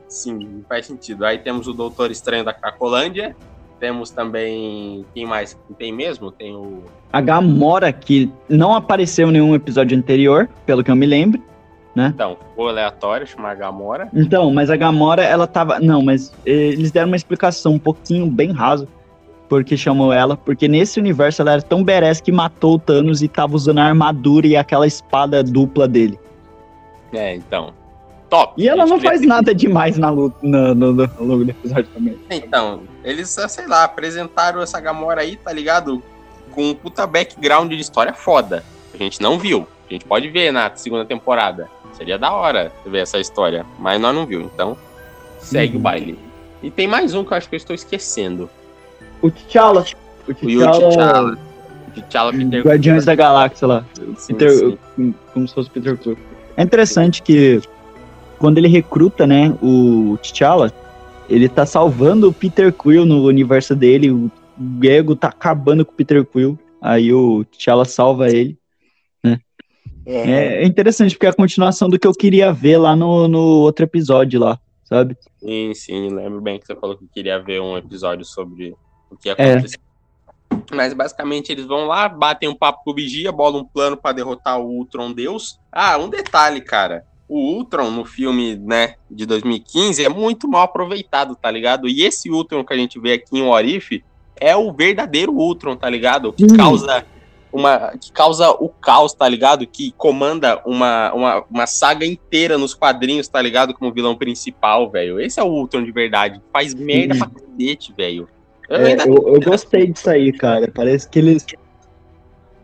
Sim, 0.09 0.65
faz 0.69 0.87
sentido. 0.87 1.25
Aí 1.25 1.39
temos 1.39 1.67
o 1.67 1.73
Doutor 1.73 2.11
Estranho 2.11 2.45
da 2.45 2.53
Cracolândia. 2.53 3.35
Temos 3.81 4.11
também. 4.11 5.05
Quem 5.13 5.27
mais? 5.27 5.59
Tem 5.77 5.93
mesmo? 5.93 6.31
Tem 6.31 6.55
o. 6.55 6.85
A 7.13 7.21
Gamora, 7.21 7.93
que 7.93 8.31
não 8.49 8.73
apareceu 8.75 9.29
em 9.29 9.33
nenhum 9.33 9.55
episódio 9.55 9.99
anterior, 9.99 10.49
pelo 10.65 10.85
que 10.85 10.91
eu 10.91 10.97
me 10.97 11.07
lembro. 11.07 11.43
Então, 11.97 12.37
ficou 12.49 12.69
aleatório, 12.69 13.27
chamar 13.27 13.55
Gamora. 13.55 14.09
Então, 14.13 14.53
mas 14.53 14.69
a 14.69 14.77
Gamora, 14.77 15.23
ela 15.23 15.47
tava. 15.47 15.79
Não, 15.79 16.03
mas 16.03 16.33
eh, 16.45 16.51
eles 16.51 16.91
deram 16.91 17.09
uma 17.09 17.17
explicação 17.17 17.75
um 17.75 17.79
pouquinho 17.79 18.27
bem 18.27 18.53
raso. 18.53 18.89
Porque 19.55 19.77
chamou 19.77 20.13
ela. 20.13 20.37
Porque 20.37 20.67
nesse 20.67 20.99
universo 20.99 21.41
ela 21.41 21.53
era 21.53 21.63
tão 21.63 21.85
badass 21.85 22.21
que 22.21 22.33
matou 22.33 22.75
o 22.75 22.79
Thanos 22.79 23.23
e 23.23 23.29
tava 23.29 23.55
usando 23.55 23.79
a 23.79 23.85
armadura 23.85 24.49
e 24.49 24.57
aquela 24.57 24.85
espada 24.85 25.45
dupla 25.45 25.87
dele. 25.87 26.19
É, 27.13 27.37
então. 27.37 27.73
Top. 28.29 28.61
E 28.61 28.69
ela 28.69 28.85
não 28.85 29.01
faz 29.01 29.21
nada 29.21 29.55
demais 29.55 29.97
na 29.97 30.11
luta, 30.11 30.37
no, 30.43 30.75
no, 30.75 30.93
no, 30.93 31.11
longo 31.21 31.45
do 31.45 31.51
episódio 31.51 31.89
também. 31.95 32.19
Então, 32.29 32.81
eles, 33.05 33.39
ah, 33.39 33.47
sei 33.47 33.69
lá, 33.69 33.85
apresentaram 33.85 34.61
essa 34.61 34.81
Gamora 34.81 35.21
aí, 35.21 35.37
tá 35.37 35.53
ligado? 35.53 36.03
Com 36.51 36.71
um 36.71 36.75
puta 36.75 37.07
background 37.07 37.71
de 37.71 37.79
história 37.79 38.13
foda. 38.13 38.65
A 38.93 38.97
gente 38.97 39.23
não 39.23 39.39
viu. 39.39 39.69
A 39.89 39.93
gente 39.93 40.05
pode 40.05 40.29
ver 40.31 40.53
na 40.53 40.75
segunda 40.75 41.05
temporada. 41.05 41.71
Seria 41.93 42.19
da 42.19 42.33
hora 42.33 42.73
ver 42.85 43.03
essa 43.03 43.21
história. 43.21 43.65
Mas 43.79 44.01
nós 44.01 44.13
não 44.13 44.27
viu, 44.27 44.41
então 44.41 44.77
segue 45.39 45.75
Uhum. 45.75 45.79
o 45.79 45.83
baile. 45.83 46.19
E 46.61 46.71
tem 46.71 46.89
mais 46.89 47.15
um 47.15 47.23
que 47.23 47.33
eu 47.33 47.37
acho 47.37 47.49
que 47.49 47.55
eu 47.55 47.59
estou 47.59 47.75
esquecendo. 47.75 48.51
O 49.25 49.31
T'Challa. 49.31 49.87
O 50.29 50.35
T'Challa. 50.35 51.39
O 51.89 52.01
T'Challa 52.03 52.31
Peter 52.31 52.63
Guardiões 52.63 53.07
da 53.07 53.15
Galáxia 53.15 53.67
lá. 53.67 53.85
Sim, 54.19 54.35
Peter, 54.35 54.79
sim. 54.97 55.15
como 55.33 55.49
se 55.49 55.55
fosse 55.55 55.71
Peter 55.71 55.97
Quill. 55.97 56.19
É 56.59 56.63
interessante 56.63 57.23
que 57.23 57.63
quando 58.39 58.59
ele 58.59 58.69
recruta, 58.69 59.27
né, 59.27 59.57
o 59.63 60.19
T'Challa, 60.21 60.71
ele 61.27 61.49
tá 61.49 61.65
salvando 61.65 62.29
o 62.29 62.35
Peter 62.35 62.71
Quill 62.71 63.07
no 63.07 63.25
universo 63.25 63.75
dele, 63.75 64.11
o 64.11 64.31
Gego 64.83 65.17
tá 65.17 65.29
acabando 65.29 65.87
com 65.87 65.93
o 65.93 65.95
Peter 65.95 66.23
Quill, 66.23 66.59
aí 66.83 67.11
o 67.11 67.47
T'Challa 67.47 67.87
salva 67.87 68.29
ele. 68.29 68.59
É, 70.07 70.63
é 70.63 70.67
interessante 70.67 71.15
porque 71.15 71.25
é 71.25 71.31
a 71.31 71.35
continuação 71.35 71.89
do 71.89 71.99
que 71.99 72.07
eu 72.07 72.13
queria 72.13 72.53
ver 72.53 72.77
lá 72.77 72.95
no, 72.95 73.27
no 73.27 73.41
outro 73.41 73.87
episódio 73.87 74.39
lá, 74.39 74.61
sabe? 74.85 75.17
Sim, 75.41 75.73
sim, 75.73 76.11
lembro 76.11 76.43
bem 76.43 76.59
que 76.59 76.67
você 76.67 76.77
falou 76.77 76.95
que 76.95 77.07
queria 77.07 77.39
ver 77.39 77.63
um 77.63 77.79
episódio 77.79 78.23
sobre 78.23 78.75
o 79.15 79.19
que 79.19 79.29
É. 79.29 79.33
aconteceu. 79.33 79.81
Mas 80.73 80.93
basicamente 80.93 81.51
eles 81.51 81.67
vão 81.67 81.87
lá, 81.87 82.09
batem 82.09 82.49
um 82.49 82.55
papo 82.55 82.85
com 82.85 82.91
o 82.91 82.95
Vigia, 82.95 83.33
bolam 83.33 83.63
um 83.63 83.65
plano 83.65 83.97
pra 83.97 84.13
derrotar 84.13 84.59
o 84.61 84.67
Ultron 84.67 85.13
Deus. 85.13 85.59
Ah, 85.73 85.97
um 85.99 86.09
detalhe, 86.09 86.61
cara. 86.61 87.05
O 87.29 87.39
Ultron 87.39 87.91
no 87.91 88.05
filme, 88.05 88.55
né, 88.57 88.95
de 89.11 89.27
2015 89.27 90.05
é 90.05 90.09
muito 90.09 90.47
mal 90.47 90.63
aproveitado, 90.63 91.35
tá 91.35 91.51
ligado? 91.51 91.89
E 91.89 92.03
esse 92.05 92.31
Ultron 92.31 92.65
que 92.65 92.73
a 92.73 92.77
gente 92.77 92.99
vê 93.01 93.15
aqui 93.15 93.39
em 93.39 93.43
Orif 93.43 94.05
é 94.37 94.55
o 94.55 94.73
verdadeiro 94.73 95.33
Ultron, 95.33 95.75
tá 95.77 95.89
ligado? 95.89 96.33
Que 96.33 96.49
Sim. 96.49 96.57
causa 96.57 97.05
uma 97.53 97.93
que 97.97 98.11
causa 98.13 98.51
o 98.51 98.69
caos, 98.69 99.13
tá 99.15 99.29
ligado? 99.29 99.65
Que 99.67 99.93
comanda 99.93 100.61
uma, 100.67 101.13
uma, 101.15 101.45
uma 101.51 101.67
saga 101.67 102.05
inteira 102.05 102.59
nos 102.59 102.75
quadrinhos, 102.75 103.29
tá 103.29 103.41
ligado? 103.41 103.73
Como 103.75 103.93
vilão 103.93 104.17
principal, 104.17 104.91
velho. 104.91 105.21
Esse 105.21 105.39
é 105.41 105.43
o 105.43 105.47
Ultron 105.49 105.83
de 105.85 105.93
verdade. 105.93 106.41
Faz 106.53 106.75
merda 106.75 107.17
pra 107.17 107.29
cacete, 107.29 107.93
velho. 107.97 108.29
Eu 108.69 108.77
É, 108.77 108.95
eu, 109.07 109.35
eu 109.35 109.41
gostei 109.41 109.87
disso 109.89 110.09
aí, 110.11 110.33
cara. 110.33 110.71
Parece 110.75 111.09
que 111.09 111.19
eles. 111.19 111.45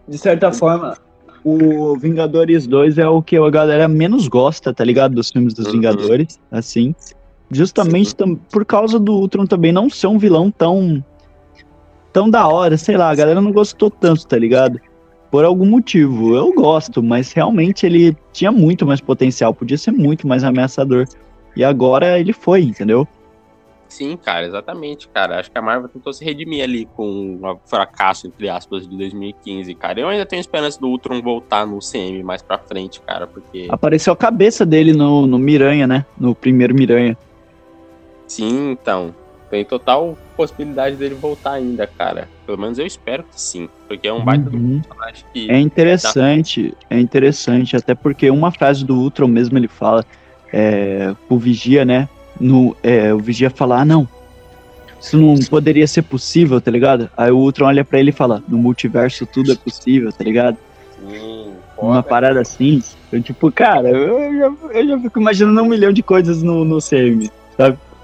De 0.09 0.18
certa 0.18 0.51
forma, 0.53 0.96
o 1.44 1.96
Vingadores 1.98 2.66
2 2.66 2.98
é 2.98 3.09
o 3.09 3.22
que 3.22 3.36
a 3.36 3.51
galera 3.51 3.86
menos 3.86 4.26
gosta, 4.28 4.72
tá 4.74 4.84
ligado? 4.84 5.14
Dos 5.14 5.30
filmes 5.30 5.55
dos 5.55 5.66
Uhum. 5.66 5.72
Vingadores, 5.72 6.38
assim. 6.51 6.94
Justamente 7.51 8.14
tam- 8.14 8.36
por 8.36 8.64
causa 8.64 8.98
do 8.98 9.12
Ultron 9.12 9.44
também 9.46 9.72
não 9.72 9.88
ser 9.90 10.07
um 10.07 10.18
vilão 10.18 10.51
tão. 10.51 11.05
tão 12.12 12.28
da 12.28 12.48
hora, 12.48 12.76
sei 12.76 12.96
lá, 12.96 13.09
a 13.11 13.14
galera 13.14 13.40
não 13.40 13.53
gostou 13.53 13.88
tanto, 13.88 14.26
tá 14.26 14.36
ligado? 14.36 14.80
Por 15.30 15.44
algum 15.44 15.64
motivo. 15.66 16.34
Eu 16.34 16.53
gosto, 16.53 17.01
mas 17.01 17.30
realmente 17.32 17.86
ele 17.86 18.16
tinha 18.32 18.51
muito 18.51 18.84
mais 18.84 19.01
potencial, 19.01 19.55
podia 19.55 19.78
ser 19.78 19.92
muito 19.92 20.26
mais 20.26 20.42
ameaçador. 20.42 21.05
E 21.57 21.62
agora 21.62 22.18
ele 22.18 22.32
foi, 22.32 22.62
entendeu? 22.62 23.07
Sim, 23.91 24.16
cara, 24.16 24.47
exatamente, 24.47 25.09
cara. 25.12 25.41
Acho 25.41 25.51
que 25.51 25.59
a 25.59 25.62
Marvel 25.62 25.88
tentou 25.88 26.12
se 26.12 26.24
redimir 26.24 26.62
ali 26.62 26.86
com 26.86 27.41
o 27.43 27.61
fracasso, 27.68 28.28
entre 28.28 28.49
aspas, 28.49 28.88
de 28.88 28.97
2015, 28.97 29.74
cara. 29.74 30.01
Eu 30.01 30.09
ainda 30.09 30.24
tenho 30.24 30.41
esperança 30.41 30.78
do 30.80 30.86
Ultron 30.86 31.20
voltar 31.20 31.66
no 31.66 31.80
CM 31.80 32.22
mais 32.22 32.41
pra 32.41 32.57
frente, 32.57 33.01
cara, 33.05 33.26
porque. 33.26 33.66
Apareceu 33.68 34.12
a 34.12 34.16
cabeça 34.16 34.64
dele 34.64 34.93
no, 34.93 35.26
no 35.26 35.38
Miranha, 35.38 35.88
né? 35.88 36.07
No 36.16 36.34
primeiro 36.36 36.72
Miranha. 36.74 37.18
Sim, 38.28 38.70
então. 38.70 39.12
Tem 39.51 39.64
total 39.64 40.16
possibilidade 40.36 40.95
dele 40.95 41.16
voltar 41.16 41.55
ainda, 41.55 41.84
cara. 41.84 42.28
Pelo 42.47 42.59
menos 42.59 42.78
eu 42.78 42.86
espero 42.86 43.24
que 43.24 43.41
sim. 43.41 43.68
Porque 43.88 44.07
é 44.07 44.12
um 44.12 44.24
baita 44.24 44.49
do 44.49 44.57
Uhum. 44.57 44.80
personagem 44.80 45.24
que. 45.34 45.51
É 45.51 45.59
interessante, 45.59 46.76
é 46.88 47.01
interessante, 47.01 47.76
até 47.76 47.93
porque 47.93 48.30
uma 48.30 48.53
frase 48.53 48.84
do 48.84 48.95
Ultron 48.97 49.26
mesmo 49.26 49.59
ele 49.59 49.66
fala, 49.66 50.05
é, 50.53 51.12
o 51.28 51.36
Vigia, 51.36 51.84
né? 51.84 52.09
No, 52.41 52.74
é, 52.82 53.12
o 53.12 53.18
Vigia 53.18 53.51
fala, 53.51 53.80
ah, 53.80 53.84
não, 53.84 54.09
isso 55.01 55.16
não 55.16 55.34
poderia 55.49 55.86
ser 55.86 56.03
possível, 56.03 56.61
tá 56.61 56.70
ligado? 56.70 57.11
Aí 57.16 57.30
o 57.30 57.38
Ultron 57.38 57.66
olha 57.66 57.84
pra 57.84 57.99
ele 57.99 58.11
e 58.11 58.14
fala, 58.14 58.43
no 58.47 58.59
multiverso 58.59 59.26
tudo 59.26 59.53
é 59.53 59.57
possível, 59.57 60.12
tá 60.12 60.22
ligado? 60.22 60.59
Sim, 60.99 61.55
uma 61.78 62.03
parada 62.03 62.41
assim. 62.41 62.82
Eu, 63.11 63.22
tipo, 63.22 63.51
cara, 63.51 63.88
eu 63.88 64.38
já, 64.38 64.78
eu 64.78 64.88
já 64.88 64.99
fico 65.01 65.18
imaginando 65.18 65.62
um 65.62 65.68
milhão 65.68 65.93
de 65.93 66.03
coisas 66.03 66.43
no, 66.43 66.64
no 66.64 66.78
CM. 66.80 67.30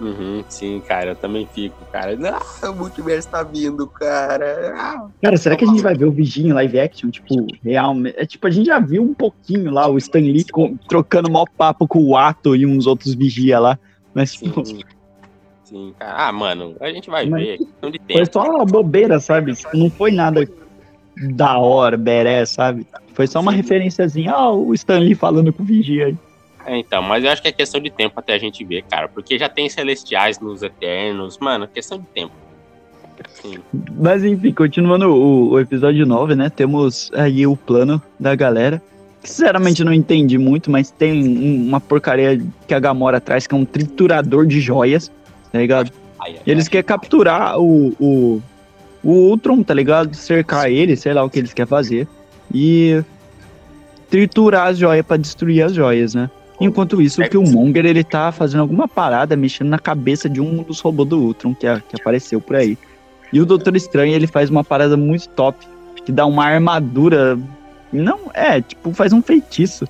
Uhum, 0.00 0.44
sim, 0.48 0.82
cara, 0.86 1.10
eu 1.10 1.16
também 1.16 1.46
fico, 1.54 1.76
cara. 1.90 2.16
Ah, 2.22 2.70
o 2.70 2.74
multiverso 2.74 3.28
tá 3.28 3.42
vindo, 3.42 3.86
cara. 3.86 4.74
Ah, 4.76 5.06
Cara, 5.22 5.36
será 5.36 5.56
que 5.56 5.64
a 5.64 5.68
gente 5.68 5.82
vai 5.82 5.94
ver 5.94 6.04
o 6.04 6.12
Vigia 6.12 6.46
em 6.46 6.52
live 6.52 6.80
action? 6.80 7.10
Tipo, 7.10 7.46
realmente. 7.62 8.14
É 8.18 8.26
tipo, 8.26 8.46
a 8.46 8.50
gente 8.50 8.66
já 8.66 8.78
viu 8.78 9.02
um 9.02 9.14
pouquinho 9.14 9.70
lá 9.70 9.88
o 9.88 9.96
Stan 9.96 10.18
Lee 10.18 10.44
trocando 10.88 11.30
mó 11.30 11.44
papo 11.56 11.88
com 11.88 12.04
o 12.04 12.16
Ato 12.16 12.54
e 12.54 12.66
uns 12.66 12.86
outros 12.86 13.14
Vigia 13.14 13.58
lá. 13.58 13.78
Mas, 14.16 14.30
sim. 14.30 14.50
Sim, 15.64 15.92
cara. 15.98 16.28
Ah, 16.28 16.32
mano, 16.32 16.74
a 16.80 16.88
gente 16.90 17.10
vai 17.10 17.26
Mas 17.26 17.42
ver. 17.42 17.54
é 17.82 17.90
de 17.90 17.98
foi 17.98 18.16
tempo. 18.16 18.32
só 18.32 18.50
uma 18.50 18.64
bobeira, 18.64 19.20
sabe? 19.20 19.52
Não 19.74 19.90
foi 19.90 20.10
nada 20.10 20.48
da 21.34 21.58
hora, 21.58 21.98
beré, 21.98 22.46
sabe? 22.46 22.86
Foi 23.12 23.26
só 23.26 23.40
uma 23.40 23.50
Sim. 23.50 23.58
referenciazinha, 23.58 24.34
ó, 24.34 24.54
o 24.56 24.72
Stan 24.72 24.98
Lee 25.00 25.14
falando 25.14 25.52
com 25.52 25.62
o 25.62 25.66
Vigia 25.66 26.06
aí. 26.06 26.16
É, 26.64 26.78
então, 26.78 27.02
mas 27.02 27.24
eu 27.24 27.30
acho 27.30 27.42
que 27.42 27.48
é 27.48 27.52
questão 27.52 27.78
de 27.78 27.90
tempo 27.90 28.18
até 28.18 28.32
a 28.34 28.38
gente 28.38 28.64
ver, 28.64 28.82
cara. 28.84 29.06
Porque 29.06 29.38
já 29.38 29.50
tem 29.50 29.68
celestiais 29.68 30.40
nos 30.40 30.62
Eternos. 30.62 31.36
Mano, 31.38 31.64
é 31.64 31.68
questão 31.68 31.98
de 31.98 32.06
tempo. 32.06 32.32
Sim. 33.28 33.58
Mas 33.98 34.24
enfim, 34.24 34.52
continuando 34.52 35.08
o, 35.14 35.50
o 35.50 35.60
episódio 35.60 36.06
9, 36.06 36.34
né? 36.34 36.48
Temos 36.48 37.10
aí 37.14 37.46
o 37.46 37.54
plano 37.54 38.00
da 38.18 38.34
galera. 38.34 38.82
Sinceramente 39.28 39.82
não 39.84 39.92
entendi 39.92 40.38
muito, 40.38 40.70
mas 40.70 40.90
tem 40.90 41.12
um- 41.22 41.68
uma 41.68 41.80
porcaria 41.80 42.40
que 42.66 42.74
a 42.74 42.78
Gamora 42.80 43.20
traz, 43.20 43.46
que 43.46 43.54
é 43.54 43.58
um 43.58 43.64
triturador 43.64 44.46
de 44.46 44.60
joias, 44.60 45.10
tá 45.52 45.58
ligado? 45.58 45.90
Ai, 46.20 46.32
ai, 46.36 46.40
E 46.46 46.50
eles 46.50 46.64
ai. 46.66 46.70
querem 46.70 46.84
capturar 46.84 47.58
o, 47.58 47.88
o, 48.00 48.42
o 49.02 49.10
Ultron, 49.30 49.62
tá 49.62 49.74
ligado? 49.74 50.14
Cercar 50.14 50.70
ele, 50.70 50.96
sei 50.96 51.12
lá 51.12 51.24
o 51.24 51.30
que 51.30 51.38
eles 51.38 51.52
querem 51.52 51.68
fazer. 51.68 52.06
E 52.54 53.02
triturar 54.10 54.68
as 54.68 54.78
joias 54.78 55.04
pra 55.04 55.16
destruir 55.16 55.62
as 55.62 55.74
joias, 55.74 56.14
né? 56.14 56.30
Enquanto 56.60 57.02
isso, 57.02 57.20
o 57.20 57.28
Killmonger, 57.28 57.84
ele 57.84 58.02
tá 58.02 58.32
fazendo 58.32 58.60
alguma 58.60 58.88
parada, 58.88 59.36
mexendo 59.36 59.68
na 59.68 59.78
cabeça 59.78 60.26
de 60.28 60.40
um 60.40 60.62
dos 60.62 60.80
robôs 60.80 61.08
do 61.08 61.18
Ultron 61.20 61.54
que, 61.54 61.66
a- 61.66 61.80
que 61.80 62.00
apareceu 62.00 62.40
por 62.40 62.56
aí. 62.56 62.78
E 63.32 63.40
o 63.40 63.44
Doutor 63.44 63.76
Estranho, 63.76 64.14
ele 64.14 64.26
faz 64.26 64.48
uma 64.48 64.64
parada 64.64 64.96
muito 64.96 65.28
top, 65.30 65.58
que 66.04 66.10
dá 66.12 66.24
uma 66.24 66.46
armadura... 66.46 67.38
Não, 67.92 68.18
é, 68.34 68.60
tipo, 68.60 68.92
faz 68.92 69.12
um 69.12 69.22
feitiço 69.22 69.86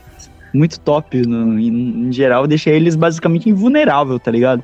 muito 0.52 0.78
top 0.80 1.26
no- 1.26 1.58
em, 1.58 2.08
em 2.08 2.12
geral, 2.12 2.46
deixa 2.46 2.70
eles 2.70 2.94
basicamente 2.96 3.48
invulnerável, 3.48 4.18
tá 4.18 4.30
ligado? 4.30 4.62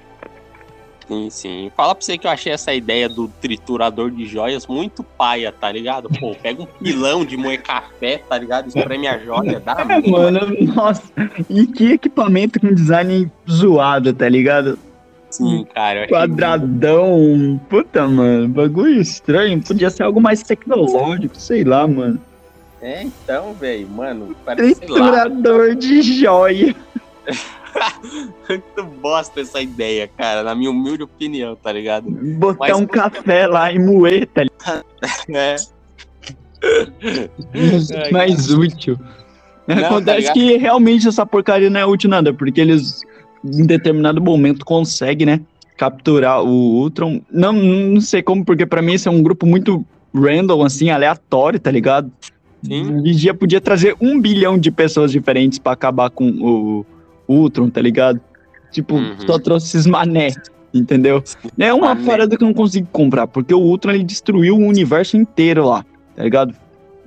Sim, 1.08 1.28
sim. 1.30 1.72
Fala 1.76 1.94
pra 1.94 2.02
você 2.04 2.16
que 2.16 2.26
eu 2.26 2.30
achei 2.30 2.52
essa 2.52 2.72
ideia 2.72 3.08
do 3.08 3.28
triturador 3.40 4.10
de 4.10 4.24
joias 4.24 4.66
muito 4.66 5.02
paia, 5.02 5.52
tá 5.52 5.70
ligado? 5.70 6.08
Pô, 6.08 6.34
pega 6.40 6.62
um 6.62 6.66
pilão 6.66 7.24
de 7.24 7.36
moer 7.36 7.60
café, 7.60 8.18
tá 8.18 8.38
ligado? 8.38 8.68
Espreme 8.68 9.08
a 9.08 9.18
joia, 9.18 9.60
dá 9.60 9.76
É, 9.80 9.84
muito. 9.92 10.10
mano, 10.10 10.40
nossa. 10.74 11.02
E 11.50 11.66
que 11.66 11.92
equipamento 11.92 12.60
com 12.60 12.72
design 12.72 13.30
zoado, 13.50 14.12
tá 14.14 14.28
ligado? 14.28 14.78
Sim, 15.28 15.66
cara. 15.74 16.06
Quadradão. 16.08 17.60
Puta, 17.68 18.06
mano. 18.06 18.48
Bagulho 18.48 19.00
estranho. 19.00 19.60
Podia 19.62 19.90
ser 19.90 20.04
algo 20.04 20.20
mais 20.20 20.42
tecnológico, 20.42 21.36
sei 21.36 21.64
lá, 21.64 21.86
mano. 21.86 22.18
É, 22.82 23.04
então, 23.04 23.54
velho, 23.54 23.88
mano, 23.88 24.34
parece, 24.44 24.74
sei 24.74 24.88
lá, 24.88 24.94
Triturador 25.22 25.74
de 25.76 26.02
joia. 26.02 26.74
muito 28.48 28.82
bosta 29.00 29.40
essa 29.40 29.60
ideia, 29.62 30.08
cara, 30.08 30.42
na 30.42 30.54
minha 30.54 30.70
humilde 30.70 31.04
opinião, 31.04 31.54
tá 31.56 31.72
ligado? 31.72 32.10
Botar 32.10 32.56
Mas- 32.58 32.76
um 32.80 32.86
café 32.86 33.46
lá 33.46 33.72
e 33.72 33.78
moer, 33.78 34.26
tá 34.26 34.42
ligado? 34.44 34.84
É. 35.34 35.56
Ai, 38.04 38.10
mais 38.10 38.50
útil. 38.52 38.98
Não, 39.66 39.76
tá 39.76 39.86
Acontece 39.86 40.18
ligado? 40.20 40.34
que 40.34 40.56
realmente 40.56 41.08
essa 41.08 41.24
porcaria 41.24 41.70
não 41.70 41.80
é 41.80 41.86
útil 41.86 42.10
nada, 42.10 42.32
porque 42.34 42.60
eles 42.60 43.00
em 43.44 43.66
determinado 43.66 44.20
momento 44.20 44.64
conseguem, 44.64 45.26
né, 45.26 45.40
capturar 45.76 46.42
o 46.42 46.48
Ultron. 46.48 47.20
Não, 47.30 47.52
não 47.52 48.00
sei 48.00 48.22
como, 48.22 48.44
porque 48.44 48.66
pra 48.66 48.82
mim 48.82 48.94
esse 48.94 49.08
é 49.08 49.10
um 49.10 49.22
grupo 49.22 49.46
muito 49.46 49.84
random, 50.14 50.62
assim, 50.62 50.90
aleatório, 50.90 51.58
tá 51.58 51.70
ligado? 51.70 52.10
Sim. 52.62 52.98
O 52.98 53.02
Vigia 53.02 53.34
podia 53.34 53.60
trazer 53.60 53.96
um 54.00 54.20
bilhão 54.20 54.56
de 54.58 54.70
pessoas 54.70 55.10
diferentes 55.10 55.58
pra 55.58 55.72
acabar 55.72 56.10
com 56.10 56.28
o, 56.30 56.86
o 57.26 57.34
Ultron, 57.34 57.68
tá 57.70 57.80
ligado? 57.80 58.20
Tipo, 58.70 58.94
Uhum. 58.96 59.14
só 59.26 59.38
trouxe 59.38 59.66
esses 59.66 59.86
mané, 59.86 60.28
entendeu? 60.72 61.22
É 61.58 61.72
uma 61.74 61.94
Mané. 61.94 62.06
parada 62.06 62.36
que 62.36 62.42
eu 62.42 62.46
não 62.46 62.54
consigo 62.54 62.86
comprar, 62.92 63.26
porque 63.26 63.52
o 63.52 63.58
Ultron 63.60 63.92
ele 63.92 64.04
destruiu 64.04 64.56
o 64.56 64.66
universo 64.66 65.16
inteiro 65.16 65.66
lá, 65.66 65.84
tá 66.16 66.22
ligado? 66.22 66.54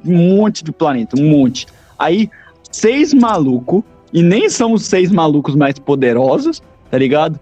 Um 0.06 0.36
monte 0.38 0.64
de 0.64 0.72
planeta, 0.72 1.20
um 1.20 1.28
monte. 1.30 1.66
Aí, 1.98 2.30
seis 2.72 3.14
malucos, 3.14 3.82
e 4.14 4.22
nem 4.22 4.50
são 4.50 4.74
os 4.74 4.86
seis 4.86 5.10
malucos 5.12 5.56
mais 5.56 5.80
poderosos, 5.80 6.62
tá 6.92 6.98
ligado? 6.98 7.40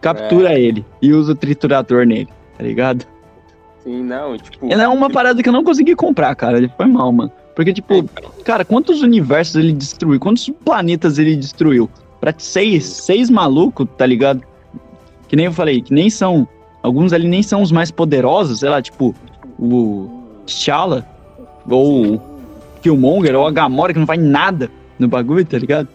Captura 0.00 0.58
ele 0.58 0.84
e 1.00 1.12
usa 1.12 1.32
o 1.32 1.34
triturador 1.34 2.04
nele, 2.04 2.28
tá 2.58 2.62
ligado? 2.62 3.06
Sim, 3.82 4.02
não, 4.02 4.36
tipo. 4.36 4.70
É 4.70 4.88
uma 4.88 5.08
parada 5.08 5.42
que 5.42 5.48
eu 5.48 5.52
não 5.52 5.64
consegui 5.64 5.94
comprar, 5.96 6.34
cara. 6.34 6.58
Ele 6.58 6.70
foi 6.76 6.86
mal, 6.86 7.10
mano. 7.10 7.32
Porque, 7.54 7.72
tipo, 7.72 8.04
cara, 8.44 8.64
quantos 8.64 9.00
universos 9.02 9.56
ele 9.56 9.72
destruiu? 9.72 10.18
Quantos 10.18 10.48
planetas 10.64 11.18
ele 11.18 11.36
destruiu? 11.36 11.88
Pra 12.20 12.34
seis, 12.36 12.84
seis 12.84 13.30
malucos, 13.30 13.86
tá 13.96 14.04
ligado? 14.06 14.42
Que 15.28 15.36
nem 15.36 15.46
eu 15.46 15.52
falei, 15.52 15.80
que 15.80 15.92
nem 15.92 16.10
são. 16.10 16.48
Alguns 16.82 17.12
ali 17.12 17.28
nem 17.28 17.42
são 17.42 17.62
os 17.62 17.70
mais 17.72 17.90
poderosos, 17.90 18.60
sei 18.60 18.68
lá, 18.68 18.82
tipo, 18.82 19.14
o 19.58 20.22
T'Challa, 20.46 21.06
ou 21.68 22.14
o 22.16 22.20
Killmonger, 22.82 23.34
ou 23.36 23.46
a 23.46 23.50
Gamora, 23.50 23.92
que 23.92 23.98
não 23.98 24.06
faz 24.06 24.20
nada 24.20 24.70
no 24.98 25.08
bagulho, 25.08 25.44
tá 25.46 25.56
ligado? 25.58 25.88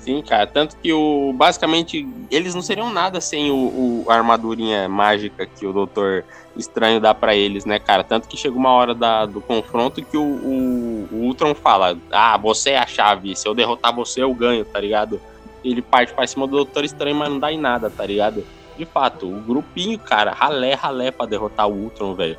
Sim, 0.00 0.22
cara. 0.22 0.46
Tanto 0.46 0.76
que 0.82 0.92
o. 0.92 1.32
Basicamente, 1.32 2.06
eles 2.30 2.54
não 2.54 2.62
seriam 2.62 2.92
nada 2.92 3.20
sem 3.20 3.50
o, 3.50 3.54
o- 3.56 4.04
a 4.08 4.14
armadurinha 4.14 4.88
mágica 4.88 5.46
que 5.46 5.66
o 5.66 5.72
Doutor 5.72 6.24
Estranho 6.58 7.00
dá 7.00 7.14
pra 7.14 7.34
eles, 7.34 7.64
né, 7.64 7.78
cara? 7.78 8.02
Tanto 8.02 8.28
que 8.28 8.36
chega 8.36 8.56
uma 8.56 8.70
hora 8.70 8.94
da- 8.94 9.26
do 9.26 9.40
confronto 9.40 10.02
que 10.02 10.16
o, 10.16 10.22
o, 10.22 11.08
o 11.12 11.16
Ultron 11.24 11.54
fala: 11.54 11.96
Ah, 12.10 12.36
você 12.36 12.70
é 12.70 12.78
a 12.78 12.86
chave. 12.86 13.36
Se 13.36 13.46
eu 13.46 13.54
derrotar 13.54 13.94
você, 13.94 14.22
eu 14.22 14.32
ganho, 14.34 14.64
tá 14.64 14.80
ligado? 14.80 15.20
Ele 15.64 15.82
parte 15.82 16.12
pra 16.14 16.26
cima 16.26 16.46
do 16.46 16.56
Doutor 16.56 16.84
Estranho, 16.84 17.16
mas 17.16 17.28
não 17.28 17.38
dá 17.38 17.52
em 17.52 17.58
nada, 17.58 17.90
tá 17.90 18.06
ligado? 18.06 18.46
De 18.76 18.84
fato, 18.84 19.26
o 19.26 19.40
grupinho, 19.40 19.98
cara, 19.98 20.32
ralé, 20.32 20.74
ralé 20.74 21.10
pra 21.10 21.26
derrotar 21.26 21.68
o 21.68 21.72
Ultron, 21.74 22.14
velho. 22.14 22.38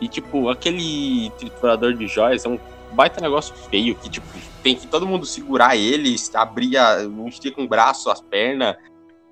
E, 0.00 0.06
tipo, 0.08 0.48
aquele 0.48 1.30
triturador 1.38 1.92
de 1.94 2.06
joias 2.06 2.44
é 2.44 2.48
um 2.48 2.58
baita 2.92 3.20
negócio 3.20 3.54
feio 3.54 3.94
que, 3.96 4.08
tipo, 4.08 4.26
tem 4.62 4.76
que 4.76 4.86
todo 4.86 5.06
mundo 5.06 5.26
segurar 5.26 5.76
ele, 5.76 6.14
abrir, 6.34 6.76
a, 6.76 6.98
estica 7.26 7.60
um 7.60 7.66
braço, 7.66 8.10
as 8.10 8.20
pernas, 8.20 8.76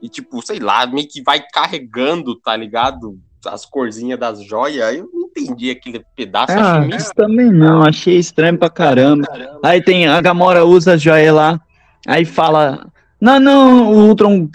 e, 0.03 0.09
tipo, 0.09 0.45
sei 0.45 0.59
lá, 0.59 0.87
meio 0.87 1.09
que 1.09 1.23
vai 1.23 1.41
carregando, 1.41 2.35
tá 2.37 2.55
ligado? 2.57 3.19
As 3.47 3.65
corzinhas 3.65 4.19
das 4.19 4.43
joias. 4.43 4.97
Eu 4.97 5.09
não 5.13 5.29
entendi 5.29 5.71
aquele 5.71 6.05
pedaço. 6.15 6.53
Ah, 6.53 6.79
achei 6.79 6.97
isso 6.97 7.13
também 7.15 7.53
não, 7.53 7.83
achei 7.83 8.19
estranho 8.19 8.59
pra 8.59 8.71
caramba. 8.71 9.27
Aí 9.63 9.83
tem 9.83 10.07
a 10.07 10.21
Gamora 10.21 10.65
usa 10.65 10.95
a 10.95 10.97
joia 10.97 11.33
lá, 11.33 11.61
aí 12.07 12.25
fala: 12.25 12.87
Não, 13.21 13.39
não, 13.39 13.93
o 13.93 14.09
Ultron 14.09 14.49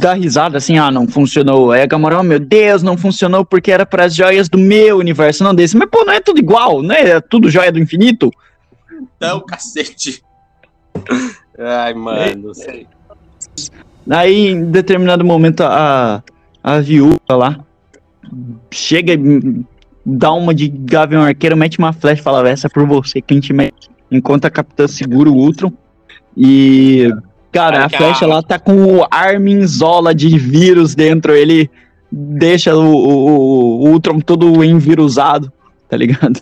dá 0.00 0.14
risada 0.14 0.58
assim: 0.58 0.78
Ah, 0.78 0.90
não 0.90 1.08
funcionou. 1.08 1.72
Aí 1.72 1.82
a 1.82 1.86
Gamora, 1.86 2.20
oh 2.20 2.22
meu 2.22 2.38
Deus, 2.38 2.82
não 2.82 2.96
funcionou 2.96 3.44
porque 3.44 3.72
era 3.72 3.86
para 3.86 4.04
as 4.04 4.14
joias 4.14 4.48
do 4.48 4.58
meu 4.58 4.98
universo, 4.98 5.44
não 5.44 5.54
desse. 5.54 5.76
Mas 5.76 5.88
pô, 5.90 6.04
não 6.04 6.12
é 6.12 6.20
tudo 6.20 6.38
igual, 6.38 6.82
não 6.82 6.94
é 6.94 7.20
tudo 7.20 7.50
joia 7.50 7.72
do 7.72 7.78
infinito? 7.78 8.30
Então, 9.16 9.40
cacete. 9.40 10.22
Ai, 11.58 11.94
mano. 11.94 12.52
Aí 14.10 14.48
em 14.48 14.64
determinado 14.64 15.24
momento 15.24 15.62
a, 15.62 16.22
a 16.62 16.80
viúva 16.80 17.18
lá 17.30 17.64
chega 18.70 19.14
e 19.14 19.64
dá 20.04 20.32
uma 20.32 20.54
de 20.54 20.68
Gavião 20.68 21.22
Arqueiro, 21.22 21.56
mete 21.56 21.78
uma 21.78 21.92
flecha 21.92 22.20
e 22.20 22.24
fala: 22.24 22.48
Essa 22.48 22.66
é 22.66 22.70
por 22.70 22.86
você 22.86 23.20
que 23.20 23.32
a 23.32 23.36
gente 23.36 23.52
mete. 23.52 23.90
Enquanto 24.10 24.44
a 24.44 24.50
capitã 24.50 24.86
segura 24.86 25.30
o 25.30 25.34
Ultron. 25.34 25.72
E, 26.36 27.10
cara, 27.50 27.84
a 27.84 27.88
flecha 27.88 28.26
lá 28.26 28.42
tá 28.42 28.58
com 28.58 28.98
o 28.98 29.06
Arminzola 29.10 30.14
de 30.14 30.36
vírus 30.38 30.94
dentro. 30.94 31.34
Ele 31.34 31.70
deixa 32.10 32.74
o, 32.76 32.82
o, 32.82 33.84
o 33.84 33.88
Ultron 33.90 34.20
todo 34.20 34.62
envirusado, 34.62 35.50
tá 35.88 35.96
ligado? 35.96 36.40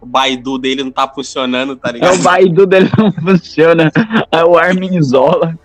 O 0.00 0.06
Baidu 0.06 0.58
dele 0.58 0.84
não 0.84 0.90
tá 0.90 1.08
funcionando, 1.08 1.76
tá 1.76 1.90
É 1.90 1.92
ligado? 1.92 2.14
o 2.14 2.22
Baidu 2.22 2.66
dele 2.66 2.90
não 2.96 3.10
funciona. 3.12 3.90
É 4.30 4.44
o 4.44 4.56
Arminzola. 4.56 5.58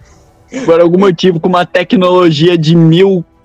Por 0.65 0.79
algum 0.79 0.99
motivo, 0.99 1.39
com 1.39 1.49
uma 1.49 1.65
tecnologia 1.65 2.57
de 2.57 2.75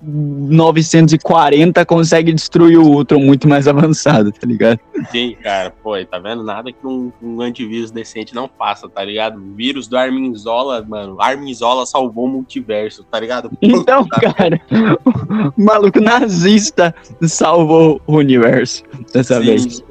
1940, 0.01 1.85
consegue 1.85 2.31
destruir 2.31 2.77
o 2.77 2.85
Ultron 2.85 3.19
muito 3.19 3.47
mais 3.47 3.67
avançado, 3.67 4.31
tá 4.31 4.47
ligado? 4.47 4.79
Sim, 5.11 5.35
cara, 5.41 5.73
pô, 5.83 5.93
tá 6.05 6.19
vendo? 6.19 6.43
Nada 6.43 6.71
que 6.71 6.85
um, 6.85 7.11
um 7.21 7.41
antivírus 7.41 7.91
decente 7.91 8.33
não 8.33 8.47
faça, 8.47 8.87
tá 8.87 9.03
ligado? 9.03 9.37
O 9.37 9.55
vírus 9.55 9.87
do 9.87 9.97
Arminzola, 9.97 10.85
mano, 10.87 11.21
Arminzola 11.21 11.85
salvou 11.85 12.25
o 12.25 12.29
multiverso, 12.29 13.03
tá 13.03 13.19
ligado? 13.19 13.51
Então, 13.61 14.03
Puta, 14.03 14.33
cara, 14.33 14.61
o 15.57 15.61
maluco 15.61 16.01
nazista 16.01 16.93
salvou 17.21 18.01
o 18.07 18.15
universo 18.15 18.83
dessa 19.13 19.39
Sim. 19.39 19.45
vez. 19.45 19.83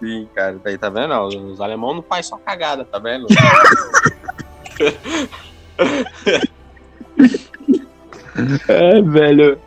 Sim, 0.00 0.28
cara, 0.34 0.60
daí 0.62 0.76
tá 0.76 0.88
vendo? 0.88 1.08
Não, 1.08 1.26
os 1.26 1.60
alemão 1.60 1.94
não 1.94 2.02
faz 2.02 2.26
só 2.26 2.36
cagada, 2.36 2.84
tá 2.84 2.98
vendo? 2.98 3.26
É, 8.68 9.00
velho. 9.02 9.58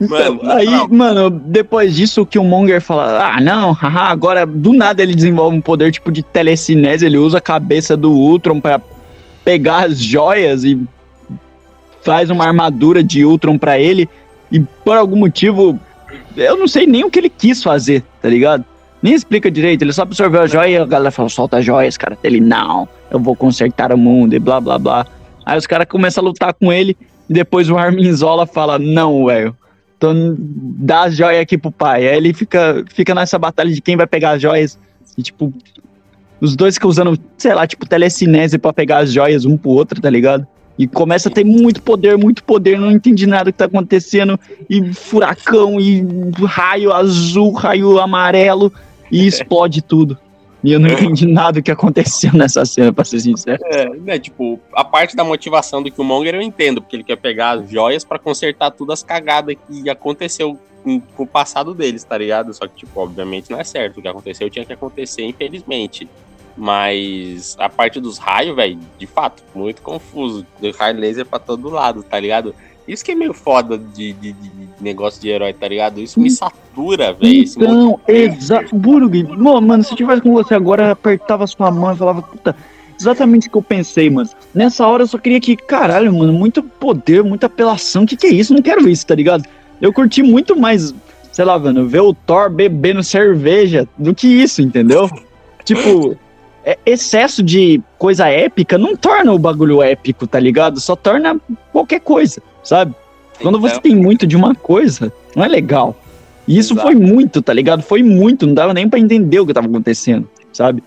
Então, 0.00 0.34
Mano, 0.36 0.52
aí, 0.52 0.66
não. 0.66 0.88
mano, 0.88 1.30
depois 1.30 1.94
disso 1.94 2.24
que 2.24 2.38
o 2.38 2.44
Monger 2.44 2.80
fala, 2.80 3.34
ah, 3.34 3.40
não, 3.40 3.72
haha, 3.72 4.10
agora 4.10 4.46
do 4.46 4.72
nada 4.72 5.02
ele 5.02 5.14
desenvolve 5.14 5.56
um 5.56 5.60
poder 5.60 5.92
tipo 5.92 6.10
de 6.10 6.22
telecinese, 6.22 7.04
ele 7.04 7.18
usa 7.18 7.36
a 7.38 7.40
cabeça 7.40 7.96
do 7.96 8.10
Ultron 8.10 8.60
pra 8.60 8.80
pegar 9.44 9.86
as 9.86 9.98
joias 9.98 10.64
e 10.64 10.80
faz 12.02 12.30
uma 12.30 12.46
armadura 12.46 13.02
de 13.02 13.24
Ultron 13.26 13.58
pra 13.58 13.78
ele 13.78 14.08
e 14.50 14.60
por 14.60 14.96
algum 14.96 15.16
motivo, 15.16 15.78
eu 16.36 16.56
não 16.56 16.66
sei 16.66 16.86
nem 16.86 17.04
o 17.04 17.10
que 17.10 17.18
ele 17.18 17.30
quis 17.30 17.62
fazer, 17.62 18.02
tá 18.22 18.28
ligado? 18.28 18.64
Nem 19.02 19.14
explica 19.14 19.50
direito, 19.50 19.82
ele 19.82 19.92
só 19.92 20.02
absorveu 20.02 20.42
a 20.42 20.46
joia 20.46 20.68
e 20.68 20.76
a 20.78 20.84
galera 20.84 21.10
fala, 21.10 21.28
solta 21.28 21.58
as 21.58 21.64
joias, 21.64 21.96
cara. 21.96 22.18
Ele, 22.22 22.40
não, 22.40 22.88
eu 23.10 23.18
vou 23.18 23.34
consertar 23.34 23.92
o 23.92 23.98
mundo 23.98 24.34
e 24.34 24.38
blá 24.38 24.60
blá 24.60 24.78
blá. 24.78 25.06
Aí 25.44 25.56
os 25.58 25.66
caras 25.66 25.86
começam 25.88 26.22
a 26.22 26.26
lutar 26.26 26.52
com 26.52 26.70
ele 26.72 26.96
e 27.30 27.32
depois 27.32 27.70
o 27.70 27.78
Arminzola 27.78 28.44
fala, 28.44 28.76
não, 28.76 29.26
velho, 29.26 29.56
então 29.96 30.34
dá 30.36 31.04
as 31.04 31.14
joias 31.14 31.40
aqui 31.40 31.56
pro 31.56 31.70
pai. 31.70 32.08
Aí 32.08 32.16
ele 32.16 32.34
fica, 32.34 32.84
fica 32.92 33.14
nessa 33.14 33.38
batalha 33.38 33.72
de 33.72 33.80
quem 33.80 33.96
vai 33.96 34.06
pegar 34.06 34.32
as 34.32 34.42
joias. 34.42 34.76
E, 35.16 35.22
tipo, 35.22 35.54
os 36.40 36.56
dois 36.56 36.74
ficam 36.74 36.90
usando, 36.90 37.16
sei 37.38 37.54
lá, 37.54 37.68
tipo, 37.68 37.86
telecinese 37.86 38.58
pra 38.58 38.72
pegar 38.72 38.98
as 38.98 39.12
joias 39.12 39.44
um 39.44 39.56
pro 39.56 39.70
outro, 39.70 40.00
tá 40.00 40.10
ligado? 40.10 40.44
E 40.76 40.88
começa 40.88 41.28
a 41.28 41.32
ter 41.32 41.44
muito 41.44 41.80
poder, 41.82 42.18
muito 42.18 42.42
poder, 42.42 42.76
não 42.80 42.90
entendi 42.90 43.28
nada 43.28 43.52
que 43.52 43.58
tá 43.58 43.66
acontecendo. 43.66 44.36
E 44.68 44.92
furacão, 44.92 45.78
e 45.78 46.04
raio 46.44 46.92
azul, 46.92 47.52
raio 47.52 48.00
amarelo, 48.00 48.72
e 49.08 49.22
explode 49.28 49.82
tudo. 49.82 50.18
E 50.62 50.72
eu 50.72 50.80
não 50.80 50.88
entendi 50.88 51.26
nada 51.26 51.52
do 51.52 51.62
que 51.62 51.70
aconteceu 51.70 52.32
nessa 52.36 52.64
cena, 52.64 52.92
pra 52.92 53.04
ser 53.04 53.20
sincero. 53.20 53.58
É, 53.66 53.88
né, 53.88 54.18
tipo, 54.18 54.60
a 54.74 54.84
parte 54.84 55.16
da 55.16 55.24
motivação 55.24 55.82
do 55.82 55.90
Killmonger 55.90 56.34
eu 56.34 56.42
entendo, 56.42 56.82
porque 56.82 56.96
ele 56.96 57.04
quer 57.04 57.16
pegar 57.16 57.52
as 57.52 57.70
joias 57.70 58.04
pra 58.04 58.18
consertar 58.18 58.70
todas 58.70 59.00
as 59.00 59.02
cagadas 59.02 59.56
que 59.66 59.88
aconteceu 59.88 60.58
com, 60.82 61.00
com 61.00 61.22
o 61.22 61.26
passado 61.26 61.74
deles, 61.74 62.04
tá 62.04 62.16
ligado? 62.16 62.52
Só 62.52 62.66
que, 62.66 62.76
tipo, 62.76 63.00
obviamente 63.00 63.50
não 63.50 63.58
é 63.58 63.64
certo. 63.64 63.98
O 63.98 64.02
que 64.02 64.08
aconteceu 64.08 64.50
tinha 64.50 64.64
que 64.64 64.72
acontecer, 64.72 65.24
infelizmente. 65.24 66.08
Mas 66.56 67.56
a 67.58 67.68
parte 67.68 68.00
dos 68.00 68.18
raios, 68.18 68.54
velho, 68.54 68.78
de 68.98 69.06
fato, 69.06 69.42
muito 69.54 69.80
confuso. 69.80 70.46
Raio 70.78 70.98
laser 70.98 71.24
pra 71.24 71.38
todo 71.38 71.70
lado, 71.70 72.02
tá 72.02 72.18
ligado? 72.18 72.54
Isso 72.92 73.04
que 73.04 73.12
é 73.12 73.14
meio 73.14 73.32
foda 73.32 73.78
de, 73.78 74.12
de- 74.14 74.32
de 74.32 74.50
negócio 74.80 75.20
de 75.20 75.28
herói, 75.28 75.52
tá 75.52 75.68
ligado? 75.68 76.00
Isso 76.00 76.18
me 76.18 76.30
satura, 76.30 77.12
velho. 77.12 77.30
Então, 77.62 78.00
exato. 78.08 78.74
Burg, 78.74 79.22
mano, 79.60 79.84
se 79.84 79.92
eu 79.92 79.96
tivesse 79.96 80.22
com 80.22 80.32
você 80.32 80.54
agora, 80.54 80.90
apertava 80.92 81.46
sua 81.46 81.70
mão 81.70 81.92
e 81.92 81.96
falava, 81.96 82.22
puta, 82.22 82.56
exatamente 82.98 83.48
o 83.48 83.50
que 83.50 83.56
eu 83.58 83.62
pensei, 83.62 84.08
mano. 84.10 84.28
Nessa 84.54 84.86
hora 84.86 85.02
eu 85.02 85.06
só 85.06 85.18
queria 85.18 85.40
que, 85.40 85.54
caralho, 85.56 86.12
mano, 86.12 86.32
muito 86.32 86.62
poder, 86.62 87.22
muita 87.22 87.46
apelação. 87.46 88.02
O 88.04 88.06
que, 88.06 88.16
que 88.16 88.26
é 88.26 88.30
isso? 88.30 88.54
Não 88.54 88.62
quero 88.62 88.88
isso, 88.88 89.06
tá 89.06 89.14
ligado? 89.14 89.44
Eu 89.80 89.92
curti 89.92 90.22
muito 90.22 90.56
mais, 90.58 90.94
sei 91.32 91.44
lá, 91.44 91.58
mano, 91.58 91.86
ver 91.86 92.00
o 92.00 92.12
Thor 92.14 92.50
bebendo 92.50 93.02
cerveja 93.02 93.86
do 93.96 94.14
que 94.14 94.26
isso, 94.26 94.60
entendeu? 94.62 95.08
tipo, 95.64 96.16
excesso 96.84 97.42
de 97.42 97.80
coisa 97.98 98.28
épica 98.28 98.76
não 98.76 98.94
torna 98.96 99.32
o 99.32 99.38
bagulho 99.38 99.82
épico, 99.82 100.26
tá 100.26 100.38
ligado? 100.38 100.80
Só 100.80 100.94
torna 100.94 101.40
qualquer 101.72 102.00
coisa, 102.00 102.42
sabe? 102.62 102.94
Quando 103.40 103.58
você 103.58 103.76
Então, 103.76 103.82
tem 103.82 103.96
muito 103.96 104.26
de 104.26 104.36
uma 104.36 104.54
coisa, 104.54 105.12
não 105.34 105.44
é 105.44 105.48
legal. 105.48 105.96
E 106.46 106.58
isso 106.58 106.74
Exato. 106.74 106.88
foi 106.88 106.94
muito, 106.96 107.40
tá 107.40 107.52
ligado? 107.52 107.82
Foi 107.82 108.02
muito, 108.02 108.46
não 108.46 108.54
dava 108.54 108.74
nem 108.74 108.88
pra 108.88 108.98
entender 108.98 109.40
o 109.40 109.46
que 109.46 109.54
tava 109.54 109.66
acontecendo, 109.66 110.28
sabe? 110.52 110.82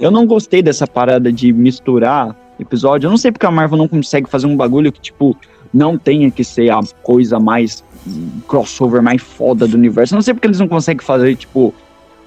Eu 0.00 0.10
não 0.10 0.26
gostei 0.26 0.62
dessa 0.62 0.86
parada 0.86 1.32
de 1.32 1.52
misturar 1.52 2.36
episódio. 2.58 3.06
Eu 3.06 3.10
não 3.10 3.16
sei 3.16 3.30
porque 3.30 3.46
a 3.46 3.50
Marvel 3.50 3.78
não 3.78 3.88
consegue 3.88 4.28
fazer 4.28 4.46
um 4.46 4.56
bagulho 4.56 4.90
que, 4.90 5.00
tipo, 5.00 5.36
não 5.72 5.96
tenha 5.96 6.30
que 6.30 6.42
ser 6.42 6.70
a 6.70 6.80
coisa 7.02 7.38
mais 7.38 7.84
hum, 8.06 8.28
crossover 8.48 9.02
mais 9.02 9.22
foda 9.22 9.66
do 9.66 9.76
universo. 9.76 10.14
Eu 10.14 10.16
não 10.16 10.22
sei 10.22 10.34
porque 10.34 10.46
eles 10.46 10.58
não 10.58 10.68
conseguem 10.68 11.04
fazer, 11.04 11.36
tipo, 11.36 11.74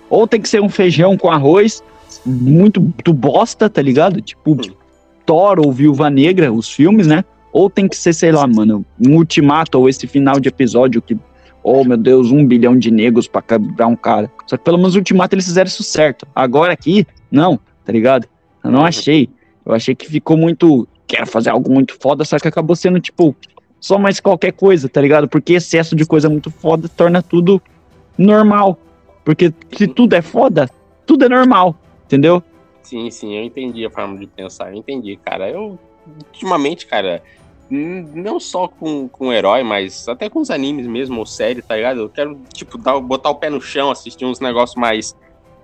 ou 0.10 0.28
tem 0.28 0.42
que 0.42 0.48
ser 0.48 0.62
um 0.62 0.70
feijão 0.70 1.18
com 1.18 1.30
arroz 1.30 1.84
muito 2.26 2.80
do 3.04 3.14
bosta, 3.14 3.70
tá 3.70 3.82
ligado? 3.82 4.22
Tipo, 4.22 4.58
Thor 5.26 5.60
ou 5.60 5.72
Viúva 5.72 6.10
Negra, 6.10 6.52
os 6.52 6.72
filmes, 6.72 7.08
né? 7.08 7.24
Ou 7.52 7.70
tem 7.70 7.88
que 7.88 7.96
ser, 7.96 8.14
sei 8.14 8.32
lá, 8.32 8.46
mano, 8.46 8.86
um 9.00 9.16
ultimato 9.16 9.80
ou 9.80 9.88
esse 9.88 10.08
final 10.08 10.40
de 10.40 10.50
episódio 10.50 11.02
que, 11.02 11.18
oh 11.64 11.84
meu 11.84 11.98
Deus, 11.98 12.32
um 12.32 12.46
bilhão 12.46 12.78
de 12.78 12.92
negros 12.92 13.28
pra 13.28 13.42
quebrar 13.42 13.88
um 13.88 13.96
cara. 13.96 14.30
Só 14.46 14.58
que 14.58 14.64
pelo 14.64 14.78
menos 14.78 14.96
o 14.96 14.98
ultimato 14.98 15.36
eles 15.36 15.46
fizeram 15.46 15.68
isso 15.68 15.84
certo. 15.84 16.28
Agora 16.36 16.74
aqui, 16.74 17.08
não, 17.32 17.60
tá 17.86 17.94
ligado? 17.94 18.28
Eu 18.64 18.72
não 18.72 18.86
achei. 18.86 19.30
Eu 19.66 19.74
achei 19.74 19.96
que 19.96 20.08
ficou 20.08 20.36
muito. 20.36 20.88
Quero 21.08 21.28
fazer 21.28 21.52
algo 21.52 21.72
muito 21.72 21.96
foda, 22.00 22.26
só 22.26 22.38
que 22.40 22.48
acabou 22.48 22.76
sendo, 22.76 23.00
tipo, 23.00 23.36
só 23.80 24.00
mais 24.00 24.20
qualquer 24.20 24.52
coisa, 24.52 24.90
tá 24.90 25.00
ligado? 25.00 25.28
Porque 25.28 25.54
excesso 25.54 25.96
de 25.96 26.06
coisa 26.06 26.28
muito 26.28 26.50
foda 26.50 26.90
torna 26.90 27.22
tudo 27.22 27.62
normal. 28.18 28.80
Porque 29.24 29.54
se 29.78 29.88
tudo 29.88 30.14
é 30.14 30.22
foda, 30.22 30.70
tudo 31.06 31.26
é 31.26 31.30
normal, 31.30 31.80
entendeu? 32.06 32.42
Sim, 32.84 33.10
sim, 33.10 33.36
eu 33.36 33.44
entendi 33.44 33.86
a 33.86 33.90
forma 33.90 34.18
de 34.18 34.28
pensar, 34.28 34.72
eu 34.72 34.78
entendi, 34.78 35.18
cara. 35.18 35.50
Eu, 35.50 35.80
ultimamente, 36.32 36.86
cara, 36.86 37.22
não 37.70 38.40
só 38.40 38.68
com, 38.68 39.08
com 39.08 39.34
herói, 39.34 39.64
mas 39.64 40.08
até 40.08 40.30
com 40.30 40.40
os 40.40 40.52
animes 40.52 40.86
mesmo, 40.86 41.20
ou 41.20 41.26
série, 41.26 41.62
tá 41.62 41.76
ligado? 41.76 42.02
Eu 42.02 42.10
quero, 42.10 42.40
tipo, 42.54 42.78
dar, 42.78 43.00
botar 43.00 43.32
o 43.32 43.36
pé 43.36 43.50
no 43.50 43.60
chão, 43.60 43.90
assistir 43.90 44.26
uns 44.26 44.40
negócios 44.40 44.76
mais, 44.80 45.16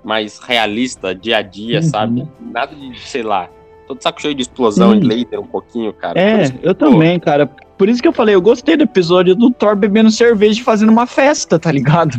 mais 0.03 0.39
realista, 0.39 1.13
dia 1.13 1.37
a 1.37 1.41
dia, 1.43 1.77
Uhum. 1.77 1.83
sabe? 1.83 2.27
Nada 2.39 2.75
de, 2.75 2.99
sei 3.01 3.21
lá, 3.21 3.49
tô 3.87 3.93
de 3.93 4.01
saco 4.03 4.19
cheio 4.19 4.33
de 4.33 4.41
explosão, 4.41 4.93
Sim. 4.93 4.99
de 5.01 5.07
laser 5.07 5.39
um 5.39 5.45
pouquinho, 5.47 5.93
cara. 5.93 6.19
É, 6.19 6.49
que, 6.49 6.67
eu 6.67 6.73
pô, 6.73 6.85
também, 6.85 7.19
cara. 7.19 7.45
Por 7.77 7.87
isso 7.87 8.01
que 8.01 8.07
eu 8.07 8.13
falei, 8.13 8.33
eu 8.33 8.41
gostei 8.41 8.75
do 8.77 8.83
episódio 8.83 9.35
do 9.35 9.51
Thor 9.51 9.75
bebendo 9.75 10.09
cerveja 10.11 10.59
e 10.59 10.63
fazendo 10.63 10.91
uma 10.91 11.05
festa, 11.05 11.59
tá 11.59 11.71
ligado? 11.71 12.17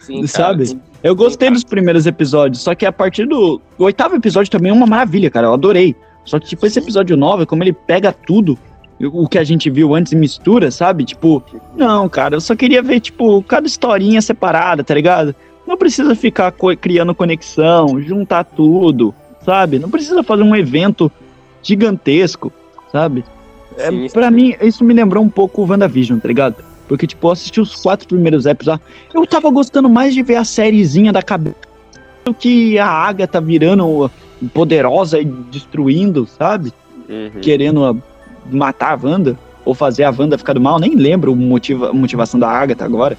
Sim, 0.00 0.14
cara, 0.16 0.28
sabe? 0.28 0.80
Eu 1.02 1.14
gostei 1.14 1.46
cara. 1.48 1.54
dos 1.54 1.64
primeiros 1.64 2.06
episódios, 2.06 2.62
só 2.62 2.74
que 2.74 2.84
a 2.84 2.92
partir 2.92 3.26
do 3.26 3.60
o 3.78 3.84
oitavo 3.84 4.16
episódio 4.16 4.50
também 4.50 4.70
é 4.70 4.74
uma 4.74 4.86
maravilha, 4.86 5.30
cara. 5.30 5.46
Eu 5.46 5.54
adorei. 5.54 5.94
Só 6.24 6.38
que, 6.38 6.46
tipo, 6.48 6.66
esse 6.66 6.78
episódio 6.78 7.16
9, 7.16 7.46
como 7.46 7.62
ele 7.62 7.72
pega 7.72 8.12
tudo, 8.12 8.58
o 9.00 9.26
que 9.26 9.38
a 9.38 9.44
gente 9.44 9.70
viu 9.70 9.94
antes 9.94 10.12
e 10.12 10.16
mistura, 10.16 10.70
sabe? 10.70 11.04
Tipo, 11.04 11.42
não, 11.74 12.08
cara, 12.08 12.36
eu 12.36 12.40
só 12.40 12.54
queria 12.54 12.82
ver, 12.82 13.00
tipo, 13.00 13.42
cada 13.44 13.66
historinha 13.66 14.20
separada, 14.20 14.84
tá 14.84 14.92
ligado? 14.94 15.34
Não 15.66 15.76
precisa 15.78 16.14
ficar 16.14 16.52
co- 16.52 16.76
criando 16.76 17.14
conexão, 17.14 18.00
juntar 18.02 18.44
tudo, 18.44 19.14
sabe? 19.44 19.78
Não 19.78 19.88
precisa 19.88 20.22
fazer 20.22 20.42
um 20.42 20.54
evento 20.54 21.10
gigantesco, 21.62 22.52
sabe? 22.92 23.24
É, 23.78 23.88
Sim, 23.88 24.08
pra 24.12 24.30
mim, 24.30 24.54
isso 24.60 24.84
me 24.84 24.92
lembrou 24.92 25.22
um 25.22 25.28
pouco 25.30 25.62
o 25.62 25.66
WandaVision, 25.68 26.18
tá 26.18 26.28
ligado? 26.28 26.56
Porque, 26.90 27.06
tipo, 27.06 27.24
eu 27.28 27.30
assisti 27.30 27.60
os 27.60 27.76
quatro 27.76 28.08
primeiros 28.08 28.46
episódios. 28.46 28.84
Eu 29.14 29.24
tava 29.24 29.48
gostando 29.48 29.88
mais 29.88 30.12
de 30.12 30.24
ver 30.24 30.34
a 30.34 30.44
sériezinha 30.44 31.12
da 31.12 31.22
cabeça 31.22 31.54
do 32.24 32.34
que 32.34 32.76
a 32.80 32.88
Agatha 32.88 33.40
virando 33.40 34.10
poderosa 34.52 35.20
e 35.20 35.24
destruindo, 35.24 36.26
sabe? 36.26 36.72
Uhum. 37.08 37.40
Querendo 37.40 37.84
a- 37.84 37.94
matar 38.50 38.98
a 38.98 39.06
Wanda. 39.06 39.38
Ou 39.64 39.72
fazer 39.72 40.02
a 40.02 40.10
Wanda 40.10 40.36
ficar 40.36 40.54
do 40.54 40.60
mal. 40.60 40.80
Nem 40.80 40.96
lembro 40.96 41.32
o 41.32 41.36
motiva, 41.36 41.90
a 41.90 41.92
motivação 41.92 42.40
da 42.40 42.48
Agatha 42.48 42.84
agora. 42.84 43.16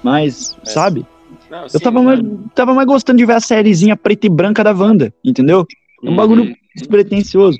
Mas, 0.00 0.56
É, 0.64 0.70
sabe? 0.70 1.04
Não, 1.50 1.62
Eu 1.64 1.70
sim, 1.70 1.78
tava 1.80 2.00
mais, 2.04 2.20
tava 2.54 2.72
mais 2.72 2.86
gostando 2.86 3.18
de 3.18 3.26
ver 3.26 3.32
a 3.34 3.40
sériezinha 3.40 3.96
preta 3.96 4.28
e 4.28 4.30
branca 4.30 4.62
da 4.62 4.70
Wanda, 4.72 5.12
entendeu? 5.24 5.66
É 6.04 6.08
um 6.08 6.14
bagulho 6.14 6.44
Uhum. 6.44 6.54
despretensioso. 6.76 7.58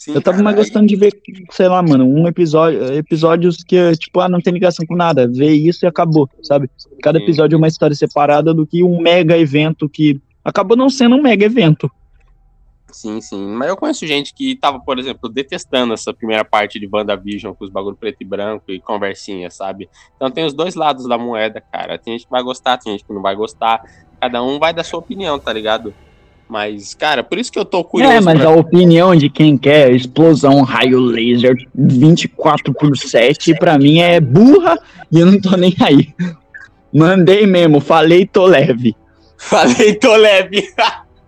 Sim, 0.00 0.14
Eu 0.14 0.22
tava 0.22 0.38
cara, 0.38 0.44
mais 0.44 0.56
aí- 0.56 0.62
gostando 0.62 0.86
de 0.86 0.96
ver, 0.96 1.12
sei 1.50 1.68
lá, 1.68 1.82
mano, 1.82 2.06
um 2.06 2.26
episódio, 2.26 2.82
episódios 2.94 3.62
que, 3.62 3.76
tipo, 3.98 4.18
ah, 4.18 4.30
não 4.30 4.40
tem 4.40 4.50
ligação 4.50 4.86
com 4.86 4.96
nada, 4.96 5.28
ver 5.28 5.52
isso 5.52 5.84
e 5.84 5.86
acabou, 5.86 6.26
sabe? 6.42 6.70
Cada 7.02 7.18
episódio 7.18 7.54
é 7.54 7.58
uma 7.58 7.68
história 7.68 7.94
separada 7.94 8.54
do 8.54 8.66
que 8.66 8.82
um 8.82 8.98
mega 8.98 9.36
evento 9.36 9.90
que 9.90 10.18
acabou 10.42 10.74
não 10.74 10.88
sendo 10.88 11.16
um 11.16 11.20
mega 11.20 11.44
evento. 11.44 11.90
Sim, 12.90 13.20
sim. 13.20 13.46
Mas 13.48 13.68
eu 13.68 13.76
conheço 13.76 14.06
gente 14.06 14.32
que 14.32 14.56
tava, 14.56 14.80
por 14.80 14.98
exemplo, 14.98 15.28
detestando 15.28 15.92
essa 15.92 16.14
primeira 16.14 16.46
parte 16.46 16.80
de 16.80 16.88
WandaVision 16.90 17.52
com 17.52 17.62
os 17.64 17.70
bagulho 17.70 17.94
preto 17.94 18.16
e 18.22 18.24
branco 18.24 18.72
e 18.72 18.80
conversinha, 18.80 19.50
sabe? 19.50 19.86
Então 20.16 20.30
tem 20.30 20.46
os 20.46 20.54
dois 20.54 20.74
lados 20.74 21.06
da 21.06 21.18
moeda, 21.18 21.60
cara. 21.60 21.98
Tem 21.98 22.14
gente 22.14 22.24
que 22.24 22.30
vai 22.30 22.42
gostar, 22.42 22.78
tem 22.78 22.92
gente 22.92 23.04
que 23.04 23.12
não 23.12 23.20
vai 23.20 23.36
gostar. 23.36 23.82
Cada 24.18 24.42
um 24.42 24.58
vai 24.58 24.72
dar 24.72 24.82
sua 24.82 24.98
opinião, 24.98 25.38
tá 25.38 25.52
ligado? 25.52 25.92
Mas, 26.50 26.94
cara, 26.94 27.22
por 27.22 27.38
isso 27.38 27.52
que 27.52 27.58
eu 27.60 27.64
tô 27.64 27.84
curioso. 27.84 28.12
é, 28.12 28.20
mas 28.20 28.40
pra- 28.40 28.48
a 28.48 28.52
opinião 28.52 29.14
de 29.14 29.30
quem 29.30 29.56
quer 29.56 29.94
explosão, 29.94 30.62
raio 30.62 30.98
laser 30.98 31.54
24 31.72 32.74
por 32.74 32.96
7, 32.96 33.54
pra 33.54 33.78
mim 33.78 34.00
é 34.00 34.18
burra 34.20 34.76
e 35.12 35.20
eu 35.20 35.26
não 35.26 35.40
tô 35.40 35.56
nem 35.56 35.72
aí. 35.80 36.08
Mandei 36.92 37.46
mesmo, 37.46 37.80
falei, 37.80 38.26
tô 38.26 38.46
leve. 38.46 38.96
Falei, 39.38 39.94
tô 39.94 40.16
leve. 40.16 40.68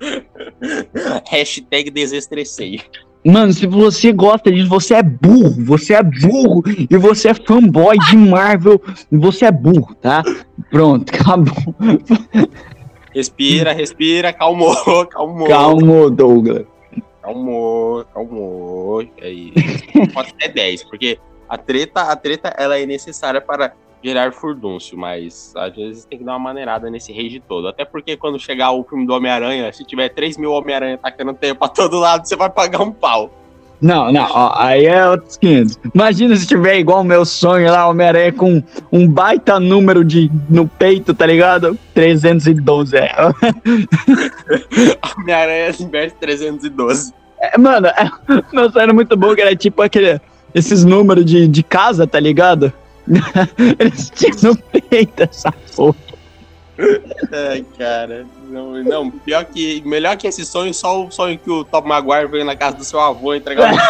Hashtag 1.30 1.90
desestressei. 1.90 2.80
Mano, 3.24 3.52
se 3.52 3.64
você 3.68 4.12
gosta 4.12 4.50
disso, 4.50 4.68
você 4.68 4.94
é 4.94 5.02
burro, 5.04 5.54
você 5.64 5.94
é 5.94 6.02
burro 6.02 6.64
e 6.90 6.96
você 6.96 7.28
é 7.28 7.34
fanboy 7.34 7.96
de 8.10 8.16
Marvel, 8.16 8.82
você 9.10 9.44
é 9.44 9.52
burro, 9.52 9.94
tá? 10.00 10.24
Pronto, 10.68 11.08
acabou. 11.14 11.74
Respira, 13.14 13.72
respira, 13.72 14.32
calmou, 14.32 14.74
calmou. 15.06 15.48
Calma, 15.48 16.10
Douglas. 16.10 16.66
Calmou, 17.20 18.04
calmou. 18.12 19.02
É 19.18 19.30
isso. 19.30 20.12
Pode 20.12 20.34
ser 20.40 20.48
10, 20.48 20.84
porque 20.84 21.18
a 21.48 21.56
treta, 21.56 22.02
a 22.02 22.16
treta 22.16 22.54
ela 22.56 22.78
é 22.78 22.86
necessária 22.86 23.40
para 23.40 23.74
gerar 24.02 24.32
furdúncio, 24.32 24.98
mas 24.98 25.52
às 25.54 25.74
vezes 25.76 26.04
tem 26.04 26.18
que 26.18 26.24
dar 26.24 26.32
uma 26.32 26.38
maneirada 26.38 26.90
nesse 26.90 27.12
rage 27.12 27.40
todo. 27.40 27.68
Até 27.68 27.84
porque 27.84 28.16
quando 28.16 28.38
chegar 28.40 28.72
o 28.72 28.82
filme 28.82 29.06
do 29.06 29.14
Homem-Aranha, 29.14 29.72
se 29.72 29.84
tiver 29.84 30.08
3 30.08 30.36
mil 30.36 30.50
Homem-Aranha 30.52 30.98
tacando 30.98 31.32
tempo 31.34 31.60
pra 31.60 31.68
todo 31.68 32.00
lado, 32.00 32.26
você 32.26 32.34
vai 32.34 32.50
pagar 32.50 32.82
um 32.82 32.90
pau. 32.90 33.30
Não, 33.82 34.12
não, 34.12 34.28
ó, 34.30 34.52
aí 34.56 34.86
é 34.86 35.08
outros 35.08 35.36
500. 35.38 35.80
Imagina 35.92 36.36
se 36.36 36.46
tiver 36.46 36.78
igual 36.78 37.00
o 37.00 37.04
meu 37.04 37.24
sonho 37.24 37.68
lá, 37.68 37.88
Homem-Aranha 37.88 38.32
com 38.32 38.62
um 38.92 39.08
baita 39.08 39.58
número 39.58 40.04
de, 40.04 40.30
no 40.48 40.68
peito, 40.68 41.12
tá 41.12 41.26
ligado? 41.26 41.76
312. 41.92 42.96
É. 42.96 43.10
Homem-Aranha 45.18 45.74
inverso 45.80 46.14
312. 46.20 47.12
É, 47.40 47.58
mano, 47.58 47.88
é, 47.88 48.08
meu 48.52 48.70
sonho 48.70 48.82
era 48.84 48.94
muito 48.94 49.16
bom, 49.16 49.34
que 49.34 49.40
era 49.40 49.56
tipo 49.56 49.82
aquele, 49.82 50.20
esses 50.54 50.84
números 50.84 51.24
de, 51.24 51.48
de 51.48 51.64
casa, 51.64 52.06
tá 52.06 52.20
ligado? 52.20 52.72
Eles 53.80 54.10
tinham 54.10 54.54
no 54.54 54.56
peito 54.56 55.24
essa 55.24 55.52
porra. 55.74 55.96
Ai, 57.32 57.66
cara. 57.76 58.26
Não, 58.52 58.84
não, 58.84 59.10
pior 59.10 59.46
que. 59.46 59.82
Melhor 59.86 60.14
que 60.18 60.26
esse 60.26 60.44
sonho, 60.44 60.74
só 60.74 61.02
o 61.02 61.10
sonho 61.10 61.38
que 61.38 61.50
o 61.50 61.64
Tom 61.64 61.80
Maguire 61.86 62.28
veio 62.28 62.44
na 62.44 62.54
casa 62.54 62.76
do 62.76 62.84
seu 62.84 63.00
avô 63.00 63.34
entregar 63.34 63.72
um 63.72 63.76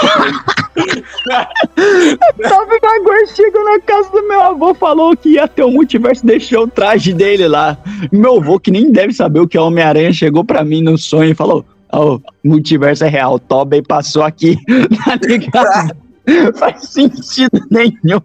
Tobey 1.74 2.78
Maguire 2.80 3.26
chegou 3.34 3.64
na 3.64 3.80
casa 3.80 4.08
do 4.10 4.22
meu 4.28 4.40
avô, 4.40 4.72
falou 4.72 5.16
que 5.16 5.30
ia 5.30 5.48
ter 5.48 5.64
o 5.64 5.70
multiverso, 5.70 6.24
deixou 6.24 6.62
o 6.62 6.68
traje 6.68 7.12
dele 7.12 7.48
lá. 7.48 7.76
Meu 8.12 8.36
avô, 8.36 8.60
que 8.60 8.70
nem 8.70 8.92
deve 8.92 9.12
saber 9.12 9.40
o 9.40 9.48
que 9.48 9.56
é 9.56 9.60
Homem-Aranha, 9.60 10.12
chegou 10.12 10.44
pra 10.44 10.64
mim 10.64 10.80
no 10.80 10.96
sonho 10.96 11.32
e 11.32 11.34
falou: 11.34 11.64
Ó, 11.90 12.20
multiverso 12.44 13.04
é 13.04 13.08
real, 13.08 13.40
Tobey 13.40 13.82
passou 13.82 14.22
aqui, 14.22 14.56
tá 15.04 15.18
ligado? 15.20 15.96
Faz 16.56 16.88
sentido 16.88 17.60
nenhum. 17.68 18.20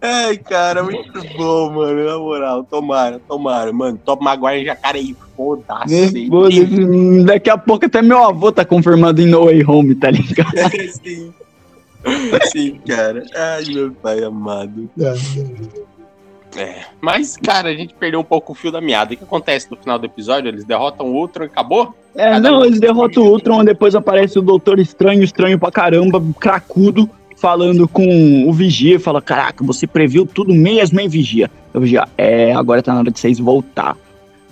Ai, 0.00 0.36
cara, 0.38 0.82
muito 0.82 1.12
bom, 1.36 1.70
mano. 1.70 2.04
Na 2.04 2.18
moral, 2.18 2.64
tomara, 2.64 3.20
tomara. 3.28 3.72
Mano, 3.72 3.98
Tom 4.04 4.18
Maguire 4.20 4.64
já, 4.64 4.74
cara, 4.76 4.96
aí, 4.98 5.14
foda-se. 5.36 6.28
Foda-se, 6.28 7.24
Daqui 7.24 7.50
a 7.50 7.58
pouco 7.58 7.86
até 7.86 8.02
meu 8.02 8.22
avô 8.22 8.50
tá 8.52 8.64
confirmando 8.64 9.20
em 9.20 9.26
No 9.26 9.44
Way 9.44 9.64
Home, 9.66 9.94
tá 9.94 10.10
ligado? 10.10 10.50
Sim. 11.02 11.32
Sim, 12.50 12.80
cara. 12.86 13.24
Ai, 13.36 13.64
meu 13.72 13.92
pai 13.92 14.22
amado. 14.24 14.88
É. 16.56 16.80
Mas, 17.00 17.36
cara, 17.36 17.68
a 17.68 17.74
gente 17.74 17.94
perdeu 17.94 18.18
um 18.20 18.24
pouco 18.24 18.52
o 18.52 18.54
fio 18.54 18.72
da 18.72 18.80
meada. 18.80 19.14
O 19.14 19.16
que 19.16 19.22
acontece 19.22 19.70
no 19.70 19.76
final 19.76 19.98
do 19.98 20.06
episódio? 20.06 20.48
Eles 20.48 20.64
derrotam 20.64 21.06
o 21.06 21.14
Ultron 21.14 21.44
e 21.44 21.46
acabou? 21.46 21.94
É, 22.14 22.30
Cada 22.30 22.50
não, 22.50 22.60
um- 22.60 22.64
eles 22.64 22.80
derrotam 22.80 23.22
o 23.22 23.28
Ultron, 23.28 23.64
depois 23.64 23.94
aparece 23.94 24.36
o 24.38 24.42
Doutor 24.42 24.80
Estranho, 24.80 25.22
estranho 25.22 25.58
pra 25.60 25.70
caramba, 25.70 26.20
cracudo, 26.40 27.08
falando 27.40 27.88
com 27.88 28.46
o 28.46 28.52
Vigia, 28.52 29.00
fala, 29.00 29.22
caraca, 29.22 29.64
você 29.64 29.86
previu 29.86 30.26
tudo 30.26 30.54
mesmo, 30.54 31.00
hein, 31.00 31.08
Vigia? 31.08 31.50
O 31.72 31.80
Vigia, 31.80 32.06
é, 32.16 32.52
agora 32.52 32.82
tá 32.82 32.92
na 32.92 33.00
hora 33.00 33.10
de 33.10 33.18
vocês 33.18 33.38
voltar. 33.38 33.96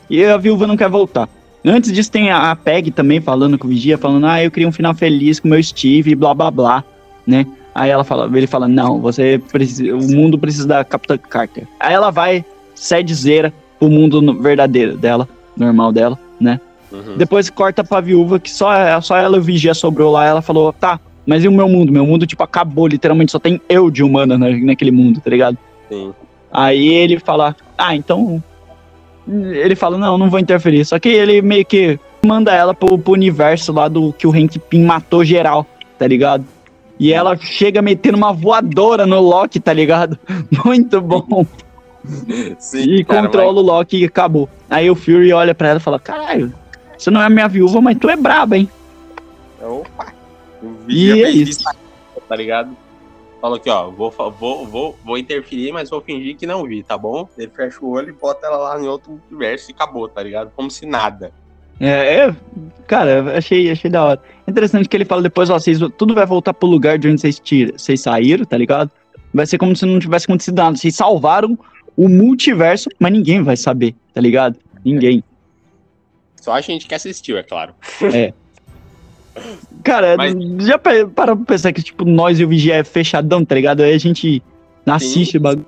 E 0.08 0.24
a 0.24 0.38
Viúva 0.38 0.66
não 0.66 0.76
quer 0.76 0.88
voltar. 0.88 1.28
Antes 1.64 1.92
disso 1.92 2.10
tem 2.10 2.30
a 2.30 2.50
a 2.50 2.56
Peg 2.56 2.90
também 2.90 3.20
falando 3.20 3.58
com 3.58 3.66
o 3.66 3.70
Vigia, 3.70 3.98
falando, 3.98 4.26
ah, 4.26 4.42
eu 4.42 4.50
queria 4.50 4.66
um 4.66 4.72
final 4.72 4.94
feliz 4.94 5.38
com 5.38 5.48
o 5.48 5.50
meu 5.50 5.62
Steve, 5.62 6.14
blá, 6.14 6.32
blá, 6.32 6.50
blá, 6.50 6.84
né? 7.26 7.46
Aí 7.74 7.90
ela 7.90 8.04
fala, 8.04 8.26
ele 8.36 8.46
fala, 8.46 8.66
não, 8.66 9.00
você 9.00 9.40
precisa, 9.52 9.94
o 9.94 10.02
mundo 10.02 10.38
precisa 10.38 10.66
da 10.66 10.82
Capitã 10.82 11.18
Carter. 11.18 11.64
Aí 11.78 11.92
ela 11.92 12.10
vai, 12.10 12.42
cede 12.74 13.14
zera 13.14 13.52
pro 13.78 13.90
mundo 13.90 14.40
verdadeiro 14.40 14.96
dela, 14.96 15.28
normal 15.56 15.92
dela, 15.92 16.18
né? 16.40 16.58
Uhum. 16.90 17.18
Depois 17.18 17.50
corta 17.50 17.84
pra 17.84 18.00
viúva, 18.00 18.40
que 18.40 18.50
só, 18.50 18.98
só 19.02 19.16
ela 19.16 19.36
e 19.36 19.40
o 19.40 19.42
vigia 19.42 19.74
sobrou 19.74 20.10
lá. 20.10 20.24
Ela 20.24 20.40
falou, 20.40 20.72
tá, 20.72 20.98
mas 21.28 21.44
e 21.44 21.48
o 21.48 21.52
meu 21.52 21.68
mundo? 21.68 21.92
Meu 21.92 22.06
mundo, 22.06 22.26
tipo, 22.26 22.42
acabou. 22.42 22.86
Literalmente 22.86 23.30
só 23.30 23.38
tem 23.38 23.60
eu 23.68 23.90
de 23.90 24.02
humana 24.02 24.38
na- 24.38 24.48
naquele 24.50 24.90
mundo, 24.90 25.20
tá 25.20 25.28
ligado? 25.30 25.58
Sim. 25.88 26.12
Aí 26.50 26.88
ele 26.88 27.18
fala, 27.20 27.54
ah, 27.76 27.94
então. 27.94 28.42
Ele 29.28 29.76
fala, 29.76 29.98
não, 29.98 30.16
não 30.16 30.30
vou 30.30 30.40
interferir. 30.40 30.84
Só 30.86 30.98
que 30.98 31.08
ele 31.10 31.42
meio 31.42 31.64
que 31.66 32.00
manda 32.24 32.52
ela 32.54 32.72
pro, 32.72 32.98
pro 32.98 33.12
universo 33.12 33.72
lá 33.72 33.86
do 33.86 34.10
que 34.12 34.26
o 34.26 34.30
Hank 34.32 34.58
Pym 34.58 34.84
matou 34.84 35.22
geral, 35.24 35.66
tá 35.98 36.06
ligado? 36.06 36.44
E 36.98 37.12
ela 37.12 37.36
chega 37.36 37.82
metendo 37.82 38.16
uma 38.16 38.32
voadora 38.32 39.06
no 39.06 39.20
Loki, 39.20 39.60
tá 39.60 39.72
ligado? 39.72 40.18
Muito 40.64 41.00
bom. 41.00 41.46
Sim, 42.58 42.78
E 42.94 43.04
cara, 43.04 43.22
controla 43.26 43.60
o 43.60 43.62
Loki 43.62 43.98
e 43.98 44.04
acabou. 44.06 44.48
Aí 44.70 44.90
o 44.90 44.94
Fury 44.96 45.32
olha 45.32 45.54
pra 45.54 45.68
ela 45.68 45.78
e 45.78 45.82
fala: 45.82 45.98
Caralho, 46.00 46.52
você 46.96 47.10
não 47.10 47.20
é 47.22 47.28
minha 47.28 47.46
viúva, 47.48 47.80
mas 47.80 47.98
tu 47.98 48.08
é 48.08 48.16
braba, 48.16 48.56
hein? 48.56 48.68
mas- 49.60 49.70
Opa! 49.70 50.17
O 50.62 50.90
E 50.90 51.10
é 51.10 51.14
fez 51.14 51.48
isso. 51.48 51.64
Tá 52.28 52.36
ligado? 52.36 52.76
Falou 53.40 53.56
aqui, 53.56 53.70
ó, 53.70 53.88
vou, 53.88 54.10
vou, 54.10 54.66
vou, 54.66 54.98
vou 55.04 55.16
interferir, 55.16 55.72
mas 55.72 55.88
vou 55.88 56.00
fingir 56.00 56.36
que 56.36 56.46
não 56.46 56.64
vi, 56.64 56.82
tá 56.82 56.98
bom? 56.98 57.28
Ele 57.38 57.50
fecha 57.54 57.78
o 57.80 57.90
olho 57.90 58.08
e 58.08 58.12
bota 58.12 58.46
ela 58.46 58.56
lá 58.56 58.80
em 58.80 58.88
outro 58.88 59.20
universo 59.30 59.70
e 59.70 59.74
acabou, 59.74 60.08
tá 60.08 60.22
ligado? 60.22 60.50
Como 60.56 60.68
se 60.70 60.84
nada. 60.84 61.32
É, 61.80 62.16
é, 62.16 62.36
cara, 62.88 63.38
achei, 63.38 63.70
achei 63.70 63.88
da 63.88 64.04
hora. 64.04 64.22
Interessante 64.46 64.88
que 64.88 64.96
ele 64.96 65.04
fala 65.04 65.22
depois, 65.22 65.48
ó, 65.50 65.58
vocês, 65.58 65.78
tudo 65.96 66.14
vai 66.14 66.26
voltar 66.26 66.52
pro 66.52 66.68
lugar 66.68 66.98
de 66.98 67.08
onde 67.08 67.20
vocês, 67.20 67.38
tira, 67.38 67.78
vocês 67.78 68.00
saíram, 68.00 68.44
tá 68.44 68.56
ligado? 68.56 68.90
Vai 69.32 69.46
ser 69.46 69.58
como 69.58 69.76
se 69.76 69.86
não 69.86 70.00
tivesse 70.00 70.24
acontecido 70.24 70.56
nada. 70.56 70.76
Vocês 70.76 70.96
salvaram 70.96 71.56
o 71.96 72.08
multiverso, 72.08 72.88
mas 72.98 73.12
ninguém 73.12 73.42
vai 73.42 73.56
saber, 73.56 73.94
tá 74.12 74.20
ligado? 74.20 74.58
Ninguém. 74.84 75.22
Só 76.40 76.52
a 76.52 76.60
gente 76.60 76.88
que 76.88 76.94
assistiu, 76.94 77.38
é 77.38 77.44
claro. 77.44 77.74
Cara, 79.82 80.16
Mas- 80.16 80.34
já 80.66 80.78
pa- 80.78 80.90
para 81.14 81.34
pra 81.36 81.44
pensar 81.44 81.72
que, 81.72 81.82
tipo, 81.82 82.04
nós 82.04 82.38
e 82.38 82.44
o 82.44 82.48
Vigia 82.48 82.76
é 82.76 82.84
fechadão, 82.84 83.44
tá 83.44 83.54
ligado? 83.54 83.82
Aí 83.82 83.94
a 83.94 83.98
gente 83.98 84.42
assiste 84.86 85.36
o 85.36 85.40
bagulho. 85.40 85.66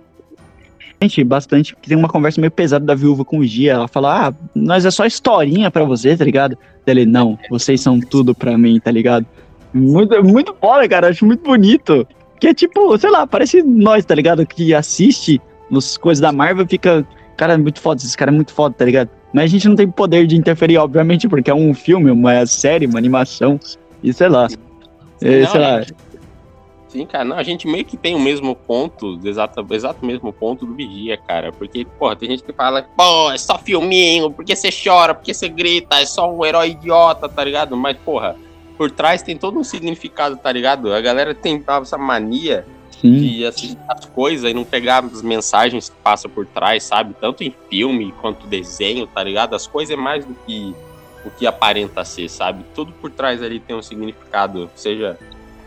Gente, 1.03 1.25
bastante, 1.25 1.75
porque 1.75 1.89
tem 1.89 1.97
uma 1.97 2.09
conversa 2.09 2.41
meio 2.41 2.51
pesada 2.51 2.85
da 2.85 2.95
viúva 2.95 3.25
com 3.25 3.39
o 3.39 3.41
Vigia. 3.41 3.73
Ela 3.73 3.89
fala, 3.89 4.29
ah, 4.29 4.35
nós 4.55 4.85
é 4.85 4.91
só 4.91 5.07
historinha 5.07 5.71
pra 5.71 5.85
você, 5.85 6.15
tá 6.17 6.25
ligado? 6.25 6.59
Ele, 6.87 7.07
não, 7.07 7.39
vocês 7.49 7.81
são 7.81 7.99
tudo 8.01 8.35
pra 8.35 8.59
mim, 8.59 8.79
tá 8.81 8.91
ligado? 8.91 9.25
Muito, 9.73 10.23
muito 10.25 10.55
foda, 10.61 10.87
cara, 10.89 11.09
acho 11.09 11.25
muito 11.25 11.43
bonito. 11.43 12.07
Que 12.39 12.49
é 12.49 12.55
tipo, 12.55 12.99
sei 12.99 13.11
lá, 13.11 13.27
parece 13.27 13.63
nós, 13.63 14.05
tá 14.05 14.15
ligado? 14.15 14.45
Que 14.45 14.75
assiste 14.75 15.41
as 15.75 15.97
coisas 15.97 16.21
da 16.21 16.33
Marvel 16.33 16.65
e 16.65 16.69
fica, 16.69 17.07
cara, 17.41 17.55
é 17.55 17.57
muito 17.57 17.81
foda, 17.81 18.03
esse 18.03 18.15
cara 18.15 18.31
é 18.31 18.35
muito 18.35 18.53
foda, 18.53 18.75
tá 18.77 18.85
ligado? 18.85 19.09
Mas 19.33 19.45
a 19.45 19.47
gente 19.47 19.67
não 19.67 19.75
tem 19.75 19.89
poder 19.89 20.27
de 20.27 20.37
interferir, 20.37 20.77
obviamente, 20.77 21.27
porque 21.27 21.51
é 21.51 21.55
um 21.55 21.73
filme, 21.73 22.11
uma 22.11 22.45
série, 22.45 22.85
uma 22.87 22.99
animação, 22.99 23.59
e 24.03 24.13
sei 24.13 24.29
lá. 24.29 24.47
É, 25.23 25.41
Não, 25.41 25.49
sei 25.51 25.61
lá. 25.61 25.81
gente- 25.81 25.95
Sim, 26.89 27.07
cara, 27.07 27.25
não, 27.25 27.39
a 27.39 27.43
gente 27.43 27.67
meio 27.69 27.85
que 27.85 27.97
tem 27.97 28.15
o 28.15 28.21
mesmo 28.21 28.55
ponto, 28.55 29.19
exato, 29.25 29.65
exato 29.71 30.05
mesmo 30.05 30.33
ponto 30.33 30.67
do 30.67 30.75
Vigia, 30.75 31.17
cara. 31.17 31.53
Porque, 31.53 31.87
porra, 31.99 32.17
tem 32.17 32.29
gente 32.29 32.43
que 32.43 32.53
fala, 32.53 32.83
pô, 32.83 33.31
é 33.31 33.39
só 33.39 33.57
filminho, 33.57 34.31
porque 34.33 34.55
você 34.57 34.69
chora, 34.71 35.15
porque 35.15 35.33
você 35.33 35.49
grita, 35.49 36.01
é 36.01 36.05
só 36.05 36.31
um 36.31 36.45
herói 36.45 36.71
idiota, 36.71 37.29
tá 37.29 37.45
ligado? 37.45 37.77
Mas, 37.77 37.97
porra, 37.99 38.35
por 38.77 38.91
trás 38.91 39.23
tem 39.23 39.37
todo 39.37 39.59
um 39.59 39.63
significado, 39.65 40.37
tá 40.37 40.51
ligado? 40.51 40.93
A 40.93 41.01
galera 41.01 41.33
tem 41.33 41.63
essa 41.81 41.97
mania 41.97 42.67
Sim. 43.01 43.19
de 43.19 43.47
assistir 43.47 43.79
as 43.89 44.05
coisas 44.05 44.51
e 44.51 44.55
não 44.55 44.65
pegar 44.65 45.05
as 45.05 45.23
mensagens 45.23 45.89
que 45.89 45.97
passam 46.03 46.31
por 46.31 46.47
trás, 46.47 46.85
sabe? 46.85 47.15
Tanto 47.19 47.43
em 47.43 47.55
filme 47.69 48.13
quanto 48.21 48.47
desenho, 48.47 49.07
tá 49.07 49.23
ligado? 49.23 49.55
As 49.55 49.67
coisas 49.67 49.93
é 49.93 49.97
mais 49.97 50.25
do 50.25 50.35
que 50.47 50.75
o 51.25 51.31
que 51.31 51.47
aparenta 51.47 52.05
ser, 52.05 52.29
sabe? 52.29 52.65
Tudo 52.75 52.93
por 52.93 53.11
trás 53.11 53.43
ali 53.43 53.61
tem 53.61 53.75
um 53.75 53.83
significado, 53.83 54.71
seja 54.75 55.19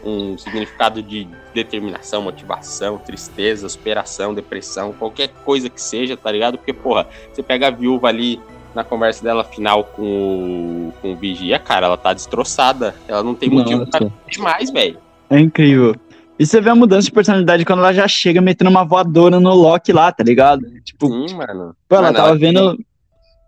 um 0.03 0.37
significado 0.37 1.01
de 1.01 1.27
determinação, 1.53 2.21
motivação, 2.21 2.97
tristeza, 2.97 3.69
superação, 3.69 4.33
depressão, 4.33 4.93
qualquer 4.93 5.29
coisa 5.45 5.69
que 5.69 5.81
seja, 5.81 6.17
tá 6.17 6.31
ligado? 6.31 6.57
Porque, 6.57 6.73
porra, 6.73 7.07
você 7.31 7.41
pega 7.41 7.67
a 7.67 7.71
viúva 7.71 8.09
ali 8.09 8.39
na 8.75 8.83
conversa 8.83 9.23
dela 9.23 9.43
final 9.43 9.83
com 9.83 10.03
o, 10.03 10.93
com 11.01 11.13
o 11.13 11.15
Vigia, 11.15 11.59
cara, 11.59 11.85
ela 11.85 11.97
tá 11.97 12.13
destroçada. 12.13 12.95
Ela 13.07 13.23
não 13.23 13.35
tem 13.35 13.49
motivo 13.49 13.85
pra 13.85 14.01
Nossa. 14.01 14.13
demais, 14.27 14.71
velho. 14.71 14.97
É 15.29 15.39
incrível. 15.39 15.95
E 16.43 16.45
você 16.45 16.59
vê 16.59 16.69
a 16.69 16.75
mudança 16.75 17.05
de 17.05 17.11
personalidade 17.13 17.63
quando 17.63 17.79
ela 17.79 17.93
já 17.93 18.05
chega 18.05 18.41
metendo 18.41 18.69
uma 18.69 18.83
voadora 18.83 19.39
no 19.39 19.53
Loki 19.55 19.93
lá, 19.93 20.11
tá 20.11 20.25
ligado? 20.25 20.61
Tipo, 20.81 21.07
Sim, 21.07 21.35
mano. 21.37 21.73
pô, 21.87 21.95
ela 21.95 22.11
Mano, 22.11 22.15
tava 22.17 22.35
vendo. 22.37 22.77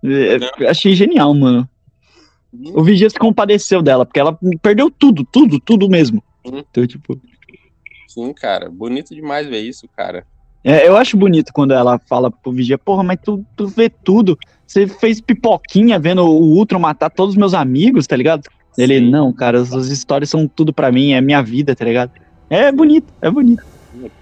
é, 0.05 0.65
Achei 0.69 0.95
genial, 0.95 1.33
mano. 1.33 1.67
O 2.73 2.81
Vigia 2.81 3.09
se 3.09 3.19
compadeceu 3.19 3.81
dela, 3.81 4.05
porque 4.05 4.17
ela 4.17 4.39
perdeu 4.61 4.89
tudo, 4.89 5.25
tudo, 5.29 5.59
tudo 5.59 5.89
mesmo. 5.89 6.23
Sim. 6.47 6.63
Então, 6.71 6.87
tipo. 6.87 7.19
Sim, 8.07 8.31
cara. 8.31 8.69
Bonito 8.69 9.13
demais 9.13 9.45
ver 9.45 9.59
isso, 9.59 9.89
cara. 9.93 10.25
É, 10.63 10.87
eu 10.87 10.95
acho 10.95 11.17
bonito 11.17 11.51
quando 11.51 11.73
ela 11.73 11.99
fala 11.99 12.31
pro 12.31 12.53
Vigia, 12.53 12.77
porra, 12.77 13.03
mas 13.03 13.19
tu, 13.21 13.45
tu 13.57 13.67
vê 13.67 13.89
tudo. 13.89 14.39
Você 14.65 14.87
fez 14.87 15.19
pipoquinha 15.19 15.99
vendo 15.99 16.23
o 16.23 16.55
Ultron 16.55 16.79
matar 16.79 17.09
todos 17.09 17.33
os 17.35 17.37
meus 17.37 17.53
amigos, 17.53 18.07
tá 18.07 18.15
ligado? 18.15 18.43
Ele, 18.77 18.99
Sim. 18.99 19.09
não, 19.09 19.33
cara, 19.33 19.59
as 19.59 19.87
histórias 19.87 20.29
são 20.29 20.47
tudo 20.47 20.71
pra 20.73 20.93
mim, 20.93 21.11
é 21.11 21.19
minha 21.19 21.41
vida, 21.43 21.75
tá 21.75 21.83
ligado? 21.83 22.11
É 22.49 22.71
bonito, 22.71 23.11
é 23.21 23.29
bonito. 23.29 23.63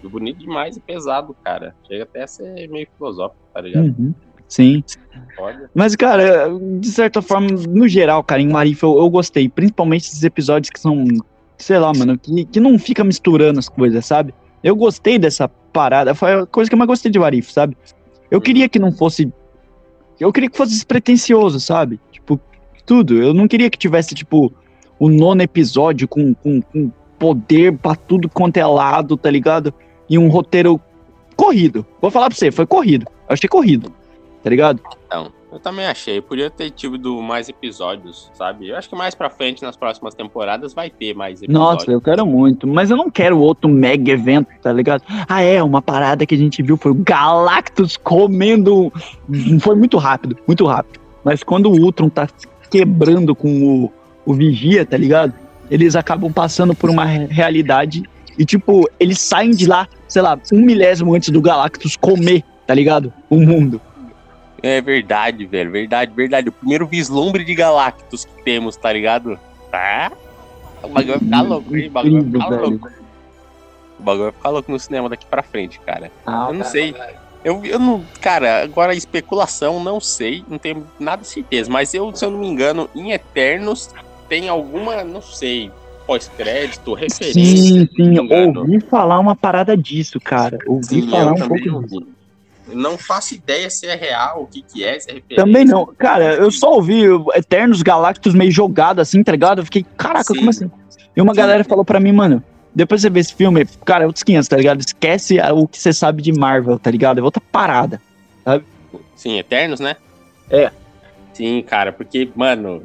Bonito 0.04 0.40
demais 0.40 0.78
e 0.78 0.80
pesado, 0.80 1.36
cara. 1.44 1.76
Chega 1.88 2.04
até 2.04 2.24
a 2.24 2.28
ser 2.28 2.68
meio 2.70 2.88
filosófico, 2.96 3.42
tá 3.54 3.62
ligado? 3.62 3.86
Uhum. 3.86 4.14
Sim. 4.48 4.84
Olha. 5.40 5.70
Mas, 5.74 5.96
cara, 5.96 6.48
de 6.80 6.88
certa 6.90 7.22
forma, 7.22 7.48
no 7.50 7.88
geral, 7.88 8.24
cara, 8.24 8.42
em 8.42 8.50
Marif 8.50 8.84
eu, 8.84 8.98
eu 8.98 9.10
gostei. 9.10 9.50
Principalmente 9.50 10.04
esses 10.04 10.24
episódios 10.24 10.70
que 10.70 10.80
são, 10.80 11.06
sei 11.58 11.80
lá, 11.80 11.92
mano, 11.92 12.18
que, 12.20 12.46
que 12.46 12.60
não 12.60 12.78
fica 12.78 13.04
misturando 13.04 13.60
as 13.60 13.68
coisas, 13.68 14.06
sabe? 14.06 14.34
Eu 14.64 14.76
gostei 14.76 15.18
dessa 15.18 15.48
parada. 15.48 16.14
Foi 16.14 16.34
a 16.34 16.46
coisa 16.46 16.70
que 16.70 16.76
eu 16.76 16.78
mais 16.78 16.88
gostei 16.88 17.12
de 17.12 17.18
Marif, 17.18 17.52
sabe? 17.52 17.76
Eu 18.30 18.40
queria 18.40 18.70
que 18.70 18.78
não 18.78 18.92
fosse. 18.92 19.32
Eu 20.20 20.32
queria 20.32 20.50
que 20.50 20.58
fosse 20.58 20.74
despretensioso, 20.74 21.60
sabe? 21.60 22.00
Tipo, 22.12 22.40
tudo. 22.86 23.16
Eu 23.16 23.34
não 23.34 23.48
queria 23.48 23.70
que 23.70 23.78
tivesse, 23.78 24.14
tipo, 24.14 24.54
o 25.00 25.10
nono 25.10 25.42
episódio 25.42 26.08
com, 26.08 26.34
com, 26.36 26.62
com 26.62 26.92
poder 27.24 27.78
pra 27.78 27.96
tudo 27.96 28.28
quanto 28.28 28.58
é 28.58 28.66
lado, 28.66 29.16
tá 29.16 29.32
ligado? 29.32 29.74
E 30.10 30.18
um 30.18 30.28
roteiro 30.28 30.78
corrido. 31.38 31.86
Vou 32.02 32.12
falar 32.12 32.28
pra 32.28 32.36
você, 32.36 32.52
foi 32.52 32.66
corrido. 32.66 33.06
Eu 33.30 33.34
achei 33.34 33.48
corrido, 33.48 33.90
tá 34.44 34.50
ligado? 34.50 34.82
Então, 35.08 35.32
eu 35.50 35.58
também 35.58 35.86
achei. 35.86 36.20
Podia 36.20 36.50
ter 36.50 36.70
tido 36.72 37.22
mais 37.22 37.48
episódios, 37.48 38.30
sabe? 38.34 38.68
Eu 38.68 38.76
acho 38.76 38.90
que 38.90 38.96
mais 38.98 39.16
pra 39.16 39.30
frente, 39.30 39.64
nas 39.64 39.78
próximas 39.78 40.14
temporadas, 40.14 40.74
vai 40.74 40.90
ter 40.90 41.16
mais 41.16 41.42
episódios. 41.42 41.74
Nossa, 41.74 41.92
eu 41.92 42.02
quero 42.02 42.26
muito, 42.26 42.68
mas 42.68 42.92
eu 42.92 42.98
não 42.98 43.10
quero 43.10 43.40
outro 43.40 43.70
mega 43.70 44.12
evento, 44.12 44.50
tá 44.62 44.74
ligado? 44.74 45.02
Ah, 45.30 45.42
é, 45.42 45.64
uma 45.64 45.82
parada 45.82 46.26
que 46.26 46.36
a 46.36 46.38
gente 46.38 46.62
viu 46.62 46.76
foi 46.76 46.92
o 46.92 46.96
Galactus 46.96 47.96
comendo. 47.96 48.92
Foi 49.62 49.78
muito 49.78 49.98
rápido, 49.98 50.38
muito 50.46 50.66
rápido. 50.66 51.00
Mas 51.24 51.42
quando 51.42 51.72
o 51.72 51.82
Ultron 51.82 52.10
tá 52.10 52.28
quebrando 52.70 53.34
com 53.34 53.86
o, 53.86 53.94
o 54.26 54.34
Vigia, 54.34 54.86
tá 54.86 54.98
ligado? 54.98 55.34
Eles 55.70 55.96
acabam 55.96 56.32
passando 56.32 56.76
por 56.76 56.90
uma 56.90 57.06
re- 57.06 57.26
realidade 57.28 58.04
e, 58.38 58.46
tipo, 58.46 58.90
eles 59.00 59.20
saem 59.20 59.52
de 59.52 59.66
lá, 59.68 59.88
sei 60.08 60.22
lá, 60.22 60.38
um 60.52 60.60
milésimo 60.62 61.14
antes 61.16 61.30
do 61.30 61.42
Galactus 61.42 61.96
comer, 61.96 62.44
tá 62.68 62.74
ligado? 62.74 63.12
O 63.30 63.38
mundo. 63.38 63.80
É 64.62 64.80
verdade, 64.82 65.46
velho. 65.46 65.72
Verdade, 65.72 66.12
verdade. 66.16 66.50
O 66.50 66.52
primeiro 66.52 66.88
vislumbre 66.88 67.44
de 67.44 67.54
Galactus 67.54 68.26
que 68.26 68.44
temos, 68.44 68.76
tá 68.78 68.92
ligado? 68.94 69.38
Tá? 69.72 70.12
O 70.82 70.88
bagulho 70.88 71.14
vai 71.14 71.20
ficar 71.20 71.42
louco, 71.42 71.76
hein? 71.78 71.88
O 71.88 71.92
bagulho 71.92 72.24
vai 72.24 72.32
ficar 72.42 72.50
louco. 72.62 72.90
O 74.00 74.04
bagulho 74.04 74.24
vai 74.26 74.32
ficar 74.34 74.50
louco 74.50 74.72
no 74.72 74.80
cinema 74.80 75.10
daqui 75.10 75.26
pra 75.26 75.44
frente, 75.44 75.80
cara. 75.82 76.12
Ah, 76.26 76.48
Eu 76.50 76.54
não 76.56 76.66
sei. 76.66 76.96
Eu, 77.44 77.64
eu 77.66 77.78
não. 77.78 78.04
Cara, 78.22 78.64
agora 78.64 78.96
especulação, 78.96 79.84
não 79.84 80.00
sei. 80.00 80.44
Não 80.48 80.58
tenho 80.58 80.88
nada 81.00 81.22
de 81.24 81.28
certeza. 81.28 81.70
Mas 81.70 81.94
eu, 81.94 82.14
se 82.16 82.24
eu 82.24 82.32
não 82.32 82.40
me 82.40 82.48
engano, 82.48 82.90
em 82.96 83.12
Eternos 83.12 83.90
tem 84.28 84.50
alguma, 84.50 85.04
não 85.04 85.22
sei, 85.22 85.72
pós-crédito, 86.06 86.94
referência. 86.94 87.34
Sim, 87.34 87.88
sim, 87.96 88.20
ouvi 88.58 88.80
falar 88.82 89.20
uma 89.20 89.36
parada 89.36 89.76
disso, 89.76 90.20
cara. 90.20 90.58
Ouvi 90.68 91.02
Sim, 91.02 91.10
falar 91.10 91.34
um 91.34 91.38
pouco 91.38 91.56
disso. 91.56 91.76
ouvi. 91.76 92.08
Não 92.68 92.98
faço 92.98 93.36
ideia 93.36 93.70
se 93.70 93.86
é 93.86 93.96
real, 93.96 94.44
o 94.44 94.48
que, 94.48 94.62
que 94.62 94.84
é, 94.84 94.98
se 95.00 95.10
é 95.10 95.16
referência. 95.16 95.46
Também 95.46 95.66
não. 95.66 95.86
Cara, 95.86 96.36
eu 96.36 96.50
só 96.50 96.74
ouvi 96.74 97.04
Eternos 97.36 97.82
Galactus 97.82 98.34
meio 98.34 98.52
jogado 98.52 99.00
assim, 99.00 99.22
tá 99.22 99.32
ligado? 99.34 99.60
Eu 99.60 99.66
fiquei, 99.66 99.86
caraca, 99.98 100.34
Sim. 100.34 100.40
como 100.40 100.50
assim? 100.50 100.72
E 101.16 101.22
uma 101.22 101.34
galera 101.34 101.64
falou 101.64 101.84
pra 101.84 102.00
mim, 102.00 102.12
mano, 102.12 102.42
depois 102.74 103.02
você 103.02 103.10
vê 103.10 103.20
esse 103.20 103.34
filme, 103.34 103.66
cara, 103.86 104.06
é 104.06 104.08
outros 104.08 104.24
500, 104.24 104.48
tá 104.48 104.58
ligado? 104.58 104.80
Esquece 104.80 105.38
o 105.54 105.68
que 105.68 105.78
você 105.78 105.94
sabe 105.94 106.22
de 106.22 106.32
Marvel, 106.32 106.80
tá 106.80 106.90
ligado? 106.90 107.20
É 107.20 107.22
outra 107.22 107.42
parada. 107.52 108.02
Sim, 109.16 109.38
Eternos, 109.38 109.80
né? 109.80 109.96
É. 110.50 110.72
Sim, 111.34 111.62
cara, 111.64 111.92
porque, 111.92 112.30
mano. 112.36 112.84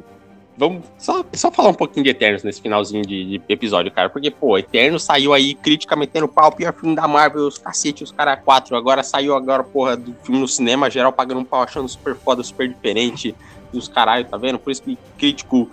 Vamos 0.59 0.83
só, 0.97 1.23
só 1.31 1.49
falar 1.49 1.69
um 1.69 1.73
pouquinho 1.73 2.03
de 2.03 2.09
Eternos 2.09 2.43
nesse 2.43 2.61
finalzinho 2.61 3.05
de, 3.05 3.37
de 3.37 3.41
episódio, 3.47 3.89
cara. 3.89 4.09
Porque, 4.09 4.29
pô, 4.29 4.57
Eternos 4.57 5.03
saiu 5.03 5.33
aí, 5.33 5.55
crítica 5.55 5.95
metendo 5.95 6.27
pau, 6.27 6.51
pior 6.51 6.73
filme 6.73 6.97
da 6.97 7.07
Marvel, 7.07 7.47
os 7.47 7.57
cacete, 7.57 8.03
os 8.03 8.11
caras 8.11 8.43
quatro. 8.43 8.75
Agora 8.75 9.01
saiu 9.01 9.33
agora, 9.33 9.63
porra, 9.63 9.95
do 9.95 10.13
filme 10.21 10.41
no 10.41 10.49
cinema, 10.49 10.91
geral 10.91 11.13
pagando 11.13 11.39
um 11.39 11.45
pau, 11.45 11.61
achando 11.61 11.87
super 11.87 12.13
foda, 12.13 12.43
super 12.43 12.67
diferente. 12.67 13.33
E 13.71 13.77
os 13.77 13.87
caralho, 13.87 14.25
tá 14.25 14.35
vendo? 14.35 14.59
Por 14.59 14.71
isso 14.71 14.83
que 14.83 14.97
crítico 15.17 15.71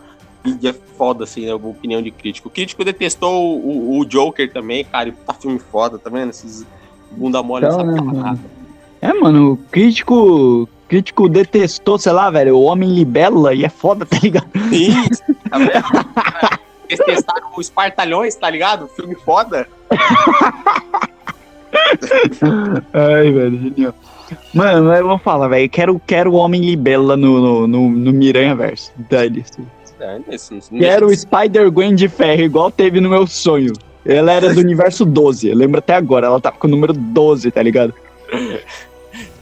é 0.62 0.72
foda, 0.72 1.24
assim, 1.24 1.46
né? 1.46 1.50
A 1.50 1.56
opinião 1.56 2.00
de 2.00 2.12
crítico. 2.12 2.46
O 2.46 2.50
crítico 2.52 2.84
detestou 2.84 3.58
o, 3.58 3.98
o 3.98 4.04
Joker 4.04 4.52
também, 4.52 4.84
cara, 4.84 5.08
e 5.08 5.12
tá 5.12 5.34
filme 5.34 5.58
foda, 5.58 5.98
tá 5.98 6.08
vendo? 6.08 6.30
Esses 6.30 6.64
bunda 7.10 7.42
mole, 7.42 7.66
Então, 7.66 7.84
não 7.84 7.96
sabe 7.96 8.06
né, 8.06 8.22
nada. 8.22 8.40
É, 9.00 9.12
mano, 9.12 9.54
o 9.54 9.56
crítico. 9.56 10.68
Crítico 10.88 11.28
detestou, 11.28 11.98
sei 11.98 12.12
lá, 12.12 12.30
velho, 12.30 12.56
o 12.56 12.62
Homem 12.62 12.88
Libélula 12.92 13.52
e 13.52 13.64
é 13.64 13.68
foda, 13.68 14.06
tá 14.06 14.18
ligado? 14.22 14.46
Sim, 14.70 14.94
tá 15.50 15.58
vendo? 15.58 15.72
Eles 16.88 17.04
testaram 17.04 17.50
os 17.56 17.66
Espartalhões, 17.66 18.36
tá 18.36 18.48
ligado? 18.48 18.86
Filme 18.88 19.16
foda. 19.16 19.66
Ai, 22.92 23.32
velho, 23.32 23.60
genial. 23.60 23.94
Mano, 24.54 24.92
eu 24.92 25.06
vou 25.06 25.18
falar, 25.18 25.48
velho, 25.48 25.68
quero, 25.68 26.00
quero 26.06 26.32
o 26.32 26.36
Homem 26.36 26.60
Libélula 26.60 27.16
no, 27.16 27.40
no, 27.40 27.66
no, 27.66 27.90
no 27.90 28.12
Miranha 28.12 28.54
Verso. 28.54 28.92
Dane-se. 28.96 29.60
É, 29.98 30.20
Quero 30.78 31.06
o 31.06 31.14
Spider-Gwen 31.14 31.94
de 31.94 32.08
ferro, 32.08 32.42
igual 32.42 32.70
teve 32.70 33.00
no 33.00 33.08
meu 33.08 33.26
sonho. 33.26 33.72
Ela 34.04 34.32
era 34.32 34.54
do 34.54 34.60
universo 34.60 35.04
12, 35.04 35.48
eu 35.48 35.56
lembro 35.56 35.78
até 35.78 35.94
agora, 35.94 36.26
ela 36.26 36.40
tava 36.40 36.56
com 36.56 36.68
o 36.68 36.70
número 36.70 36.92
12, 36.92 37.50
tá 37.50 37.62
ligado? 37.62 37.92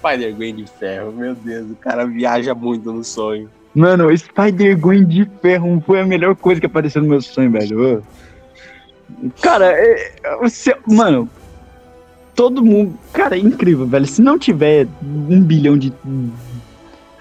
Spider-Gwen 0.09 0.55
de 0.57 0.67
ferro, 0.67 1.13
meu 1.13 1.35
Deus, 1.35 1.71
o 1.71 1.77
cara 1.77 2.05
viaja 2.07 2.55
muito 2.55 2.93
no 2.93 3.03
sonho. 3.03 3.49
Mano, 3.75 4.15
Spider-Gwen 4.17 5.05
de 5.07 5.29
ferro 5.41 5.83
foi 5.87 6.01
a 6.01 6.07
melhor 6.07 6.37
coisa 6.37 6.61
que 6.61 6.67
apareceu 6.67 7.01
no 7.03 7.09
meu 7.09 7.23
sonho, 7.23 7.51
velho. 7.51 8.03
Cara, 9.41 9.67
é, 9.73 10.13
é, 10.23 10.37
você- 10.37 10.77
mano, 10.87 11.29
todo 12.35 12.63
mundo. 12.63 12.95
Cara, 13.13 13.35
é 13.37 13.39
incrível, 13.41 13.87
velho. 13.87 14.07
Se 14.07 14.21
não 14.21 14.39
tiver 14.39 14.87
um 15.03 15.41
bilhão 15.41 15.77
de, 15.79 15.93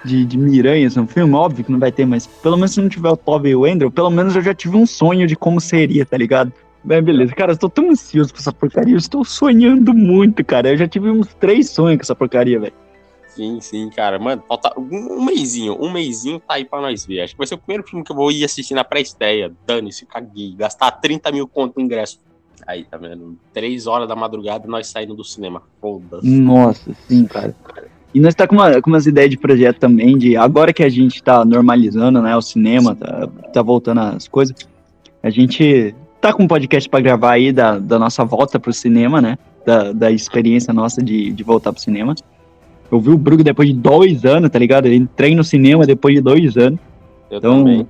de, 0.04 0.26
de 0.26 0.38
miranhas 0.38 0.96
no 0.98 1.08
filme, 1.08 1.34
óbvio 1.34 1.64
que 1.64 1.72
não 1.72 1.80
vai 1.80 1.92
ter, 1.92 2.06
mas 2.06 2.28
pelo 2.28 2.58
menos 2.58 2.74
se 2.74 2.82
não 2.82 2.90
tiver 2.90 3.10
o 3.10 3.18
Toby 3.18 3.50
e 3.50 3.56
o 3.56 3.66
Andrew, 3.66 3.90
pelo 3.90 4.10
menos 4.12 4.36
eu 4.36 4.42
já 4.42 4.54
tive 4.54 4.76
um 4.76 4.86
sonho 4.86 5.26
de 5.26 5.36
como 5.36 5.60
seria, 5.62 6.06
tá 6.06 6.18
ligado? 6.18 6.52
Bem, 6.84 7.02
beleza. 7.02 7.34
Cara, 7.34 7.54
eu 7.54 7.58
tô 7.58 7.70
tão 7.70 7.92
ansioso 7.92 8.34
com 8.34 8.40
essa 8.40 8.52
porcaria. 8.52 8.94
Eu 8.94 8.98
estou 8.98 9.24
sonhando 9.24 9.94
muito, 9.94 10.44
cara. 10.44 10.70
Eu 10.70 10.78
já 10.78 10.88
tive 10.88 11.10
uns 11.10 11.34
três 11.36 11.70
sonhos 11.70 11.98
com 11.98 12.04
essa 12.04 12.16
porcaria, 12.16 12.60
velho. 12.60 12.74
Sim, 13.28 13.60
sim, 13.62 13.90
cara. 13.90 14.20
Mano, 14.20 14.44
falta 14.48 14.74
um, 14.78 15.18
um 15.18 15.26
mêsinho. 15.26 15.78
Um 15.82 15.92
mêsinho 15.92 16.40
tá 16.40 16.56
aí 16.56 16.66
pra 16.66 16.82
nós 16.82 17.06
ver. 17.06 17.22
Acho 17.22 17.34
que 17.34 17.38
vai 17.38 17.48
ser 17.48 17.56
o 17.56 17.58
primeiro 17.58 17.88
filme 17.88 18.04
que 18.04 18.12
eu 18.12 18.16
vou 18.16 18.32
ir 18.32 18.44
assistir 18.44 18.74
na 18.74 18.84
pré-estreia. 18.84 19.52
Dane-se, 19.66 20.06
caguei. 20.06 20.54
Gastar 20.56 20.92
30 20.92 21.32
mil 21.32 21.48
conto 21.48 21.78
no 21.78 21.86
ingresso. 21.86 22.20
Aí, 22.68 22.84
tá 22.84 22.98
vendo? 22.98 23.38
Três 23.54 23.88
horas 23.88 24.08
da 24.08 24.16
madrugada 24.16 24.68
nós 24.68 24.88
saindo 24.88 25.16
do 25.16 25.24
cinema. 25.24 25.64
Foda-se. 25.82 26.28
Nossa, 26.28 26.92
sim, 27.08 27.26
cara. 27.26 27.56
E 28.14 28.20
nós 28.20 28.36
tá 28.36 28.48
com, 28.48 28.56
uma, 28.56 28.80
com 28.82 28.90
umas 28.90 29.08
ideias 29.08 29.32
de 29.32 29.38
projeto 29.38 29.80
também, 29.80 30.18
de 30.18 30.38
agora 30.38 30.72
que 30.72 30.84
a 30.84 30.90
gente 30.90 31.22
tá 31.24 31.44
normalizando, 31.44 32.22
né, 32.22 32.36
o 32.38 32.42
cinema, 32.42 32.96
tá, 32.96 33.28
tá 33.52 33.62
voltando 33.64 34.02
as 34.02 34.28
coisas, 34.28 34.56
a 35.24 35.32
gente 35.32 35.96
tá 36.24 36.32
com 36.32 36.44
um 36.44 36.48
podcast 36.48 36.90
pra 36.90 37.02
gravar 37.02 37.34
aí 37.34 37.52
da, 37.52 37.78
da 37.78 38.00
nossa 38.00 38.24
volta 38.24 38.58
pro 38.58 38.72
cinema, 38.72 39.22
né, 39.22 39.38
da, 39.66 39.92
da 39.92 40.10
experiência 40.10 40.74
nossa 40.74 41.04
de, 41.04 41.34
de 41.34 41.44
voltar 41.44 41.74
pro 41.74 41.82
cinema. 41.82 42.16
Eu 42.90 43.02
vi 43.02 43.10
o 43.10 43.18
Bruno 43.18 43.44
depois 43.44 43.68
de 43.68 43.76
dois 43.76 44.24
anos, 44.24 44.50
tá 44.50 44.58
ligado? 44.58 44.86
Eu 44.86 44.94
entrei 44.94 45.36
no 45.36 45.44
cinema 45.44 45.86
depois 45.86 46.16
de 46.16 46.22
dois 46.22 46.56
anos. 46.56 46.80
Eu 47.30 47.40
Então, 47.40 47.58
também. 47.58 47.86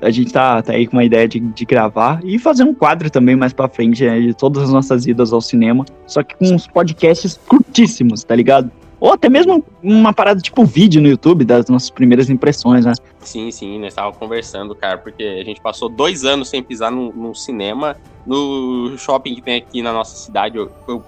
a 0.00 0.10
gente 0.10 0.32
tá, 0.32 0.62
tá 0.62 0.72
aí 0.72 0.86
com 0.86 0.96
uma 0.96 1.04
ideia 1.04 1.28
de, 1.28 1.40
de 1.40 1.64
gravar 1.66 2.20
e 2.24 2.38
fazer 2.38 2.64
um 2.64 2.72
quadro 2.72 3.10
também 3.10 3.36
mais 3.36 3.52
pra 3.52 3.68
frente, 3.68 4.02
né, 4.02 4.18
de 4.18 4.32
todas 4.32 4.62
as 4.62 4.72
nossas 4.72 5.06
idas 5.06 5.30
ao 5.30 5.42
cinema, 5.42 5.84
só 6.06 6.22
que 6.22 6.34
com 6.36 6.46
uns 6.54 6.66
podcasts 6.66 7.38
curtíssimos, 7.46 8.24
tá 8.24 8.34
ligado? 8.34 8.70
Ou 9.00 9.14
até 9.14 9.30
mesmo 9.30 9.64
uma 9.82 10.12
parada 10.12 10.40
tipo 10.40 10.62
vídeo 10.64 11.00
no 11.00 11.08
YouTube 11.08 11.44
das 11.44 11.66
nossas 11.68 11.88
primeiras 11.88 12.28
impressões, 12.28 12.84
né? 12.84 12.92
Sim, 13.20 13.50
sim, 13.50 13.78
nós 13.78 13.88
estávamos 13.88 14.18
conversando, 14.18 14.74
cara, 14.74 14.98
porque 14.98 15.22
a 15.22 15.44
gente 15.44 15.60
passou 15.60 15.88
dois 15.88 16.24
anos 16.24 16.50
sem 16.50 16.62
pisar 16.62 16.92
num, 16.92 17.10
num 17.10 17.34
cinema. 17.34 17.96
No 18.26 18.94
shopping 18.98 19.34
que 19.34 19.40
tem 19.40 19.56
aqui 19.56 19.80
na 19.80 19.92
nossa 19.92 20.14
cidade, 20.16 20.58
eu, 20.58 20.70
eu 20.86 21.02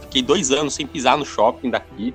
fiquei 0.00 0.20
dois 0.20 0.50
anos 0.50 0.74
sem 0.74 0.84
pisar 0.84 1.16
no 1.16 1.24
shopping 1.24 1.70
daqui. 1.70 2.12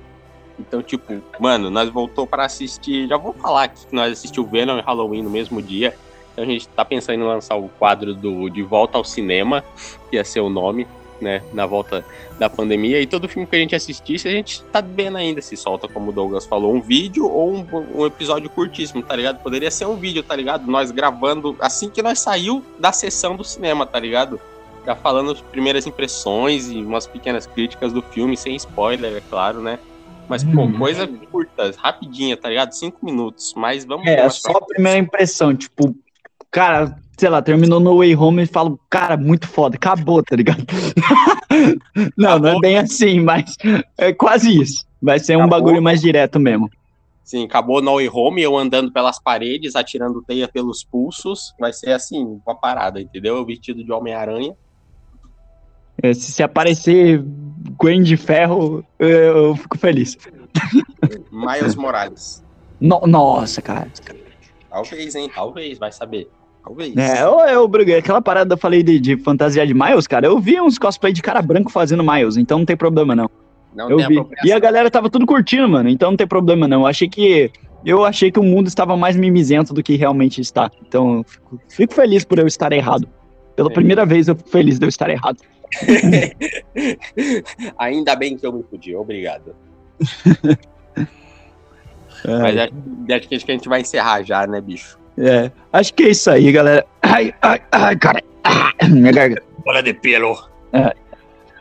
Então, 0.58 0.82
tipo, 0.82 1.22
mano, 1.40 1.70
nós 1.70 1.88
voltou 1.88 2.26
para 2.26 2.44
assistir. 2.44 3.08
Já 3.08 3.16
vou 3.16 3.32
falar 3.32 3.64
aqui 3.64 3.86
que 3.86 3.94
nós 3.94 4.12
assistimos 4.12 4.50
Venom 4.50 4.78
e 4.78 4.82
Halloween 4.82 5.22
no 5.22 5.30
mesmo 5.30 5.62
dia. 5.62 5.96
Então 6.32 6.44
a 6.44 6.46
gente 6.46 6.68
tá 6.68 6.84
pensando 6.84 7.20
em 7.20 7.26
lançar 7.26 7.56
o 7.56 7.68
quadro 7.68 8.14
do 8.14 8.50
De 8.50 8.62
Volta 8.62 8.98
ao 8.98 9.04
Cinema, 9.04 9.64
que 10.10 10.16
ia 10.16 10.24
ser 10.24 10.40
o 10.40 10.50
nome, 10.50 10.86
né? 11.20 11.42
Na 11.52 11.66
volta 11.66 12.04
da 12.38 12.48
pandemia. 12.50 13.00
E 13.00 13.06
todo 13.06 13.28
filme 13.28 13.46
que 13.46 13.56
a 13.56 13.58
gente 13.58 13.74
assistisse, 13.74 14.28
a 14.28 14.30
gente 14.30 14.62
tá 14.64 14.80
vendo 14.80 15.16
ainda 15.16 15.40
se 15.40 15.56
solta, 15.56 15.88
como 15.88 16.10
o 16.10 16.12
Douglas 16.12 16.46
falou, 16.46 16.74
um 16.74 16.80
vídeo 16.80 17.26
ou 17.26 17.54
um, 17.54 17.66
um 17.94 18.06
episódio 18.06 18.50
curtíssimo, 18.50 19.02
tá 19.02 19.14
ligado? 19.14 19.42
Poderia 19.42 19.70
ser 19.70 19.86
um 19.86 19.96
vídeo, 19.96 20.22
tá 20.22 20.34
ligado? 20.34 20.70
Nós 20.70 20.90
gravando 20.90 21.56
assim 21.60 21.90
que 21.90 22.02
nós 22.02 22.18
saiu 22.18 22.64
da 22.78 22.92
sessão 22.92 23.36
do 23.36 23.44
cinema, 23.44 23.86
tá 23.86 23.98
ligado? 23.98 24.40
Já 24.84 24.94
falando 24.94 25.30
as 25.32 25.40
primeiras 25.40 25.86
impressões 25.86 26.70
e 26.70 26.76
umas 26.76 27.06
pequenas 27.06 27.46
críticas 27.46 27.92
do 27.92 28.02
filme, 28.02 28.36
sem 28.36 28.54
spoiler, 28.56 29.16
é 29.16 29.20
claro, 29.20 29.62
né? 29.62 29.78
Mas, 30.28 30.42
pô, 30.42 30.62
Uhum. 30.62 30.78
coisa 30.78 31.06
curta, 31.30 31.74
rapidinha, 31.78 32.36
tá 32.36 32.48
ligado? 32.48 32.72
Cinco 32.72 33.04
minutos, 33.04 33.52
mas 33.56 33.84
vamos 33.84 34.06
É, 34.06 34.28
só 34.30 34.52
a 34.52 34.64
primeira 34.64 34.98
impressão, 34.98 35.54
tipo, 35.54 35.94
cara, 36.50 36.96
sei 37.18 37.28
lá, 37.28 37.40
terminou 37.42 37.80
no 37.80 37.98
Way 37.98 38.16
Home 38.16 38.42
e 38.42 38.46
falo, 38.46 38.78
cara, 38.90 39.16
muito 39.16 39.46
foda, 39.48 39.76
acabou, 39.76 40.22
tá 40.22 40.36
ligado? 40.36 40.64
não, 42.16 42.38
não 42.38 42.48
é 42.48 42.50
Acabou. 42.50 42.60
bem 42.60 42.78
assim, 42.78 43.20
mas 43.20 43.56
é 43.98 44.12
quase 44.12 44.60
isso. 44.60 44.84
Vai 45.00 45.18
ser 45.18 45.36
um 45.36 45.40
Acabou. 45.42 45.58
bagulho 45.60 45.82
mais 45.82 46.00
direto 46.00 46.40
mesmo. 46.40 46.68
Sim, 47.22 47.44
acabou 47.44 47.80
No 47.80 47.94
Way 47.94 48.10
Home, 48.12 48.42
eu 48.42 48.56
andando 48.56 48.92
pelas 48.92 49.18
paredes, 49.18 49.74
atirando 49.76 50.22
teia 50.22 50.46
pelos 50.46 50.84
pulsos. 50.84 51.54
Vai 51.58 51.72
ser 51.72 51.92
assim, 51.92 52.38
uma 52.46 52.54
parada, 52.54 53.00
entendeu? 53.00 53.36
Eu 53.36 53.46
vestido 53.46 53.82
de 53.82 53.90
Homem-Aranha. 53.90 54.54
É, 56.02 56.12
se, 56.12 56.32
se 56.32 56.42
aparecer 56.42 57.22
Gwen 57.78 58.02
de 58.02 58.16
Ferro, 58.16 58.84
eu, 58.98 59.08
eu 59.08 59.56
fico 59.56 59.78
feliz. 59.78 60.18
Miles 61.30 61.74
Morales. 61.76 62.44
No- 62.80 63.06
nossa, 63.06 63.62
cara. 63.62 63.90
Talvez, 64.68 65.14
hein? 65.14 65.30
Talvez, 65.34 65.78
vai 65.78 65.92
saber. 65.92 66.28
Talvez. 66.64 66.96
É, 66.96 67.22
eu, 67.22 67.40
eu, 67.40 67.68
Bruguei, 67.68 67.96
aquela 67.96 68.22
parada 68.22 68.54
eu 68.54 68.58
falei 68.58 68.82
de, 68.82 68.98
de 68.98 69.16
fantasia 69.18 69.66
de 69.66 69.74
Miles, 69.74 70.06
cara. 70.06 70.26
Eu 70.26 70.38
vi 70.38 70.58
uns 70.60 70.78
cosplay 70.78 71.12
de 71.12 71.20
cara 71.20 71.42
branco 71.42 71.70
fazendo 71.70 72.02
Miles, 72.02 72.38
então 72.38 72.58
não 72.58 72.64
tem 72.66 72.76
problema 72.76 73.14
não. 73.14 73.28
Não 73.74 73.90
Eu 73.90 73.98
tem 73.98 74.08
vi. 74.08 74.26
E 74.44 74.52
a 74.52 74.58
galera 74.58 74.90
tava 74.90 75.10
tudo 75.10 75.26
curtindo, 75.26 75.68
mano, 75.68 75.90
então 75.90 76.10
não 76.10 76.16
tem 76.16 76.26
problema 76.26 76.66
não. 76.66 76.82
Eu 76.82 76.86
achei 76.86 77.08
que. 77.08 77.50
Eu 77.84 78.02
achei 78.02 78.32
que 78.32 78.40
o 78.40 78.42
mundo 78.42 78.66
estava 78.66 78.96
mais 78.96 79.14
mimizento 79.14 79.74
do 79.74 79.82
que 79.82 79.94
realmente 79.94 80.40
está. 80.40 80.70
Então, 80.86 81.18
eu 81.18 81.24
fico, 81.24 81.60
fico 81.68 81.92
feliz 81.92 82.24
por 82.24 82.38
eu 82.38 82.46
estar 82.46 82.72
errado. 82.72 83.06
Pela 83.54 83.70
É. 83.70 83.74
primeira 83.74 84.06
vez 84.06 84.26
eu 84.26 84.34
fico 84.34 84.48
feliz 84.48 84.78
de 84.78 84.86
eu 84.86 84.88
estar 84.88 85.10
errado. 85.10 85.36
Ainda 87.76 88.16
bem 88.16 88.38
que 88.38 88.46
eu 88.46 88.54
me 88.54 88.62
fudi, 88.62 88.96
obrigado. 88.96 89.54
É. 92.26 92.38
Mas 92.38 92.56
acho 92.56 93.28
que 93.28 93.52
a 93.52 93.54
gente 93.54 93.68
vai 93.68 93.82
encerrar 93.82 94.22
já, 94.22 94.46
né, 94.46 94.58
bicho? 94.58 94.98
É, 95.16 95.50
acho 95.72 95.94
que 95.94 96.04
é 96.04 96.10
isso 96.10 96.30
aí, 96.30 96.50
galera. 96.50 96.84
Ai, 97.02 97.32
ai, 97.42 97.60
ai, 97.70 97.96
cara. 97.96 98.22
Ah, 98.42 98.72
minha 98.88 99.12
garganta. 99.12 99.42
Bola 99.64 99.82
de 99.82 99.94
pelo. 99.94 100.36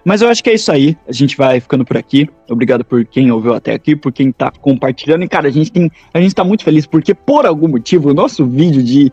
Mas 0.05 0.21
eu 0.21 0.27
acho 0.27 0.43
que 0.43 0.49
é 0.49 0.55
isso 0.55 0.71
aí. 0.71 0.97
A 1.07 1.11
gente 1.11 1.37
vai 1.37 1.59
ficando 1.59 1.85
por 1.85 1.97
aqui. 1.97 2.29
Obrigado 2.49 2.83
por 2.83 3.05
quem 3.05 3.31
ouviu 3.31 3.53
até 3.53 3.73
aqui, 3.73 3.95
por 3.95 4.11
quem 4.11 4.31
tá 4.31 4.51
compartilhando. 4.51 5.23
E, 5.23 5.27
cara, 5.27 5.47
a 5.47 5.51
gente 5.51 5.71
tem. 5.71 5.89
A 6.13 6.19
gente 6.19 6.35
tá 6.35 6.43
muito 6.43 6.63
feliz 6.63 6.85
porque, 6.85 7.13
por 7.13 7.45
algum 7.45 7.67
motivo, 7.67 8.09
o 8.09 8.13
nosso 8.13 8.45
vídeo 8.45 8.83
de. 8.83 9.11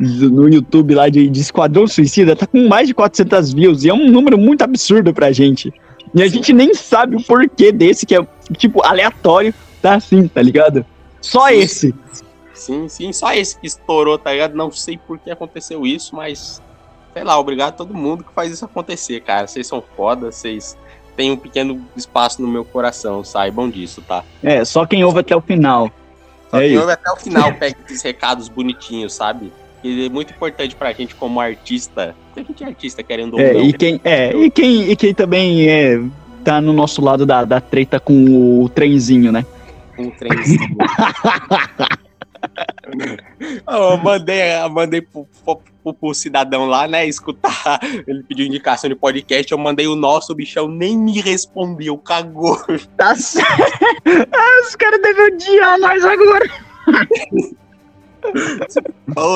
No 0.00 0.48
YouTube 0.48 0.96
lá 0.96 1.08
de, 1.08 1.28
de 1.28 1.40
Esquadrão 1.40 1.86
Suicida 1.86 2.34
tá 2.34 2.44
com 2.44 2.66
mais 2.66 2.88
de 2.88 2.94
400 2.94 3.52
views 3.52 3.84
e 3.84 3.90
é 3.90 3.94
um 3.94 4.10
número 4.10 4.36
muito 4.36 4.62
absurdo 4.62 5.14
pra 5.14 5.30
gente. 5.30 5.72
E 6.12 6.22
a 6.22 6.26
gente 6.26 6.52
nem 6.52 6.74
sabe 6.74 7.14
o 7.14 7.22
porquê 7.22 7.70
desse, 7.70 8.04
que 8.04 8.16
é, 8.16 8.26
tipo, 8.56 8.84
aleatório, 8.84 9.54
tá 9.80 9.94
assim, 9.94 10.26
tá 10.26 10.42
ligado? 10.42 10.84
Só 11.20 11.50
esse. 11.50 11.94
Sim, 12.62 12.88
sim, 12.88 13.12
só 13.12 13.32
esse 13.32 13.58
que 13.58 13.66
estourou, 13.66 14.16
tá 14.18 14.32
ligado? 14.32 14.54
Não 14.54 14.70
sei 14.70 14.96
por 14.96 15.18
que 15.18 15.30
aconteceu 15.30 15.84
isso, 15.84 16.14
mas 16.14 16.62
sei 17.12 17.24
lá, 17.24 17.38
obrigado 17.38 17.70
a 17.70 17.76
todo 17.76 17.92
mundo 17.92 18.22
que 18.24 18.32
faz 18.32 18.52
isso 18.52 18.64
acontecer, 18.64 19.20
cara. 19.20 19.46
Vocês 19.46 19.66
são 19.66 19.82
foda, 19.96 20.30
vocês 20.30 20.76
têm 21.16 21.30
um 21.30 21.36
pequeno 21.36 21.84
espaço 21.96 22.40
no 22.40 22.48
meu 22.48 22.64
coração, 22.64 23.22
saibam 23.24 23.68
disso, 23.68 24.00
tá? 24.06 24.24
É, 24.42 24.64
só 24.64 24.86
quem 24.86 25.04
ouve 25.04 25.18
até 25.20 25.34
o 25.36 25.40
final. 25.40 25.90
Só 26.50 26.58
É 26.58 26.66
que 26.68 26.72
isso. 26.72 26.80
ouve 26.80 26.92
até 26.92 27.10
o 27.12 27.16
final, 27.16 27.52
pega 27.58 27.76
esses 27.84 28.00
recados 28.02 28.48
bonitinhos, 28.48 29.12
sabe? 29.12 29.52
Que 29.82 30.06
é 30.06 30.08
muito 30.08 30.32
importante 30.32 30.76
pra 30.76 30.92
gente 30.92 31.14
como 31.16 31.40
artista. 31.40 32.14
A 32.36 32.40
gente 32.40 32.62
é 32.62 32.66
artista, 32.68 33.02
querendo 33.02 33.34
ou 33.34 33.40
É, 33.40 33.52
não. 33.54 33.60
e 33.62 33.72
quem, 33.72 34.00
é, 34.04 34.32
e 34.34 34.50
quem, 34.50 34.90
e 34.90 34.94
quem 34.96 35.12
também 35.12 35.68
é, 35.68 36.00
tá 36.44 36.60
no 36.60 36.72
nosso 36.72 37.02
lado 37.02 37.26
da, 37.26 37.44
da 37.44 37.60
treta 37.60 37.98
com 37.98 38.62
o 38.62 38.68
trenzinho, 38.68 39.32
né? 39.32 39.44
Um 39.98 40.08
trenzinho. 40.10 40.60
eu 43.68 43.96
mandei, 43.98 44.40
eu 44.62 44.70
mandei 44.70 45.00
pro, 45.02 45.26
pro- 45.44 45.94
pro 45.94 46.14
cidadão 46.14 46.66
lá, 46.66 46.86
né, 46.86 47.06
escutar. 47.06 47.80
Ele 48.06 48.22
pediu 48.22 48.46
indicação 48.46 48.88
de 48.88 48.96
podcast, 48.96 49.50
eu 49.50 49.58
mandei 49.58 49.86
o 49.86 49.96
nosso, 49.96 50.32
o 50.32 50.34
bichão 50.36 50.68
nem 50.68 50.96
me 50.96 51.20
respondeu, 51.20 51.96
cagou. 51.98 52.58
Tá 52.96 53.14
certo. 53.16 53.48
Ah, 54.32 54.60
os 54.66 54.76
caras 54.76 55.00
devem 55.02 55.34
odiar 55.34 55.78
nós 55.78 56.04
agora. 56.04 56.50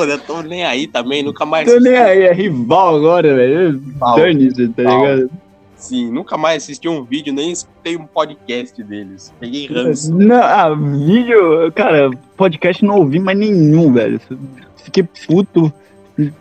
Eu 0.09 0.18
tô 0.20 0.42
nem 0.42 0.64
aí 0.64 0.86
também, 0.86 1.22
nunca 1.22 1.44
mais. 1.44 1.70
Tô 1.70 1.78
nem 1.80 1.96
aí, 1.96 2.22
é 2.22 2.32
rival 2.32 2.96
agora, 2.96 3.34
velho. 3.34 3.82
Dane-se, 4.16 4.68
tá 4.68 4.82
ligado? 4.82 5.30
Sim, 5.76 6.10
nunca 6.10 6.36
mais 6.38 6.62
assisti 6.62 6.88
um 6.88 7.04
vídeo, 7.04 7.32
nem 7.32 7.52
escutei 7.52 7.96
um 7.96 8.06
podcast 8.06 8.82
deles. 8.82 9.32
Peguei 9.38 9.66
ranço. 9.66 10.12
Não, 10.12 10.42
ah, 10.42 10.74
vídeo, 10.74 11.70
cara, 11.72 12.10
podcast 12.36 12.84
não 12.84 12.96
ouvi 12.96 13.18
mais 13.18 13.38
nenhum, 13.38 13.92
velho. 13.92 14.20
Fiquei 14.76 15.02
puto. 15.26 15.72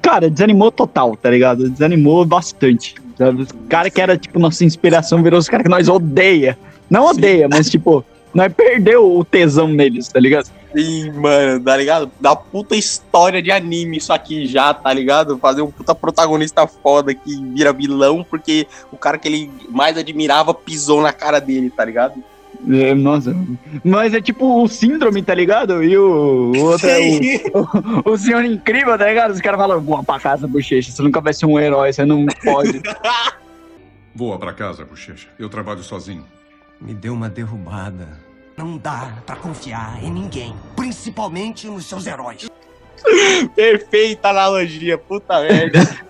Cara, 0.02 0.30
desanimou 0.30 0.72
total, 0.72 1.18
tá 1.18 1.30
ligado? 1.30 1.70
Desanimou 1.70 2.26
bastante. 2.26 2.96
Os 3.38 3.50
cara 3.68 3.90
que 3.90 4.02
era, 4.02 4.18
tipo, 4.18 4.40
nossa 4.40 4.64
inspiração 4.64 5.22
virou 5.22 5.40
os 5.40 5.50
caras 5.50 5.64
que 5.64 5.70
nós 5.70 5.90
odeia. 5.90 6.58
Não 6.90 7.06
odeia, 7.06 7.48
mas, 7.50 7.70
tipo, 7.70 8.06
nós 8.36 8.54
perdeu 8.54 9.18
o 9.18 9.24
tesão 9.24 9.70
neles, 9.70 10.10
tá 10.10 10.20
ligado? 10.20 10.52
Sim, 10.76 11.10
mano, 11.12 11.64
tá 11.64 11.78
ligado? 11.78 12.12
Da 12.20 12.36
puta 12.36 12.76
história 12.76 13.42
de 13.42 13.50
anime 13.50 13.96
isso 13.96 14.12
aqui 14.12 14.46
já, 14.46 14.74
tá 14.74 14.92
ligado? 14.92 15.38
Fazer 15.38 15.62
um 15.62 15.72
puta 15.72 15.96
protagonista 15.96 16.68
foda 16.68 17.14
que 17.14 17.42
vira 17.54 17.72
vilão 17.72 18.26
porque 18.30 18.68
o 18.92 18.98
cara 18.98 19.18
que 19.18 19.30
ele 19.30 19.50
mais 19.70 19.98
admirava 19.98 20.54
pisou 20.54 21.02
na 21.02 21.14
cara 21.14 21.40
dele, 21.40 21.70
tá 21.70 21.86
ligado? 21.86 22.22
É, 22.70 22.94
nossa. 22.94 23.34
Mas 23.86 24.14
é 24.14 24.20
tipo 24.20 24.62
o 24.62 24.68
síndrome, 24.68 25.22
tá 25.22 25.34
ligado? 25.34 25.82
E 25.82 25.98
o, 25.98 26.52
o 26.54 26.64
outro 26.66 26.90
é 26.90 27.00
o, 28.04 28.12
o 28.12 28.18
senhor 28.18 28.44
incrível, 28.44 28.98
tá 28.98 29.08
ligado? 29.08 29.32
Os 29.32 29.40
caras 29.40 29.60
falam, 29.60 29.80
voa 29.80 30.04
pra 30.04 30.20
casa, 30.20 30.46
bochecha, 30.46 30.92
você 30.92 31.02
nunca 31.02 31.22
vai 31.22 31.34
ser 31.34 31.46
um 31.46 31.58
herói, 31.58 31.94
você 31.94 32.04
não 32.04 32.26
pode. 32.44 32.82
Voa 34.18 34.40
pra 34.40 34.54
casa, 34.54 34.86
bochecha. 34.86 35.28
Eu 35.38 35.50
trabalho 35.50 35.84
sozinho. 35.84 36.26
Me 36.86 36.94
deu 36.94 37.16
uma 37.16 37.28
derrubada. 37.28 38.08
Não 38.56 38.78
dá 38.78 39.18
pra 39.26 39.36
confiar 39.36 40.04
em 40.04 40.12
ninguém, 40.12 40.56
principalmente 40.76 41.66
nos 41.66 41.88
seus 41.88 42.06
heróis. 42.06 42.48
Perfeita 43.56 44.30
analogia, 44.30 44.96
puta 44.96 45.42
merda. 45.42 45.80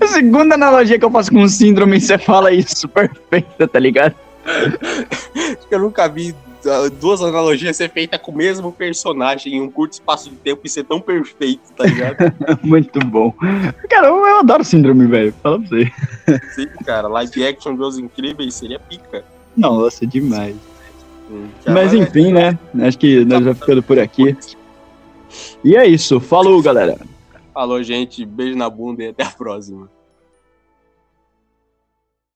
A 0.00 0.06
segunda 0.06 0.54
analogia 0.54 0.96
que 0.96 1.04
eu 1.04 1.10
faço 1.10 1.32
com 1.32 1.46
síndrome, 1.48 2.00
você 2.00 2.18
fala 2.18 2.52
isso, 2.52 2.88
perfeita, 2.88 3.66
tá 3.66 3.78
ligado? 3.78 4.14
Acho 4.44 5.68
que 5.68 5.74
eu 5.74 5.78
nunca 5.78 6.08
vi 6.08 6.34
duas 7.00 7.20
analogias 7.20 7.76
ser 7.76 7.90
feitas 7.90 8.20
com 8.20 8.32
o 8.32 8.36
mesmo 8.36 8.72
personagem 8.72 9.54
em 9.54 9.60
um 9.60 9.70
curto 9.70 9.94
espaço 9.94 10.30
de 10.30 10.36
tempo 10.36 10.62
e 10.64 10.68
ser 10.68 10.84
tão 10.84 11.00
perfeito, 11.00 11.72
tá 11.76 11.84
ligado? 11.84 12.16
Muito 12.62 12.98
bom. 13.00 13.32
Cara, 13.88 14.08
eu, 14.08 14.16
eu 14.24 14.38
adoro 14.38 14.64
síndrome, 14.64 15.06
velho. 15.06 15.34
Fala 15.42 15.58
pra 15.60 15.68
você. 15.68 15.92
Sim, 16.54 16.68
cara, 16.84 17.08
live 17.08 17.46
action 17.46 17.74
dos 17.74 17.98
incríveis 17.98 18.54
seria 18.54 18.78
pica. 18.78 19.24
Nossa, 19.56 20.06
demais. 20.06 20.56
Mas 21.66 21.94
enfim, 21.94 22.32
né? 22.32 22.58
Acho 22.80 22.98
que 22.98 23.24
nós 23.24 23.44
já 23.44 23.54
ficando 23.54 23.82
por 23.82 23.98
aqui. 23.98 24.36
E 25.64 25.76
é 25.76 25.86
isso. 25.86 26.20
Falou, 26.20 26.60
galera. 26.60 26.98
Falou, 27.54 27.82
gente. 27.82 28.24
Beijo 28.24 28.56
na 28.56 28.68
bunda 28.68 29.02
e 29.02 29.08
até 29.08 29.24
a 29.24 29.30
próxima. 29.30 29.88